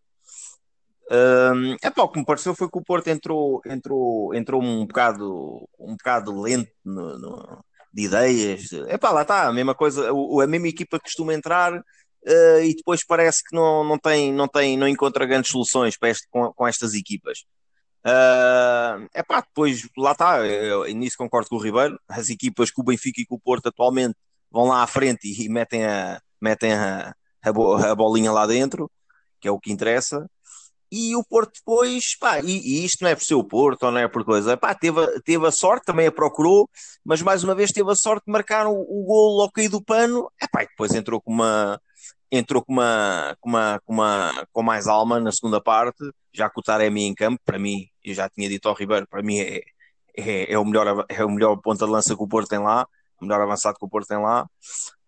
Uh, 1.10 1.76
é 1.82 1.90
pá, 1.90 2.04
o 2.04 2.10
que 2.10 2.20
me 2.20 2.26
pareceu 2.26 2.54
foi 2.54 2.70
que 2.70 2.78
o 2.78 2.84
Porto 2.84 3.08
entrou, 3.08 3.62
entrou, 3.66 4.36
entrou 4.36 4.62
um 4.62 4.86
bocado, 4.86 5.68
um 5.80 5.94
bocado 5.94 6.40
lento 6.40 6.72
no, 6.86 7.18
no, 7.18 7.66
de 7.94 8.04
ideias. 8.04 8.72
É 8.88 8.98
pá, 8.98 9.12
lá 9.12 9.24
está, 9.24 9.48
a 9.48 9.54
mesma 9.54 9.76
coisa, 9.76 10.10
a, 10.10 10.48
mesma 10.48 10.68
equipa 10.68 11.00
costuma 11.00 11.34
entrar 11.34 11.74
uh, 11.74 12.62
e 12.64 12.76
depois 12.76 13.04
parece 13.06 13.44
que 13.44 13.56
não, 13.56 13.84
não, 13.84 13.98
tem, 13.98 14.32
não, 14.32 14.48
tem, 14.48 14.78
não 14.78 14.88
encontra 14.88 15.26
grandes 15.26 15.52
soluções 15.52 15.98
para 15.98 16.10
este, 16.10 16.28
com, 16.30 16.52
com 16.54 16.68
estas 16.68 16.94
equipas. 16.94 17.40
Uh, 18.06 19.10
é 19.14 19.22
pá, 19.22 19.42
depois 19.42 19.88
lá 19.98 20.14
está, 20.14 20.40
nisso 20.94 21.18
concordo 21.18 21.50
com 21.50 21.56
o 21.56 21.64
Ribeiro. 21.64 22.00
As 22.08 22.30
equipas 22.30 22.72
que 22.72 22.80
o 22.80 22.84
Benfica 22.84 23.22
e 23.22 23.26
que 23.26 23.34
o 23.34 23.40
Porto 23.40 23.68
atualmente 23.68 24.16
vão 24.52 24.66
lá 24.68 24.84
à 24.84 24.88
frente 24.88 25.28
e, 25.28 25.46
e 25.46 25.50
metem, 25.50 25.86
a, 25.86 26.22
metem 26.42 26.74
a, 26.74 27.14
a, 27.44 27.92
a, 27.92 27.96
bolinha 27.96 28.32
lá 28.32 28.46
dentro, 28.46 28.90
que 29.40 29.48
é 29.48 29.52
o 29.52 29.60
que 29.60 29.72
interessa. 29.72 30.30
E 30.92 31.16
o 31.16 31.24
Porto 31.24 31.54
depois, 31.60 32.18
pá, 32.18 32.40
e, 32.40 32.58
e, 32.58 32.86
isto 32.86 33.04
não 33.04 33.12
é 33.12 33.16
por 33.16 33.24
ser 33.24 33.36
o 33.36 33.44
Porto 33.44 33.84
ou 33.84 33.92
não 33.92 34.00
é 34.00 34.08
por 34.08 34.26
coisa, 34.26 34.58
pá, 34.58 34.74
teve, 34.74 35.22
teve 35.22 35.46
a 35.46 35.52
sorte, 35.52 35.86
também 35.86 36.08
a 36.08 36.12
procurou, 36.12 36.68
mas 37.06 37.22
mais 37.22 37.44
uma 37.44 37.54
vez 37.54 37.72
teve 37.72 37.92
a 37.92 37.96
sorte 37.96 38.26
de 38.26 38.32
marcar 38.32 38.66
o, 38.66 38.74
o 38.74 39.04
gol 39.06 39.42
ao 39.42 39.52
cair 39.52 39.70
do 39.70 39.84
pano, 39.84 40.32
é 40.42 40.48
pá, 40.48 40.64
e 40.64 40.68
depois 40.68 40.94
entrou 40.96 41.22
com 41.22 41.32
uma, 41.32 41.80
entrou 42.32 42.64
com 42.64 42.74
uma, 42.74 43.36
com 43.40 43.50
uma, 43.50 43.82
com 43.86 43.94
uma, 43.94 44.48
com 44.52 44.64
mais 44.64 44.88
alma 44.88 45.20
na 45.20 45.32
segunda 45.32 45.62
parte, 45.62 46.04
já 46.34 46.50
que 46.50 46.60
o 46.60 46.64
Taremi 46.64 47.04
em 47.04 47.14
campo, 47.14 47.40
para 47.46 47.60
mim, 47.60 47.88
eu 48.04 48.14
já 48.14 48.30
tinha 48.30 48.50
dito 48.50 48.68
ao 48.68 48.76
Ribeiro, 48.76 49.08
para 49.08 49.22
mim 49.22 49.40
é, 49.40 49.62
é, 50.18 50.54
é, 50.54 50.58
o 50.58 50.66
melhor, 50.66 51.06
é 51.10 51.24
o 51.24 51.30
melhor 51.30 51.58
ponta 51.58 51.86
de 51.86 51.92
lança 51.92 52.16
que 52.16 52.24
o 52.24 52.28
Porto 52.28 52.50
tem 52.50 52.60
lá, 52.60 52.88
o 53.22 53.26
melhor 53.26 53.42
avançado 53.42 53.78
que 53.78 53.86
o 53.86 53.90
Porto 53.90 54.08
tem 54.08 54.18
lá, 54.18 54.44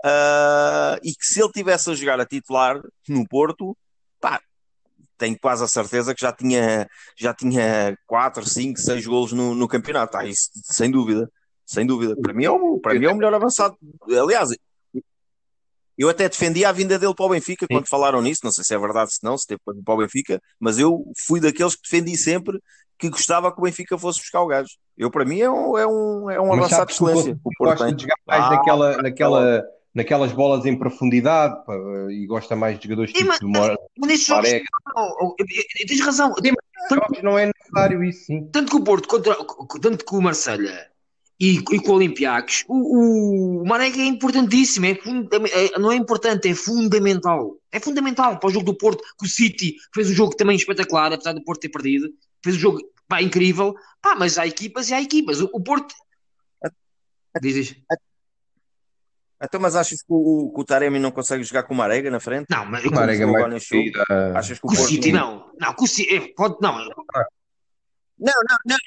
uh, 0.05 0.97
e 1.03 1.13
que 1.13 1.25
se 1.25 1.41
ele 1.41 1.51
tivesse 1.51 1.89
a 1.89 1.95
jogar 1.95 2.19
a 2.19 2.25
titular 2.25 2.81
no 3.07 3.27
Porto, 3.27 3.77
tenho 5.21 5.37
quase 5.39 5.63
a 5.63 5.67
certeza 5.67 6.15
que 6.15 6.21
já 6.21 6.33
tinha, 6.33 6.89
já 7.15 7.31
tinha 7.31 7.95
4, 8.07 8.43
5, 8.43 8.79
6 8.79 9.05
golos 9.05 9.31
no, 9.31 9.53
no 9.53 9.67
campeonato. 9.67 10.17
Ah, 10.17 10.25
isso, 10.25 10.49
sem 10.63 10.89
dúvida, 10.89 11.29
sem 11.63 11.85
dúvida. 11.85 12.15
Para 12.19 12.33
mim, 12.33 12.45
é 12.45 12.49
o, 12.49 12.79
para 12.79 12.95
mim 12.95 13.05
é 13.05 13.09
o 13.11 13.15
melhor 13.15 13.31
avançado. 13.31 13.77
Aliás, 14.09 14.49
eu 15.95 16.09
até 16.09 16.27
defendi 16.27 16.65
a 16.65 16.71
vinda 16.71 16.97
dele 16.97 17.13
para 17.13 17.25
o 17.25 17.29
Benfica 17.29 17.67
quando 17.69 17.87
falaram 17.87 18.19
nisso. 18.19 18.41
Não 18.43 18.51
sei 18.51 18.63
se 18.63 18.73
é 18.73 18.79
verdade, 18.79 19.13
se 19.13 19.23
não, 19.23 19.37
se 19.37 19.45
teve 19.45 19.61
para 19.85 19.93
o 19.93 19.97
Benfica, 19.97 20.41
mas 20.59 20.79
eu 20.79 21.05
fui 21.27 21.39
daqueles 21.39 21.75
que 21.75 21.83
defendi 21.83 22.17
sempre 22.17 22.59
que 22.97 23.07
gostava 23.07 23.51
que 23.53 23.59
o 23.59 23.63
Benfica 23.63 23.99
fosse 23.99 24.19
buscar 24.19 24.41
o 24.41 24.47
gajo. 24.47 24.71
Eu, 24.97 25.11
para 25.11 25.23
mim, 25.23 25.39
é 25.39 25.49
um, 25.51 25.77
é 25.77 25.85
um, 25.85 26.31
é 26.31 26.41
um 26.41 26.51
avançado 26.51 26.87
de 26.87 26.93
excelência. 26.93 27.39
O 27.43 27.63
gosta 27.63 27.93
de 27.93 28.03
jogar 28.03 28.15
mais 28.25 28.43
ah, 28.43 28.49
naquela, 28.49 28.97
naquela 28.97 29.63
naquelas 29.93 30.31
bolas 30.31 30.65
em 30.65 30.77
profundidade 30.77 31.65
pá, 31.65 31.75
e 32.09 32.25
gosta 32.25 32.55
mais 32.55 32.77
de 32.77 32.85
jogadores 32.85 33.13
tipo 33.13 33.39
de 33.39 33.45
Mora. 33.45 33.77
Tens 35.87 36.01
razão. 36.01 36.33
Tanto, 36.89 37.23
não 37.23 37.37
é 37.37 37.47
necessário 37.47 38.03
isso, 38.03 38.25
sim. 38.25 38.47
Tanto 38.51 38.71
que 38.71 38.77
o 38.77 38.83
Porto, 38.83 39.07
contra, 39.07 39.35
tanto 39.81 40.03
que 40.03 40.15
o 40.15 40.21
Marselha 40.21 40.89
e, 41.39 41.57
e 41.57 41.79
com 41.79 41.91
o 41.91 41.95
Olympiacos, 41.95 42.63
o, 42.67 43.61
o 43.61 43.65
Marega 43.65 43.99
é 43.99 44.05
importantíssimo. 44.05 44.85
É, 44.85 44.91
é, 44.91 45.79
não 45.79 45.91
é 45.91 45.95
importante, 45.95 46.47
é 46.47 46.53
fundamental. 46.53 47.57
É 47.71 47.79
fundamental 47.79 48.39
para 48.39 48.47
o 48.47 48.53
jogo 48.53 48.65
do 48.65 48.77
Porto, 48.77 49.03
que 49.19 49.25
o 49.25 49.29
City 49.29 49.75
fez 49.93 50.09
um 50.09 50.13
jogo 50.13 50.35
também 50.35 50.55
espetacular, 50.55 51.11
apesar 51.11 51.33
do 51.33 51.43
Porto 51.43 51.61
ter 51.61 51.69
perdido. 51.69 52.09
Fez 52.43 52.55
um 52.55 52.59
jogo 52.59 52.79
pá, 53.07 53.21
incrível. 53.21 53.75
Pá, 54.01 54.15
mas 54.15 54.37
há 54.37 54.45
equipas 54.45 54.89
e 54.89 54.93
há 54.93 55.01
equipas. 55.01 55.41
O, 55.41 55.49
o 55.53 55.61
Porto. 55.61 55.95
Diz, 57.41 57.75
então, 59.41 59.59
mas 59.59 59.75
achas 59.75 59.99
que 59.99 60.07
o, 60.09 60.51
que 60.53 60.61
o 60.61 60.63
Taremi 60.63 60.99
não 60.99 61.11
consegue 61.11 61.43
jogar 61.43 61.63
com 61.63 61.73
o 61.73 61.77
Marega 61.77 62.11
na 62.11 62.19
frente? 62.19 62.47
Não, 62.49 62.65
mas 62.65 62.85
o 62.85 62.91
Marega 62.91 63.23
é 63.23 63.25
mais 63.25 63.67
Achas 64.35 64.59
que 64.59 64.65
o, 64.65 64.69
o 64.69 64.75
Porto... 64.75 64.87
City 64.87 65.11
não. 65.11 65.51
Não, 65.59 65.73
com 65.73 65.85
o 65.85 65.87
City, 65.87 66.15
é, 66.15 66.19
pode, 66.35 66.57
não. 66.61 66.77
Não, 66.77 66.91
não, 68.19 68.57
não, 68.65 68.77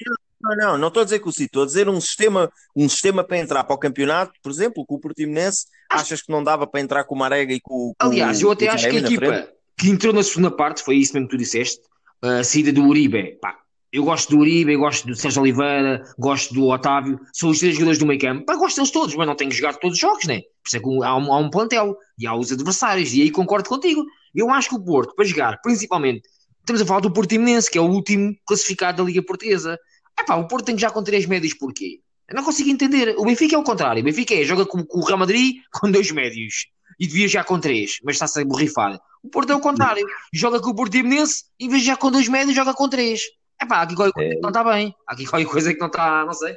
não, 0.41 0.55
não, 0.55 0.77
não 0.77 0.87
estou 0.87 1.01
a 1.01 1.03
dizer 1.03 1.19
que 1.19 1.27
o 1.27 1.31
City, 1.31 1.45
estou 1.45 1.63
a 1.63 1.65
dizer 1.65 1.89
um 1.89 1.99
sistema, 1.99 2.51
um 2.75 2.87
sistema 2.87 3.23
para 3.23 3.37
entrar 3.37 3.63
para 3.63 3.75
o 3.75 3.79
campeonato, 3.79 4.33
por 4.41 4.51
exemplo, 4.51 4.85
com 4.85 4.95
o 4.95 4.99
Portimonense, 4.99 5.65
achas 5.89 6.21
que 6.21 6.31
não 6.31 6.43
dava 6.43 6.65
para 6.65 6.79
entrar 6.79 7.03
com 7.03 7.15
o 7.15 7.17
Marega 7.17 7.53
e 7.53 7.59
com, 7.59 7.93
com 7.99 8.07
Aliás, 8.07 8.41
eu 8.41 8.51
até 8.51 8.69
acho 8.69 8.89
que 8.89 8.95
a 8.95 8.99
equipa 8.99 9.49
que 9.77 9.89
entrou 9.89 10.13
na 10.13 10.23
segunda 10.23 10.49
parte, 10.49 10.83
foi 10.83 10.95
isso 10.95 11.13
mesmo 11.13 11.27
que 11.27 11.35
tu 11.35 11.39
disseste, 11.39 11.81
a 12.21 12.43
saída 12.43 12.71
do 12.71 12.85
Uribe, 12.85 13.37
pá, 13.41 13.59
eu 13.95 14.03
gosto 14.03 14.29
do 14.29 14.39
Uribe, 14.39 14.73
eu 14.73 14.79
gosto 14.79 15.07
do 15.07 15.15
Sérgio 15.15 15.41
Oliveira, 15.41 16.03
gosto 16.19 16.53
do 16.53 16.67
Otávio, 16.67 17.17
são 17.31 17.49
os 17.49 17.59
três 17.59 17.75
jogadores 17.75 17.97
do 17.97 18.05
meio 18.05 18.19
campo. 18.19 18.45
Pá, 18.45 18.53
gosto 18.57 18.75
deles 18.75 18.91
todos, 18.91 19.15
mas 19.15 19.25
não 19.25 19.35
tenho 19.37 19.49
que 19.49 19.55
jogar 19.55 19.73
todos 19.75 19.95
os 19.95 20.01
jogos, 20.01 20.25
né? 20.25 20.41
Por 20.41 20.67
isso 20.67 20.75
é 20.75 20.79
que 20.81 20.85
há 21.05 21.15
um, 21.15 21.33
há 21.33 21.39
um 21.39 21.49
plantel 21.49 21.95
e 22.19 22.27
há 22.27 22.35
os 22.35 22.51
adversários, 22.51 23.13
e 23.13 23.21
aí 23.21 23.31
concordo 23.31 23.69
contigo. 23.69 24.03
Eu 24.35 24.49
acho 24.49 24.67
que 24.67 24.75
o 24.75 24.83
Porto, 24.83 25.15
para 25.15 25.23
jogar, 25.23 25.61
principalmente, 25.61 26.27
estamos 26.59 26.81
a 26.81 26.85
falar 26.85 26.99
do 26.99 27.13
Portimonense, 27.13 27.71
que 27.71 27.77
é 27.77 27.81
o 27.81 27.89
último 27.89 28.35
classificado 28.45 28.97
da 28.97 29.03
Liga 29.05 29.23
Portuguesa. 29.23 29.79
Pá, 30.27 30.35
o 30.35 30.45
Porto 30.45 30.65
tem 30.65 30.75
que 30.75 30.81
jogar 30.81 30.93
com 30.93 31.01
três 31.01 31.25
médios, 31.25 31.53
porquê? 31.53 32.01
Eu 32.27 32.35
não 32.35 32.43
consigo 32.43 32.69
entender. 32.69 33.15
O 33.17 33.23
Benfica 33.23 33.55
é 33.55 33.57
o 33.57 33.63
contrário. 33.63 34.01
O 34.01 34.03
Benfica 34.03 34.33
é, 34.33 34.43
joga 34.43 34.65
com, 34.65 34.83
com 34.83 34.99
o 34.99 35.05
Real 35.05 35.19
Madrid 35.19 35.55
com 35.71 35.89
dois 35.89 36.11
médios 36.11 36.65
e 36.99 37.07
devia 37.07 37.29
jogar 37.29 37.45
com 37.45 37.61
três, 37.61 37.99
mas 38.03 38.15
está-se 38.15 38.41
a 38.41 38.45
borrifar. 38.45 38.99
O 39.23 39.29
Porto 39.29 39.53
é 39.53 39.55
o 39.55 39.59
contrário. 39.61 40.05
Joga 40.33 40.59
com 40.59 40.71
o 40.71 40.75
Portimonense, 40.75 41.45
em 41.57 41.69
vez 41.69 41.81
de 41.81 41.87
jogar 41.87 41.97
com 41.97 42.11
dois 42.11 42.27
médios, 42.27 42.53
joga 42.53 42.73
com 42.73 42.89
três. 42.89 43.21
É 43.61 43.65
pá, 43.65 43.81
aqui 43.81 43.95
qualquer 43.95 44.13
coisa 44.13 44.29
é... 44.31 44.35
que 44.35 44.41
não 44.41 44.49
está 44.49 44.63
bem. 44.63 44.95
Há 45.07 45.13
aqui 45.13 45.25
qualquer 45.25 45.47
coisa 45.47 45.73
que 45.73 45.79
não 45.79 45.87
está, 45.87 46.25
não 46.25 46.33
sei. 46.33 46.55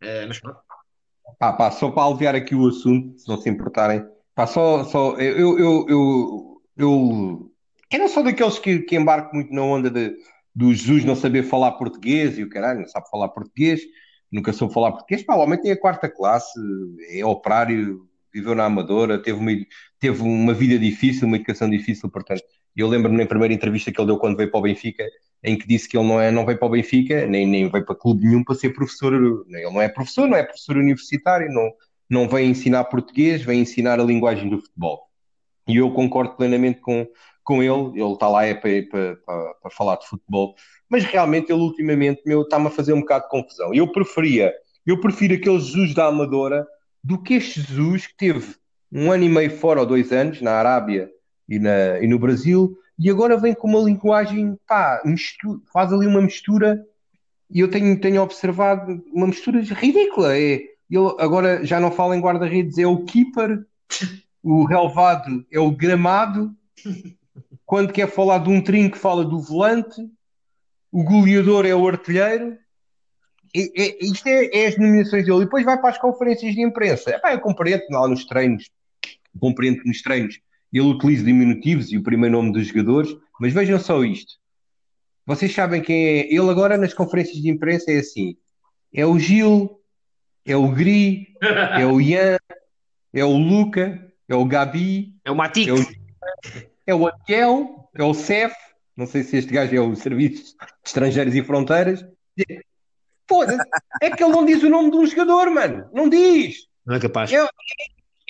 É, 0.00 0.26
mas 0.26 0.38
pronto. 0.38 0.60
Pá, 1.38 1.52
pá, 1.52 1.70
só 1.70 1.90
para 1.90 2.04
aliviar 2.04 2.34
aqui 2.34 2.54
o 2.54 2.68
assunto, 2.68 3.18
se 3.18 3.28
não 3.28 3.36
se 3.36 3.48
importarem. 3.48 4.04
Pá, 4.34 4.46
só, 4.46 4.84
só, 4.84 5.16
eu, 5.16 5.58
eu, 5.58 5.88
eu, 5.88 6.66
eu, 6.76 7.52
eu 7.90 7.98
não 7.98 8.08
sou 8.08 8.22
daqueles 8.22 8.58
que, 8.58 8.80
que 8.80 8.96
embarco 8.96 9.34
muito 9.34 9.52
na 9.52 9.62
onda 9.62 9.90
de, 9.90 10.14
do 10.54 10.72
Jesus 10.72 11.04
não 11.04 11.16
saber 11.16 11.42
falar 11.42 11.72
português 11.72 12.38
e 12.38 12.42
o 12.42 12.48
caralho, 12.48 12.80
não 12.80 12.88
sabe 12.88 13.08
falar 13.10 13.28
português, 13.28 13.80
nunca 14.30 14.52
soube 14.52 14.72
falar 14.72 14.92
português. 14.92 15.22
Pá, 15.22 15.34
o 15.34 15.40
homem 15.40 15.60
tem 15.60 15.72
a 15.72 15.80
quarta 15.80 16.08
classe, 16.08 16.58
é 17.10 17.24
operário, 17.24 18.08
viveu 18.32 18.54
na 18.54 18.64
Amadora, 18.64 19.22
teve 19.22 19.38
uma, 19.38 19.50
teve 19.98 20.22
uma 20.22 20.54
vida 20.54 20.78
difícil, 20.78 21.26
uma 21.26 21.36
educação 21.36 21.68
difícil, 21.68 22.08
portanto, 22.10 22.42
eu 22.76 22.86
lembro-me 22.86 23.16
na 23.16 23.26
primeira 23.26 23.54
entrevista 23.54 23.90
que 23.90 23.98
ele 23.98 24.08
deu 24.08 24.18
quando 24.18 24.36
veio 24.36 24.50
para 24.50 24.60
o 24.60 24.62
Benfica, 24.62 25.02
em 25.46 25.56
que 25.56 25.66
disse 25.66 25.88
que 25.88 25.96
ele 25.96 26.08
não, 26.08 26.20
é, 26.20 26.30
não 26.32 26.44
veio 26.44 26.58
para 26.58 26.66
o 26.66 26.70
Benfica, 26.70 27.24
nem, 27.24 27.46
nem 27.46 27.70
veio 27.70 27.86
para 27.86 27.94
clube 27.94 28.26
nenhum 28.26 28.42
para 28.42 28.56
ser 28.56 28.70
professor. 28.70 29.14
Ele 29.14 29.62
não 29.70 29.80
é 29.80 29.88
professor, 29.88 30.26
não 30.26 30.36
é 30.36 30.42
professor 30.42 30.76
universitário, 30.76 31.48
não, 31.52 31.70
não 32.10 32.28
vem 32.28 32.50
ensinar 32.50 32.84
português, 32.84 33.42
vem 33.42 33.60
ensinar 33.60 34.00
a 34.00 34.04
linguagem 34.04 34.50
do 34.50 34.60
futebol. 34.60 35.06
E 35.68 35.76
eu 35.76 35.92
concordo 35.92 36.34
plenamente 36.34 36.80
com, 36.80 37.06
com 37.44 37.62
ele, 37.62 38.00
ele 38.00 38.12
está 38.12 38.28
lá 38.28 38.44
é 38.44 38.54
para, 38.54 38.82
para, 38.90 39.16
para, 39.24 39.54
para 39.54 39.70
falar 39.70 39.96
de 39.96 40.08
futebol, 40.08 40.56
mas 40.88 41.04
realmente 41.04 41.52
ele 41.52 41.60
ultimamente 41.60 42.20
está-me 42.26 42.66
a 42.66 42.70
fazer 42.70 42.92
um 42.92 43.00
bocado 43.00 43.24
de 43.24 43.30
confusão. 43.30 43.72
Eu 43.72 43.92
preferia, 43.92 44.52
eu 44.84 45.00
prefiro 45.00 45.34
aquele 45.34 45.60
Jesus 45.60 45.94
da 45.94 46.06
Amadora 46.06 46.66
do 47.04 47.22
que 47.22 47.34
este 47.34 47.60
Jesus 47.60 48.08
que 48.08 48.16
teve 48.16 48.56
um 48.90 49.12
ano 49.12 49.22
e 49.22 49.28
meio 49.28 49.50
fora 49.50 49.80
ou 49.80 49.86
dois 49.86 50.12
anos 50.12 50.42
na 50.42 50.52
Arábia 50.52 51.08
e, 51.48 51.60
na, 51.60 52.00
e 52.00 52.08
no 52.08 52.18
Brasil 52.18 52.76
e 52.98 53.10
agora 53.10 53.36
vem 53.36 53.54
com 53.54 53.68
uma 53.68 53.80
linguagem, 53.80 54.58
pá, 54.66 55.02
faz 55.72 55.92
ali 55.92 56.06
uma 56.06 56.22
mistura 56.22 56.84
e 57.50 57.60
eu 57.60 57.70
tenho, 57.70 58.00
tenho 58.00 58.22
observado 58.22 59.04
uma 59.12 59.26
mistura 59.26 59.60
ridícula. 59.60 60.36
É, 60.36 60.62
ele 60.90 61.14
agora 61.18 61.64
já 61.64 61.78
não 61.78 61.90
fala 61.90 62.16
em 62.16 62.20
guarda-redes, 62.20 62.78
é 62.78 62.86
o 62.86 63.04
keeper, 63.04 63.64
o 64.42 64.64
relevado 64.64 65.44
é 65.50 65.60
o 65.60 65.70
gramado, 65.70 66.54
quando 67.64 67.92
quer 67.92 68.08
falar 68.08 68.38
de 68.38 68.48
um 68.48 68.62
trinco, 68.62 68.96
fala 68.96 69.24
do 69.24 69.40
volante, 69.40 70.08
o 70.90 71.02
goleador 71.02 71.66
é 71.66 71.74
o 71.74 71.86
artilheiro. 71.86 72.56
Isto 73.54 74.28
é, 74.28 74.46
é 74.52 74.66
as 74.66 74.78
nomeações 74.78 75.24
dele. 75.24 75.38
E 75.38 75.44
depois 75.44 75.64
vai 75.64 75.78
para 75.78 75.90
as 75.90 75.98
conferências 75.98 76.54
de 76.54 76.62
imprensa. 76.62 77.10
Epá, 77.10 77.32
eu 77.32 77.40
compreendo 77.40 77.84
lá 77.90 78.06
nos 78.06 78.24
treinos, 78.24 78.70
compreendo 79.38 79.82
nos 79.84 80.02
treinos 80.02 80.40
ele 80.78 80.88
utiliza 80.88 81.24
diminutivos 81.24 81.92
e 81.92 81.96
o 81.96 82.02
primeiro 82.02 82.36
nome 82.36 82.52
dos 82.52 82.66
jogadores, 82.66 83.14
mas 83.40 83.52
vejam 83.52 83.78
só 83.78 84.04
isto. 84.04 84.34
Vocês 85.24 85.52
sabem 85.52 85.82
quem 85.82 86.06
é? 86.06 86.26
Ele 86.32 86.50
agora 86.50 86.76
nas 86.76 86.94
conferências 86.94 87.36
de 87.36 87.48
imprensa 87.48 87.90
é 87.90 87.98
assim: 87.98 88.36
é 88.92 89.04
o 89.04 89.18
Gil, 89.18 89.80
é 90.44 90.56
o 90.56 90.68
Gri, 90.68 91.34
é 91.78 91.84
o 91.86 92.00
Ian, 92.00 92.38
é 93.12 93.24
o 93.24 93.36
Luca, 93.36 94.12
é 94.28 94.34
o 94.34 94.44
Gabi, 94.44 95.14
É 95.24 95.30
o 95.30 95.36
Matic. 95.36 95.68
é 95.68 95.72
o, 95.72 95.86
é 96.86 96.94
o 96.94 97.06
Atiel, 97.06 97.88
é 97.94 98.02
o 98.02 98.14
CEF, 98.14 98.54
não 98.96 99.06
sei 99.06 99.22
se 99.22 99.36
este 99.36 99.52
gajo 99.52 99.74
é 99.74 99.80
o 99.80 99.94
Serviço 99.96 100.56
de 100.56 100.66
Estrangeiros 100.84 101.34
e 101.34 101.42
Fronteiras. 101.42 102.04
Foda-se, 103.28 103.68
é 104.00 104.10
que 104.10 104.22
ele 104.22 104.32
não 104.32 104.44
diz 104.44 104.62
o 104.62 104.70
nome 104.70 104.90
de 104.90 104.96
um 104.96 105.06
jogador, 105.06 105.50
mano. 105.50 105.88
Não 105.92 106.08
diz. 106.08 106.68
Não 106.86 106.94
é 106.94 107.00
capaz. 107.00 107.32
É, 107.32 107.44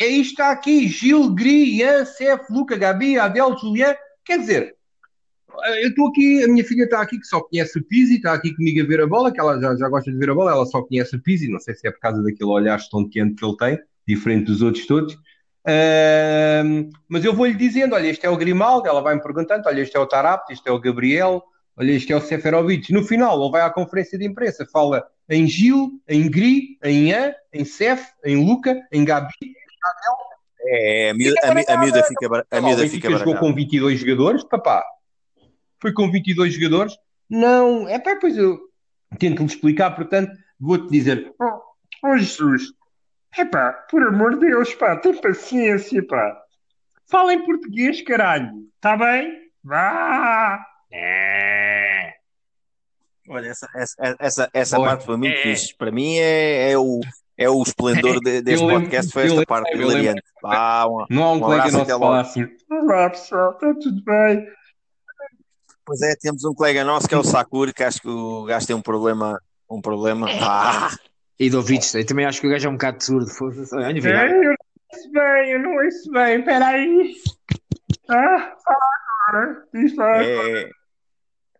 está 0.05 0.51
aqui: 0.51 0.89
Gil, 0.89 1.31
Gri, 1.35 1.79
Ian, 1.79 2.05
Cef, 2.05 2.45
Luca, 2.51 2.77
Gabi, 2.77 3.19
Adel, 3.19 3.57
Julian. 3.59 3.95
Quer 4.25 4.39
dizer, 4.41 4.77
eu 5.81 5.89
estou 5.89 6.09
aqui, 6.09 6.45
a 6.45 6.49
minha 6.49 6.65
filha 6.65 6.85
está 6.85 7.01
aqui 7.01 7.19
que 7.19 7.27
só 7.27 7.41
conhece 7.41 7.79
o 7.79 7.85
Pizzi, 7.85 8.17
está 8.17 8.35
aqui 8.35 8.55
comigo 8.55 8.83
a 8.83 8.87
ver 8.87 9.01
a 9.01 9.07
bola, 9.07 9.33
que 9.33 9.41
ela 9.41 9.61
já, 9.61 9.75
já 9.77 9.89
gosta 9.89 10.11
de 10.11 10.17
ver 10.17 10.31
a 10.31 10.35
bola, 10.35 10.53
ela 10.53 10.67
só 10.67 10.83
conhece 10.83 11.17
o 11.17 11.23
Pizzi, 11.23 11.49
não 11.49 11.61
sei 11.61 11.75
se 11.75 11.87
é 11.87 11.91
por 11.91 12.01
causa 12.01 12.23
daquele 12.23 12.51
olhar 12.51 12.77
estonteante 12.77 13.37
que 13.37 13.45
ele 13.45 13.57
tem, 13.57 13.79
diferente 14.07 14.47
dos 14.47 14.63
outros 14.63 14.87
todos. 14.87 15.17
Ahm, 15.67 16.91
mas 17.09 17.25
eu 17.25 17.35
vou-lhe 17.35 17.55
dizendo: 17.55 17.95
olha, 17.95 18.07
este 18.07 18.25
é 18.25 18.31
o 18.31 18.37
Grimaldo, 18.37 18.87
ela 18.87 19.01
vai-me 19.01 19.23
perguntando: 19.23 19.65
olha, 19.67 19.81
este 19.81 19.97
é 19.97 20.01
o 20.01 20.07
Tarapte, 20.07 20.53
este 20.53 20.69
é 20.69 20.73
o 20.73 20.79
Gabriel, 20.79 21.43
olha, 21.77 21.93
este 21.93 22.13
é 22.13 22.17
o 22.17 22.21
Seferovic. 22.21 22.93
No 22.93 23.05
final, 23.05 23.41
ele 23.41 23.51
vai 23.51 23.63
à 23.63 23.71
conferência 23.71 24.19
de 24.19 24.25
imprensa, 24.25 24.67
fala 24.73 25.05
em 25.29 25.47
Gil, 25.47 26.01
em 26.09 26.31
Gri, 26.31 26.79
em 26.85 27.09
Ian, 27.09 27.33
em 27.53 27.65
Cef, 27.65 28.05
em 28.25 28.37
Luca, 28.37 28.81
em 28.93 29.05
Gabi. 29.05 29.33
É, 30.69 31.11
a 31.11 31.15
miúda, 31.15 31.39
a, 31.43 32.05
fica, 32.05 32.27
a 32.27 32.59
Ah, 32.59 32.61
miúda 32.61 32.83
Benfica 32.83 33.09
fica 33.09 33.19
jogou 33.19 33.37
com 33.37 33.55
22 33.55 34.01
jogadores, 34.01 34.45
papá. 34.45 34.85
Foi 35.81 35.93
com 35.93 36.11
22 36.11 36.55
jogadores. 36.55 36.97
Não, 37.29 37.89
é 37.89 37.99
pá, 37.99 38.17
pois 38.21 38.37
eu 38.37 38.59
tento-lhe 39.19 39.47
explicar, 39.47 39.93
portanto, 39.93 40.33
vou-te 40.59 40.91
dizer: 40.91 41.33
Oh, 41.41 41.61
oh 42.05 42.17
Jesus, 42.17 42.73
é 43.37 43.45
pá, 43.45 43.73
por 43.91 44.03
amor 44.03 44.35
de 44.35 44.47
Deus, 44.47 44.75
pá, 44.75 44.97
tem 44.97 45.21
paciência, 45.21 46.05
pá. 46.07 46.43
Fala 47.09 47.33
em 47.35 47.45
português, 47.45 48.03
caralho, 48.03 48.51
tá 48.81 48.97
bem? 48.97 49.33
Vá! 49.63 50.65
É. 50.93 52.15
Olha, 53.29 53.49
essa, 53.49 53.69
essa, 53.75 54.17
essa, 54.19 54.51
essa 54.53 54.77
parte 54.79 55.05
foi 55.05 55.17
muito 55.17 55.37
é. 55.37 55.43
fixe. 55.43 55.77
Para 55.77 55.91
mim 55.91 56.17
é, 56.17 56.71
é, 56.71 56.79
o, 56.79 57.01
é 57.39 57.49
o 57.51 57.63
esplendor 57.63 58.21
de- 58.21 58.43
deste 58.43 58.65
lembro- 58.67 58.81
podcast, 58.83 59.13
foi 59.13 59.23
esta 59.23 59.33
lembro- 59.35 59.47
parte 59.47 59.77
hilariante. 59.77 60.23
Vá, 60.43 60.87
um- 60.87 61.07
Não 61.11 61.23
há 61.25 61.33
um, 61.33 61.37
Um 61.37 61.41
colega 61.41 61.63
abraço, 61.65 61.79
nosso 61.79 61.83
até 61.83 61.93
que 61.95 61.99
fala 61.99 62.17
logo. 62.17 62.29
assim: 62.29 62.47
Olá 62.71 63.11
pessoal, 63.11 63.51
está 63.53 63.75
tudo 63.75 64.05
bem? 64.05 64.47
Pois 65.85 66.03
é, 66.03 66.17
temos 66.17 66.45
um 66.45 66.53
colega 66.55 66.83
nosso 66.85 67.09
que 67.09 67.15
é 67.15 67.19
o 67.19 67.23
Sakura, 67.25 67.73
que 67.73 67.85
acho 67.85 68.01
que 68.01 68.09
o 68.09 68.45
gajo 68.45 68.67
tem 68.67 68.75
um 68.77 68.83
problema. 68.83 69.41
Um 69.71 69.81
problema. 69.81 70.27
Vá. 70.39 70.91
E 71.39 71.51
do 71.51 71.59
ouvidos. 71.59 71.95
Eu 71.95 72.07
também 72.07 72.25
acho 72.25 72.41
que 72.41 72.47
o 72.47 72.51
gajo 72.51 72.67
é 72.67 72.71
um 72.71 72.75
bocado 72.75 73.03
surdo. 73.03 73.31
Olha, 73.73 73.87
É, 73.87 74.31
eu 74.31 74.43
não 74.43 74.55
ouço 74.93 75.11
bem, 75.13 75.51
eu 75.51 75.59
não 75.61 75.75
ouço 75.77 76.11
bem, 76.13 76.45
peraí. 76.45 77.13
Ah, 78.09 78.53
fala 78.65 78.79
agora, 79.29 79.65
diz 79.75 79.97
lá. 79.97 80.23
É. 80.25 80.71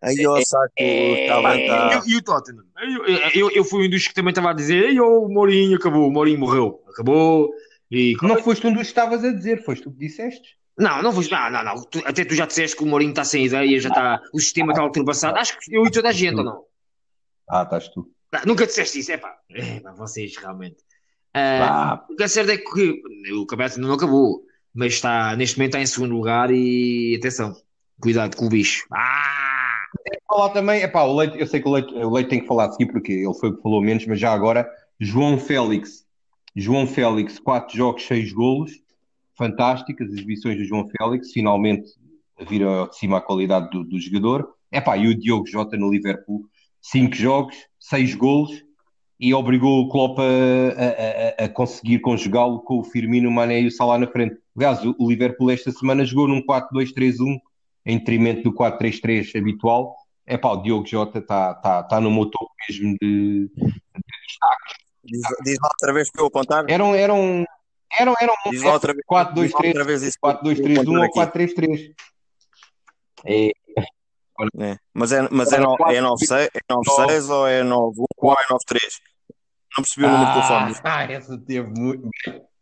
Aí, 0.01 0.27
ó, 0.27 0.39
Sakura, 0.41 0.71
está 0.79 1.41
Pá, 1.41 1.51
bem, 1.53 1.61
está. 1.63 2.03
E, 2.05 2.11
e 2.11 2.15
o 2.17 2.21
Tottenham? 2.23 2.63
Eu, 2.79 3.05
eu, 3.33 3.51
eu 3.51 3.63
fui 3.63 3.87
um 3.87 3.89
dos 3.89 4.07
que 4.07 4.13
também 4.13 4.29
estava 4.31 4.51
a 4.51 4.53
dizer: 4.53 4.85
Ei, 4.89 4.99
ô, 4.99 5.23
o 5.25 5.29
Mourinho 5.29 5.77
acabou, 5.77 6.07
o 6.07 6.11
Mourinho 6.11 6.39
morreu. 6.39 6.83
Acabou. 6.89 7.49
E 7.89 8.15
Não 8.21 8.41
foste 8.43 8.65
um 8.67 8.71
dos 8.73 8.81
que 8.83 8.87
estavas 8.89 9.23
a 9.23 9.31
dizer, 9.31 9.63
foste 9.63 9.83
tu 9.83 9.91
que 9.91 9.97
disseste. 9.99 10.57
Não, 10.77 11.01
não 11.01 11.11
foste. 11.11 11.31
Não, 11.31 11.49
não, 11.49 11.63
não. 11.63 11.83
Tu- 11.85 12.03
até 12.05 12.23
tu 12.23 12.35
já 12.35 12.45
disseste 12.45 12.77
que 12.77 12.83
o 12.83 12.85
Mourinho 12.87 13.09
está 13.11 13.23
sem 13.23 13.45
ideia, 13.45 13.79
já 13.79 13.89
está. 13.89 14.21
O 14.33 14.39
sistema 14.39 14.71
está 14.73 14.83
ultrapassado. 14.83 15.37
Acho 15.37 15.57
que 15.59 15.75
eu 15.75 15.83
e 15.85 15.91
toda 15.91 16.09
a 16.09 16.11
gente, 16.11 16.35
ou 16.37 16.43
não? 16.43 16.63
Ah, 17.49 17.63
estás 17.63 17.87
tu. 17.89 18.07
Não, 18.31 18.41
nunca 18.45 18.67
disseste 18.67 18.99
isso, 18.99 19.11
é 19.11 19.17
pá. 19.17 19.35
É 19.49 19.79
pá, 19.79 19.93
vocês 19.93 20.35
realmente. 20.37 20.77
Ah, 21.33 22.03
o 22.09 22.15
que 22.15 22.23
é 22.23 22.27
certo 22.27 22.51
é 22.51 22.57
que 22.57 23.01
o 23.33 23.45
campeonato 23.45 23.79
não 23.79 23.93
acabou, 23.93 24.43
mas 24.73 24.93
está, 24.93 25.35
neste 25.35 25.57
momento 25.57 25.69
está 25.75 25.81
em 25.81 25.85
segundo 25.85 26.13
lugar 26.15 26.49
e 26.51 27.15
atenção, 27.17 27.55
cuidado 28.01 28.35
com 28.35 28.47
o 28.47 28.49
bicho. 28.49 28.85
Ah! 28.91 29.36
Falar 30.27 30.49
também, 30.49 30.81
epá, 30.81 31.03
o 31.03 31.15
Leite, 31.15 31.39
eu 31.39 31.47
sei 31.47 31.61
que 31.61 31.67
o 31.67 31.71
Leite, 31.71 31.93
o 31.93 32.09
Leite 32.09 32.29
tem 32.29 32.39
que 32.41 32.47
falar 32.47 32.67
de 32.67 32.75
si 32.75 32.85
porque 32.85 33.11
ele 33.13 33.33
foi 33.33 33.55
que 33.55 33.61
falou 33.61 33.81
menos, 33.81 34.05
mas 34.05 34.19
já 34.19 34.31
agora, 34.33 34.69
João 34.99 35.37
Félix, 35.37 36.05
João 36.55 36.87
Félix, 36.87 37.39
quatro 37.39 37.75
jogos, 37.75 38.03
seis 38.05 38.31
golos, 38.33 38.71
fantásticas 39.37 40.07
as 40.07 40.13
exibições 40.15 40.57
do 40.57 40.65
João 40.65 40.87
Félix, 40.97 41.31
finalmente 41.31 41.89
viram 42.47 42.87
de 42.87 42.97
cima 42.97 43.17
a 43.17 43.21
qualidade 43.21 43.69
do, 43.69 43.83
do 43.83 43.99
jogador. 43.99 44.47
Epá, 44.71 44.97
e 44.97 45.07
o 45.07 45.17
Diogo 45.17 45.47
Jota 45.47 45.77
no 45.77 45.89
Liverpool, 45.89 46.43
cinco 46.81 47.15
jogos, 47.15 47.55
seis 47.79 48.13
golos, 48.15 48.63
e 49.19 49.33
obrigou 49.33 49.81
o 49.81 49.89
Klopp 49.89 50.19
a, 50.19 50.23
a- 50.23 51.43
a- 51.43 51.45
a 51.45 51.49
conseguir 51.49 51.99
conjugá-lo 51.99 52.59
com 52.61 52.79
o 52.79 52.83
Firmino, 52.83 53.29
o 53.29 53.31
Mané 53.31 53.61
e 53.61 53.67
o 53.67 53.71
Salah 53.71 53.97
na 53.97 54.07
frente. 54.07 54.35
Aliás, 54.55 54.79
o 54.85 55.09
Liverpool 55.09 55.49
esta 55.51 55.71
semana 55.71 56.05
jogou 56.05 56.27
num 56.27 56.41
4-2-3-1, 56.45 57.39
em 57.85 57.97
detrimento 57.97 58.43
do 58.43 58.53
4-3-3 58.53 59.35
habitual. 59.35 59.95
É 60.27 60.37
pá, 60.37 60.49
o 60.51 60.61
Diogo 60.61 60.85
Jota 60.85 61.19
está 61.19 61.53
tá, 61.55 61.83
tá 61.83 62.01
no 62.01 62.11
motor 62.11 62.47
mesmo 62.67 62.97
de. 63.01 63.49
Diz, 65.03 65.21
diz 65.45 65.57
lá 65.61 65.69
outra 65.71 65.93
vez 65.93 66.11
para 66.11 66.21
eu 66.21 66.27
apontar. 66.27 66.65
Eram, 66.67 66.93
eram, 66.93 67.45
eram, 67.97 68.13
eram 68.19 68.33
Diz 68.51 68.61
lá 68.61 68.73
outra 68.73 68.93
vez. 68.93 69.05
4, 69.07 69.33
2, 69.33 69.45
diz 69.47 69.53
lá 69.53 69.59
3, 69.61 69.73
outra 69.73 69.85
vez 69.85 70.03
isso 70.03 70.17
para 70.19 70.31
eu 70.31 70.33
4, 70.33 70.43
2, 70.43 70.59
3, 70.59 70.79
1 70.79 70.81
apontar 70.81 70.97
ou 70.97 71.03
aqui. 71.03 71.13
4, 71.13 71.33
3, 71.33 71.53
3. 71.53 71.81
É, 73.25 73.51
É. 74.59 74.77
Mas 74.93 75.11
é, 75.11 75.27
mas 75.31 75.51
é, 75.53 75.59
no, 75.59 75.75
é 75.89 76.01
96 76.01 76.49
é 76.53 76.59
96 76.69 77.29
ou 77.29 77.47
é 77.47 77.63
91 77.63 78.05
ou 78.17 78.33
é 78.33 78.43
93? 78.51 78.99
Não 79.77 79.83
percebi 79.83 80.05
o 80.05 80.09
número 80.09 80.27
de 80.27 80.33
telefone. 80.33 80.75
ah, 80.83 81.03
essa 81.11 81.37
teve 81.37 81.67
muito. 81.79 82.09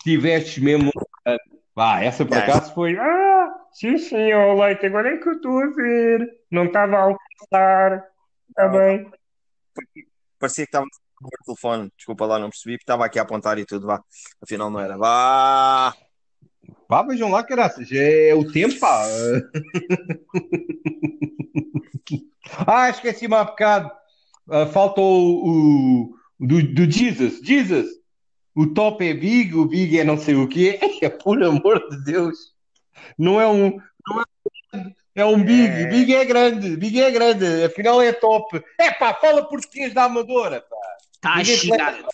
Tivestes 0.04 0.64
mesmo. 0.64 0.92
ah, 1.76 2.04
essa 2.04 2.26
por 2.26 2.38
É. 2.38 2.40
acaso 2.42 2.74
foi. 2.74 2.98
Ah, 2.98 3.54
sim, 3.74 3.98
sim, 3.98 4.32
ó 4.34 4.54
Leite, 4.54 4.86
agora 4.86 5.10
é 5.14 5.18
que 5.18 5.28
eu 5.28 5.34
estou 5.34 5.60
a 5.60 5.68
ver. 5.68 6.30
Não 6.56 6.66
estava 6.66 6.96
a 6.98 7.02
alcançar. 7.04 8.08
Está 8.50 8.68
bem. 8.70 9.12
Parecia 10.40 10.66
que 10.66 10.70
estava 10.70 10.86
no 11.22 11.30
telefone. 11.46 11.92
Desculpa 11.98 12.26
lá, 12.26 12.40
não 12.40 12.50
percebi. 12.50 12.76
porque 12.76 12.84
Estava 12.84 13.06
aqui 13.06 13.20
a 13.20 13.24
apontar 13.24 13.58
e 13.60 13.66
tudo. 13.66 13.88
Vá. 13.88 14.02
Afinal 14.42 14.70
não 14.70 14.80
era. 14.80 14.98
Vá. 14.98 15.94
Vá, 16.90 17.04
vejam 17.04 17.30
lá, 17.30 17.44
caraças. 17.44 17.88
É 17.92 18.34
o 18.34 18.50
tempo, 18.52 18.80
pá. 18.80 19.04
Ah, 22.68 22.90
esqueci-me 22.90 23.36
há 23.36 23.44
bocado. 23.44 23.92
Ah, 24.50 24.66
falta 24.68 25.02
o, 25.02 25.06
o- 25.06 26.16
o 26.40 26.48
do, 26.48 26.62
do 26.74 26.90
Jesus. 26.92 27.40
Jesus. 27.44 27.88
O 28.56 28.68
top 28.68 29.06
é 29.06 29.14
Big, 29.14 29.54
o 29.56 29.66
Big 29.66 30.00
é 30.00 30.04
não 30.04 30.18
sei 30.18 30.36
o 30.36 30.48
quê. 30.48 30.80
É, 31.02 31.10
por 31.10 31.42
amor 31.44 31.88
de 31.90 32.04
Deus. 32.04 32.54
Não 33.18 33.40
é 33.42 33.48
um. 33.48 33.78
Não 34.08 34.22
é, 34.22 34.24
é 35.16 35.26
um 35.26 35.42
Big. 35.44 35.74
É. 35.74 35.88
Big 35.88 36.14
é 36.14 36.26
grande. 36.26 36.76
Big 36.76 37.02
é 37.02 37.10
grande. 37.10 37.64
Afinal 37.64 38.02
é 38.02 38.12
top. 38.12 38.62
É 38.78 38.92
pá, 38.92 39.14
fala 39.14 39.48
português 39.48 39.94
da 39.94 40.04
Amadora. 40.04 40.62
Pá. 40.62 40.76
Está 41.14 41.34
a 41.36 41.44
chegar. 41.44 42.06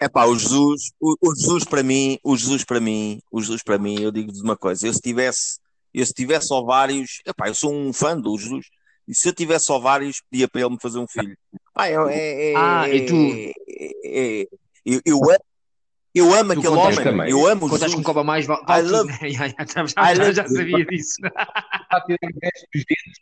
É 0.00 0.08
pá, 0.08 0.24
o 0.24 0.36
Jesus, 0.36 0.90
o, 1.00 1.14
o 1.22 1.34
Jesus 1.34 1.64
para 1.64 1.82
mim, 1.82 2.18
o 2.24 2.36
Jesus 2.36 2.64
para 2.64 2.80
mim, 2.80 3.20
o 3.30 3.40
Jesus 3.40 3.62
para 3.62 3.78
mim, 3.78 4.02
eu 4.02 4.10
digo-vos 4.10 4.40
uma 4.40 4.56
coisa, 4.56 4.84
eu 4.84 4.92
se 4.92 5.00
tivesse, 5.00 5.60
eu 5.94 6.04
se 6.04 6.12
tivesse 6.12 6.52
ovários, 6.52 7.22
epá, 7.24 7.46
eu 7.46 7.54
sou 7.54 7.72
um 7.72 7.92
fã 7.92 8.18
do 8.20 8.36
Jesus, 8.36 8.66
e 9.06 9.14
se 9.14 9.28
eu 9.28 9.32
tivesse 9.32 9.70
ovários, 9.70 10.20
pedia 10.28 10.48
para 10.48 10.62
ele 10.62 10.70
me 10.70 10.78
fazer 10.82 10.98
um 10.98 11.06
filho. 11.06 11.36
Pá, 11.72 11.86
é, 11.86 11.94
é, 11.94 12.52
é- 12.52 12.56
Ah, 12.56 12.88
e 12.88 13.06
tu? 13.06 13.14
é- 13.14 14.42
é- 14.42 14.46
eu, 14.84 15.00
eu 15.06 15.16
amo, 15.18 15.44
eu 16.14 16.32
amo 16.34 16.52
Tu 16.54 16.58
aquele 16.60 16.74
contas 16.76 16.98
homem, 16.98 17.04
também. 17.12 17.30
eu 17.30 17.46
amo 17.46 17.64
estás 17.66 17.80
Jesus. 17.82 17.94
com 17.94 18.02
coba 18.02 18.22
mais, 18.24 18.46
vale 18.46 18.62
I 18.68 18.82
love-. 18.82 19.12
Já, 19.32 19.48
já, 19.48 19.54
já, 19.86 20.12
I 20.12 20.16
já, 20.16 20.22
love- 20.24 20.34
já 20.34 20.48
sabia 20.48 20.84
disso. 20.86 21.14
Está 21.24 21.82
a 21.90 22.00
ter 22.02 22.14
o 22.22 22.26
resto 22.42 22.66
dos 22.74 22.84
dentes. 22.84 23.20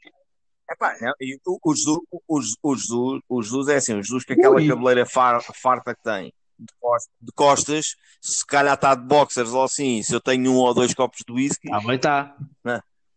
Epá, 0.73 0.97
não, 1.01 1.13
e 1.21 1.37
o, 1.47 1.59
o 1.65 1.75
Jesus, 1.75 1.99
o, 2.29 2.39
o 2.63 2.75
Jesus, 2.77 3.21
o 3.29 3.43
Jesus 3.43 3.69
é 3.69 3.77
assim, 3.77 3.95
o 3.95 4.03
Jesus 4.03 4.25
com 4.25 4.33
aquela 4.33 4.55
Ui. 4.57 4.69
cabeleira 4.69 5.05
far- 5.07 5.43
farta 5.61 5.95
que 5.95 6.03
tem 6.03 6.33
de 6.59 6.67
costas, 6.79 7.11
de 7.21 7.33
costas, 7.33 7.87
se 8.21 8.47
calhar 8.47 8.75
está 8.75 8.95
de 8.95 9.03
boxers 9.05 9.51
ou 9.53 9.65
assim, 9.65 10.03
se 10.03 10.15
eu 10.15 10.21
tenho 10.21 10.51
um 10.53 10.57
ou 10.57 10.75
dois 10.75 10.93
copos 10.95 11.21
de 11.27 11.33
whisky, 11.33 11.69
Ah, 11.73 11.81
bem 11.81 11.97
está. 11.97 12.37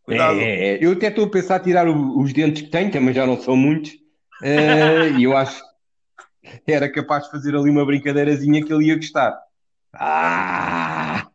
Cuidado. 0.04 0.40
É, 0.40 0.44
é, 0.44 0.68
é. 0.76 0.86
Eu 0.86 0.94
até 0.94 1.08
estou 1.10 1.26
a 1.26 1.30
pensar 1.30 1.56
a 1.56 1.60
tirar 1.60 1.88
o- 1.88 2.20
os 2.20 2.32
dentes 2.34 2.64
que 2.64 2.70
tenho, 2.70 2.92
também 2.92 3.14
já 3.14 3.26
não 3.28 3.40
são 3.40 3.56
muitos, 3.56 3.92
eh, 4.42 5.10
e 5.22 5.24
eu 5.26 5.36
acho 5.38 5.62
que 6.66 6.72
era 6.72 6.92
capaz 6.92 7.26
de 7.26 7.32
fazer 7.32 7.56
ali 7.56 7.70
uma 7.70 7.86
brincadeirazinha 7.86 8.64
que 8.66 8.74
ele 8.74 8.88
ia 8.88 8.96
gostar. 8.96 9.38
Ah! 9.96 11.28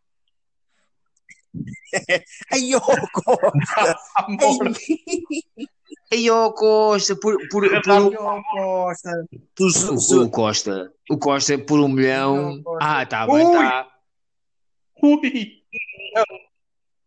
Ai, 2.53 2.71
Costa! 3.13 3.99
Amor! 4.17 4.73
Aí, 6.13 6.31
ó 6.31 6.51
Costa, 6.53 7.17
por, 7.17 7.37
por, 7.49 7.69
por, 7.83 7.91
Ai, 7.91 8.17
oh, 8.19 8.43
Costa! 8.53 9.11
Tu, 9.55 9.71
su- 9.71 10.19
o, 10.21 10.25
o 10.25 10.31
Costa, 10.31 10.93
o 11.11 11.19
Costa 11.19 11.59
por 11.59 11.81
um 11.81 11.89
milhão. 11.89 12.63
Ah, 12.81 13.05
tá 13.07 13.27
bem, 13.27 13.51
tá. 13.51 13.89
Ui! 15.03 15.53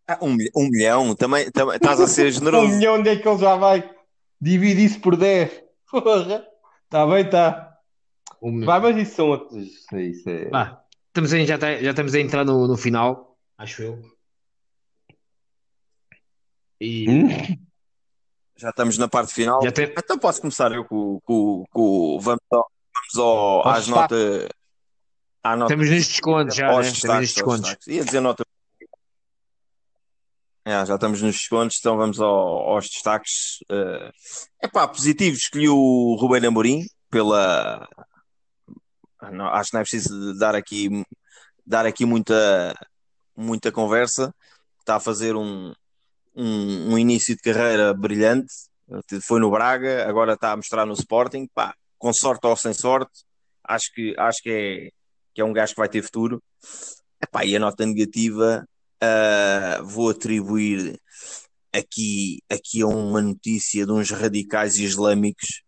Ah, 0.07 0.17
um, 0.21 0.33
milhão- 0.33 0.51
um 0.55 0.69
milhão, 0.69 1.15
também, 1.15 1.51
também 1.51 1.75
estás 1.75 1.99
a 1.99 2.07
ser 2.07 2.27
Um 2.29 2.31
generoso. 2.31 2.67
milhão, 2.75 2.95
onde 2.95 3.09
é 3.09 3.15
que 3.15 3.27
ele 3.27 3.37
já 3.37 3.55
vai? 3.55 3.89
Divide 4.39 4.83
isso 4.85 4.99
por 4.99 5.15
10. 5.15 5.63
Porra! 5.89 6.45
Está 6.85 7.05
bem, 7.05 7.25
está. 7.25 7.77
Um. 8.41 8.65
Vai, 8.65 8.79
mas 8.79 8.97
isso 8.97 9.15
são 9.15 9.29
outros. 9.29 9.67
Isso 9.93 10.29
é... 10.29 10.49
Vá, 10.49 10.80
estamos 11.11 11.33
aí, 11.33 11.45
já, 11.45 11.57
tá- 11.57 11.75
já 11.81 11.89
estamos 11.91 12.13
a 12.15 12.19
entrar 12.19 12.45
no, 12.45 12.67
no 12.67 12.77
final, 12.77 13.37
acho 13.57 13.81
eu. 13.83 14.01
E 16.79 17.07
Hum? 17.09 17.27
Já 18.57 18.69
estamos 18.69 18.97
na 18.97 19.07
parte 19.07 19.33
final. 19.33 19.61
já 19.63 19.71
tem, 19.71 19.85
Então 19.97 20.17
posso 20.19 20.39
começar 20.41 20.71
eu 20.71 20.85
com, 20.85 21.19
com, 21.23 21.63
com 21.71 22.19
vamos, 22.19 22.41
ao, 22.51 22.71
vamos 22.93 23.17
ao, 23.17 23.67
às 23.67 23.87
notas. 23.87 24.47
À 25.43 25.55
nota 25.55 25.73
estamos 25.73 25.89
nos 25.89 26.07
descontos 26.07 26.55
já, 26.55 26.67
né? 26.79 26.81
Estamos 26.87 27.19
nos 27.19 27.33
descontos. 27.33 27.87
Ia 27.87 28.05
dizer 28.05 28.19
nota. 28.19 28.45
É, 30.63 30.85
já 30.85 30.93
estamos 30.93 31.21
nos 31.23 31.33
descontos, 31.35 31.77
então 31.79 31.97
vamos 31.97 32.19
ao- 32.21 32.69
aos 32.69 32.87
destaques. 32.87 33.57
É 33.71 34.11
epá, 34.67 34.87
positivo, 34.87 35.35
escolhi 35.35 35.67
o 35.67 36.15
Ruben 36.19 36.45
Amorim 36.45 36.85
pela. 37.09 37.87
Não, 39.31 39.47
acho 39.47 39.69
que 39.69 39.75
não 39.75 39.81
é 39.81 39.83
preciso 39.83 40.33
dar 40.37 40.55
aqui, 40.55 41.05
dar 41.65 41.85
aqui 41.85 42.05
muita, 42.05 42.75
muita 43.35 43.71
conversa. 43.71 44.33
Está 44.79 44.95
a 44.95 44.99
fazer 44.99 45.35
um, 45.35 45.73
um, 46.35 46.93
um 46.93 46.97
início 46.97 47.35
de 47.35 47.41
carreira 47.41 47.93
brilhante. 47.93 48.53
Foi 49.23 49.39
no 49.39 49.51
Braga, 49.51 50.07
agora 50.07 50.33
está 50.33 50.51
a 50.51 50.57
mostrar 50.57 50.85
no 50.85 50.93
Sporting. 50.93 51.47
Pá, 51.53 51.75
com 51.97 52.11
sorte 52.11 52.45
ou 52.47 52.55
sem 52.55 52.73
sorte, 52.73 53.23
acho 53.63 53.93
que, 53.93 54.15
acho 54.17 54.41
que, 54.41 54.49
é, 54.49 54.89
que 55.33 55.41
é 55.41 55.45
um 55.45 55.53
gajo 55.53 55.73
que 55.73 55.79
vai 55.79 55.89
ter 55.89 56.01
futuro. 56.01 56.41
Epá, 57.21 57.45
e 57.45 57.55
a 57.55 57.59
nota 57.59 57.85
negativa 57.85 58.65
ah, 59.01 59.81
vou 59.83 60.09
atribuir 60.11 60.99
aqui, 61.73 62.43
aqui 62.49 62.81
a 62.83 62.87
uma 62.87 63.21
notícia 63.21 63.85
de 63.85 63.91
uns 63.91 64.11
radicais 64.11 64.77
islâmicos 64.77 65.63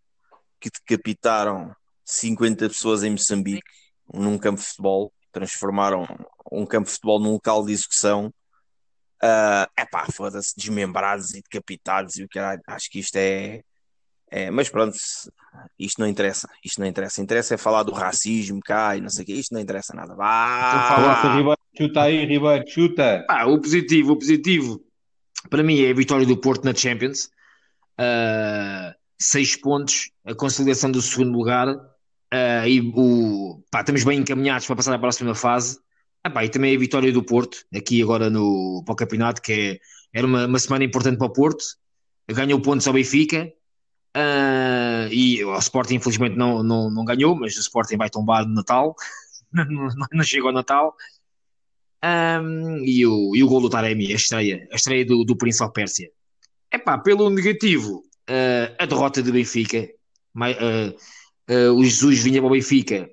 que 0.59 0.69
decapitaram 0.69 1.75
50 2.13 2.69
pessoas 2.69 3.03
em 3.03 3.11
Moçambique 3.11 3.63
num 4.13 4.37
campo 4.37 4.59
de 4.59 4.67
futebol, 4.67 5.13
transformaram 5.31 6.05
um 6.51 6.65
campo 6.65 6.85
de 6.85 6.91
futebol 6.91 7.19
num 7.19 7.31
local 7.31 7.65
de 7.65 7.71
execução. 7.71 8.33
Ah, 9.21 9.69
epá, 9.79 10.05
foda-se, 10.11 10.53
desmembrados 10.55 11.31
e 11.31 11.41
decapitados 11.41 12.17
e 12.17 12.23
o 12.23 12.29
caralho. 12.29 12.61
Acho 12.67 12.89
que 12.89 12.99
isto 12.99 13.15
é, 13.15 13.63
é. 14.29 14.51
Mas 14.51 14.69
pronto, 14.69 14.95
isto 15.79 15.99
não 15.99 16.07
interessa. 16.07 16.49
Isto 16.63 16.81
não 16.81 16.87
interessa. 16.87 17.21
Interessa 17.21 17.55
é 17.55 17.57
falar 17.57 17.83
do 17.83 17.93
racismo 17.93 18.59
cá 18.59 18.95
e 18.95 19.01
não 19.01 19.09
sei 19.09 19.23
o 19.23 19.25
quê. 19.25 19.33
Isto 19.33 19.53
não 19.53 19.61
interessa 19.61 19.93
nada. 19.95 20.13
Vá! 20.13 21.35
Ribeiro. 21.35 21.57
Chuta 21.75 22.01
aí, 22.01 22.25
Ribeiro. 22.25 22.63
Chuta. 22.67 23.23
Pá, 23.27 23.45
o 23.45 23.59
positivo, 23.59 24.13
o 24.13 24.19
positivo 24.19 24.83
para 25.49 25.63
mim 25.63 25.81
é 25.81 25.91
a 25.91 25.95
vitória 25.95 26.25
do 26.25 26.37
Porto 26.37 26.65
na 26.65 26.75
Champions. 26.75 27.29
Ah, 27.97 28.93
seis 29.19 29.55
pontos, 29.55 30.11
a 30.25 30.35
consolidação 30.35 30.91
do 30.91 31.01
segundo 31.01 31.31
lugar. 31.31 31.92
Ah, 32.33 32.67
e 32.67 32.81
o, 32.95 33.63
pá, 33.69 33.81
estamos 33.81 34.03
bem 34.03 34.19
encaminhados 34.19 34.65
para 34.65 34.75
passar 34.75 34.95
à 34.95 34.97
próxima 34.97 35.35
fase. 35.35 35.79
Ah, 36.23 36.31
pá, 36.31 36.43
e 36.43 36.49
também 36.49 36.75
a 36.75 36.79
vitória 36.79 37.11
do 37.11 37.21
Porto, 37.23 37.63
aqui 37.75 38.01
agora 38.01 38.27
no, 38.27 38.81
para 38.83 38.93
o 38.93 38.95
campeonato, 38.95 39.39
que 39.39 39.53
é, 39.53 39.79
era 40.11 40.25
uma, 40.25 40.47
uma 40.47 40.57
semana 40.57 40.83
importante 40.83 41.17
para 41.19 41.27
o 41.27 41.33
Porto. 41.33 41.63
Ganhou 42.27 42.59
pontos 42.59 42.87
ao 42.87 42.93
Benfica. 42.93 43.53
Ah, 44.15 45.07
e 45.11 45.45
o 45.45 45.55
Sporting, 45.59 45.95
infelizmente, 45.95 46.35
não, 46.35 46.63
não, 46.63 46.89
não 46.89 47.05
ganhou, 47.05 47.35
mas 47.35 47.55
o 47.55 47.59
Sporting 47.59 47.97
vai 47.97 48.09
tombar 48.09 48.47
no 48.47 48.55
Natal. 48.55 48.95
não, 49.53 49.65
não, 49.65 49.87
não 50.11 50.47
ao 50.47 50.53
Natal. 50.53 50.95
Um, 52.03 52.83
e, 52.83 53.05
o, 53.05 53.35
e 53.35 53.43
o 53.43 53.47
gol 53.47 53.61
do 53.61 53.69
Taremi, 53.69 54.11
a 54.11 54.15
estreia, 54.15 54.67
a 54.71 54.75
estreia 54.75 55.05
do, 55.05 55.23
do 55.23 55.37
Prince 55.37 55.63
of 55.63 55.71
Pérsia. 55.71 56.09
Epá, 56.71 56.97
pelo 56.97 57.29
negativo, 57.29 58.03
uh, 58.27 58.75
a 58.79 58.85
derrota 58.87 59.21
do 59.21 59.31
Benfica. 59.31 59.87
Uh, 60.35 60.97
uh, 61.49 61.73
o 61.73 61.83
Jesus 61.83 62.19
vinha 62.19 62.39
para 62.41 62.47
o 62.47 62.51
Benfica 62.51 63.09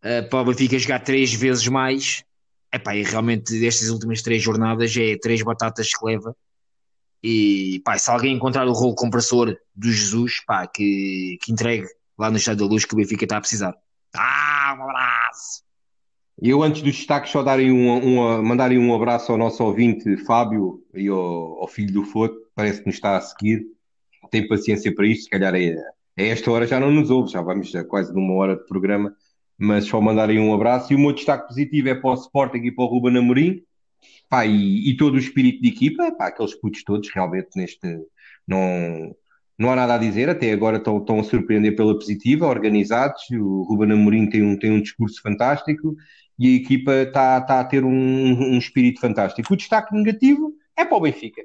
uh, 0.00 0.28
para 0.28 0.40
o 0.40 0.44
Benfica 0.44 0.78
jogar 0.78 1.00
três 1.00 1.32
vezes 1.32 1.66
mais. 1.68 2.24
Epá, 2.72 2.94
e 2.94 3.02
realmente 3.02 3.58
destas 3.58 3.88
últimas 3.88 4.22
três 4.22 4.42
jornadas 4.42 4.96
é 4.96 5.16
três 5.18 5.42
batatas 5.42 5.90
que 5.90 6.04
leva. 6.04 6.34
E 7.22 7.82
pá, 7.84 7.98
se 7.98 8.10
alguém 8.10 8.34
encontrar 8.34 8.66
o 8.66 8.72
rolo 8.72 8.94
compressor 8.94 9.56
do 9.74 9.90
Jesus, 9.90 10.42
pá, 10.46 10.66
que, 10.66 11.36
que 11.42 11.52
entregue 11.52 11.86
lá 12.16 12.30
no 12.30 12.36
Estado 12.36 12.58
da 12.58 12.66
Luz 12.72 12.84
que 12.84 12.94
o 12.94 12.96
Benfica 12.96 13.24
está 13.24 13.38
a 13.38 13.40
precisar. 13.40 13.74
Ah, 14.14 14.76
um 14.78 14.84
abraço! 14.84 15.62
Eu, 16.40 16.62
antes 16.62 16.80
dos 16.80 16.96
destaques, 16.96 17.30
só 17.30 17.42
darem 17.42 17.70
um, 17.70 17.92
um, 17.92 18.42
mandarem 18.42 18.78
um 18.78 18.94
abraço 18.94 19.30
ao 19.30 19.36
nosso 19.36 19.62
ouvinte 19.62 20.16
Fábio 20.24 20.82
e 20.94 21.08
ao, 21.08 21.60
ao 21.60 21.68
filho 21.68 21.92
do 21.92 22.04
Foto, 22.04 22.34
parece 22.54 22.80
que 22.80 22.86
nos 22.86 22.94
está 22.94 23.16
a 23.16 23.20
seguir. 23.20 23.66
Tem 24.30 24.48
paciência 24.48 24.94
para 24.94 25.06
isto, 25.06 25.24
se 25.24 25.30
calhar 25.30 25.54
é, 25.54 25.76
a 26.20 26.32
esta 26.32 26.50
hora 26.50 26.66
já 26.66 26.78
não 26.78 26.90
nos 26.90 27.10
ouve, 27.10 27.32
já 27.32 27.40
vamos 27.40 27.74
a 27.74 27.84
quase 27.84 28.14
numa 28.14 28.34
hora 28.34 28.56
de 28.56 28.66
programa, 28.66 29.14
mas 29.58 29.86
só 29.86 30.00
mandarem 30.00 30.38
um 30.38 30.54
abraço. 30.54 30.92
E 30.92 30.96
o 30.96 30.98
meu 30.98 31.12
destaque 31.12 31.48
positivo 31.48 31.88
é 31.88 31.94
para 31.94 32.10
o 32.10 32.14
Sporting 32.14 32.58
e 32.58 32.70
para 32.70 32.84
o 32.84 32.86
Ruben 32.86 33.18
Amorim, 33.18 33.62
pá, 34.28 34.44
e, 34.46 34.90
e 34.90 34.96
todo 34.96 35.14
o 35.14 35.18
espírito 35.18 35.62
de 35.62 35.68
equipa, 35.68 36.12
pá, 36.12 36.28
aqueles 36.28 36.54
putos 36.54 36.84
todos, 36.84 37.08
realmente 37.10 37.48
neste. 37.56 37.86
Não, 38.46 39.14
não 39.58 39.70
há 39.70 39.76
nada 39.76 39.94
a 39.94 39.98
dizer, 39.98 40.28
até 40.28 40.52
agora 40.52 40.78
estão, 40.78 40.98
estão 40.98 41.20
a 41.20 41.24
surpreender 41.24 41.76
pela 41.76 41.94
positiva, 41.94 42.46
organizados. 42.46 43.22
O 43.30 43.62
Ruben 43.62 43.92
Amorim 43.92 44.28
tem 44.28 44.42
um, 44.42 44.58
tem 44.58 44.70
um 44.70 44.80
discurso 44.80 45.20
fantástico 45.22 45.96
e 46.38 46.48
a 46.48 46.56
equipa 46.56 46.92
está, 47.02 47.38
está 47.38 47.60
a 47.60 47.64
ter 47.64 47.84
um, 47.84 47.90
um 47.90 48.58
espírito 48.58 49.00
fantástico. 49.00 49.52
O 49.52 49.56
destaque 49.56 49.94
negativo 49.94 50.54
é 50.76 50.84
para 50.84 50.96
o 50.96 51.00
Benfica. 51.00 51.42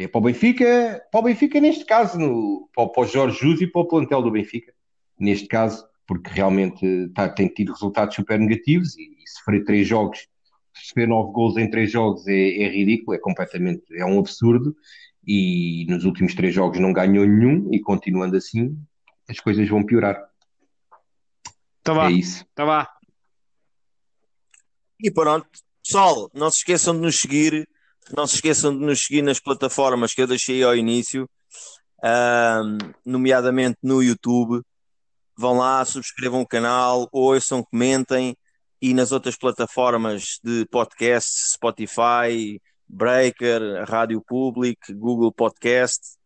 É 0.00 0.06
para 0.06 0.18
o 0.18 0.22
Benfica, 0.22 1.02
para 1.10 1.20
o 1.20 1.22
Benfica 1.24 1.60
neste 1.60 1.84
caso, 1.84 2.16
no, 2.18 2.68
para, 2.72 2.84
o- 2.84 2.88
para 2.92 3.02
o 3.02 3.06
Jorge 3.06 3.40
Jesus 3.40 3.60
e 3.62 3.66
para 3.66 3.80
o 3.80 3.88
plantel 3.88 4.22
do 4.22 4.30
Benfica, 4.30 4.72
neste 5.18 5.48
caso, 5.48 5.84
porque 6.06 6.30
realmente 6.30 6.86
está, 6.86 7.28
tem 7.28 7.48
tido 7.48 7.72
resultados 7.72 8.14
super 8.14 8.38
negativos 8.38 8.96
e, 8.96 9.02
e 9.02 9.28
sofrer 9.28 9.64
três 9.64 9.88
jogos, 9.88 10.28
sofrer 10.72 11.08
nove 11.08 11.32
gols 11.32 11.56
em 11.56 11.68
três 11.68 11.90
jogos 11.90 12.24
é, 12.28 12.32
é 12.62 12.68
ridículo, 12.68 13.16
é 13.16 13.18
completamente, 13.18 13.82
é 13.92 14.04
um 14.04 14.20
absurdo 14.20 14.76
e 15.26 15.84
nos 15.88 16.04
últimos 16.04 16.32
três 16.32 16.54
jogos 16.54 16.78
não 16.78 16.92
ganhou 16.92 17.26
nenhum 17.26 17.68
e 17.74 17.80
continuando 17.80 18.36
assim 18.36 18.78
as 19.28 19.40
coisas 19.40 19.68
vão 19.68 19.84
piorar. 19.84 20.16
Vá, 21.84 22.08
É 22.08 22.12
isso. 22.12 22.46
então 22.52 22.66
vá. 22.66 22.88
E 25.00 25.10
pronto, 25.10 25.48
pessoal, 25.84 26.30
não 26.32 26.50
se 26.50 26.58
esqueçam 26.58 26.94
de 26.94 27.00
nos 27.00 27.16
seguir, 27.18 27.68
não 28.16 28.26
se 28.26 28.36
esqueçam 28.36 28.76
de 28.76 28.84
nos 28.84 29.04
seguir 29.04 29.22
nas 29.22 29.40
plataformas 29.40 30.12
que 30.12 30.22
eu 30.22 30.26
deixei 30.26 30.62
ao 30.62 30.76
início, 30.76 31.28
ahm, 32.02 32.78
nomeadamente 33.04 33.78
no 33.82 34.02
YouTube. 34.02 34.62
Vão 35.36 35.58
lá, 35.58 35.84
subscrevam 35.84 36.40
o 36.40 36.46
canal, 36.46 37.08
ouçam, 37.12 37.62
comentem 37.62 38.36
e 38.80 38.94
nas 38.94 39.12
outras 39.12 39.36
plataformas 39.36 40.38
de 40.42 40.64
podcast, 40.66 41.54
Spotify, 41.54 42.60
Breaker, 42.88 43.84
Rádio 43.88 44.22
Public, 44.26 44.92
Google 44.94 45.32
Podcast. 45.32 46.16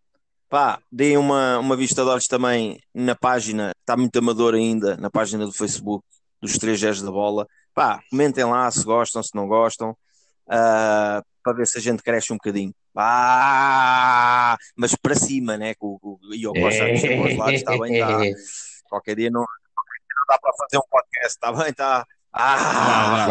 Pá, 0.48 0.78
deem 0.90 1.16
uma, 1.16 1.58
uma 1.58 1.76
vista 1.76 2.02
de 2.02 2.10
olhos 2.10 2.26
também 2.26 2.78
na 2.94 3.14
página, 3.14 3.72
está 3.80 3.96
muito 3.96 4.18
amador 4.18 4.54
ainda, 4.54 4.96
na 4.98 5.10
página 5.10 5.46
do 5.46 5.52
Facebook 5.52 6.04
dos 6.42 6.58
3 6.58 6.78
Gs 6.78 7.02
da 7.02 7.10
bola. 7.10 7.46
Pá, 7.74 8.02
comentem 8.10 8.44
lá 8.44 8.70
se 8.70 8.84
gostam, 8.84 9.22
se 9.22 9.34
não 9.34 9.48
gostam, 9.48 9.96
ah, 10.48 11.22
para 11.42 11.52
ver 11.52 11.66
se 11.66 11.78
a 11.78 11.80
gente 11.80 12.02
cresce 12.02 12.32
um 12.32 12.36
bocadinho. 12.36 12.72
Ah, 12.96 14.56
mas 14.76 14.94
para 14.94 15.14
cima, 15.14 15.56
né? 15.56 15.74
Com, 15.74 15.98
com, 15.98 16.18
e 16.32 16.42
eu 16.42 16.52
gosto 16.52 16.78
de 16.78 16.92
mexer 16.92 17.16
com 17.16 17.24
os 17.24 17.36
lados, 17.36 17.54
está 17.54 17.78
bem, 17.78 17.94
está. 17.94 18.18
Qualquer 18.88 19.16
dia 19.16 19.30
não, 19.30 19.40
não 19.40 20.24
dá 20.28 20.38
para 20.38 20.52
fazer 20.52 20.78
um 20.78 20.88
podcast, 20.90 21.28
está 21.28 21.52
bem, 21.52 21.70
está. 21.70 22.06
Ah. 22.32 23.26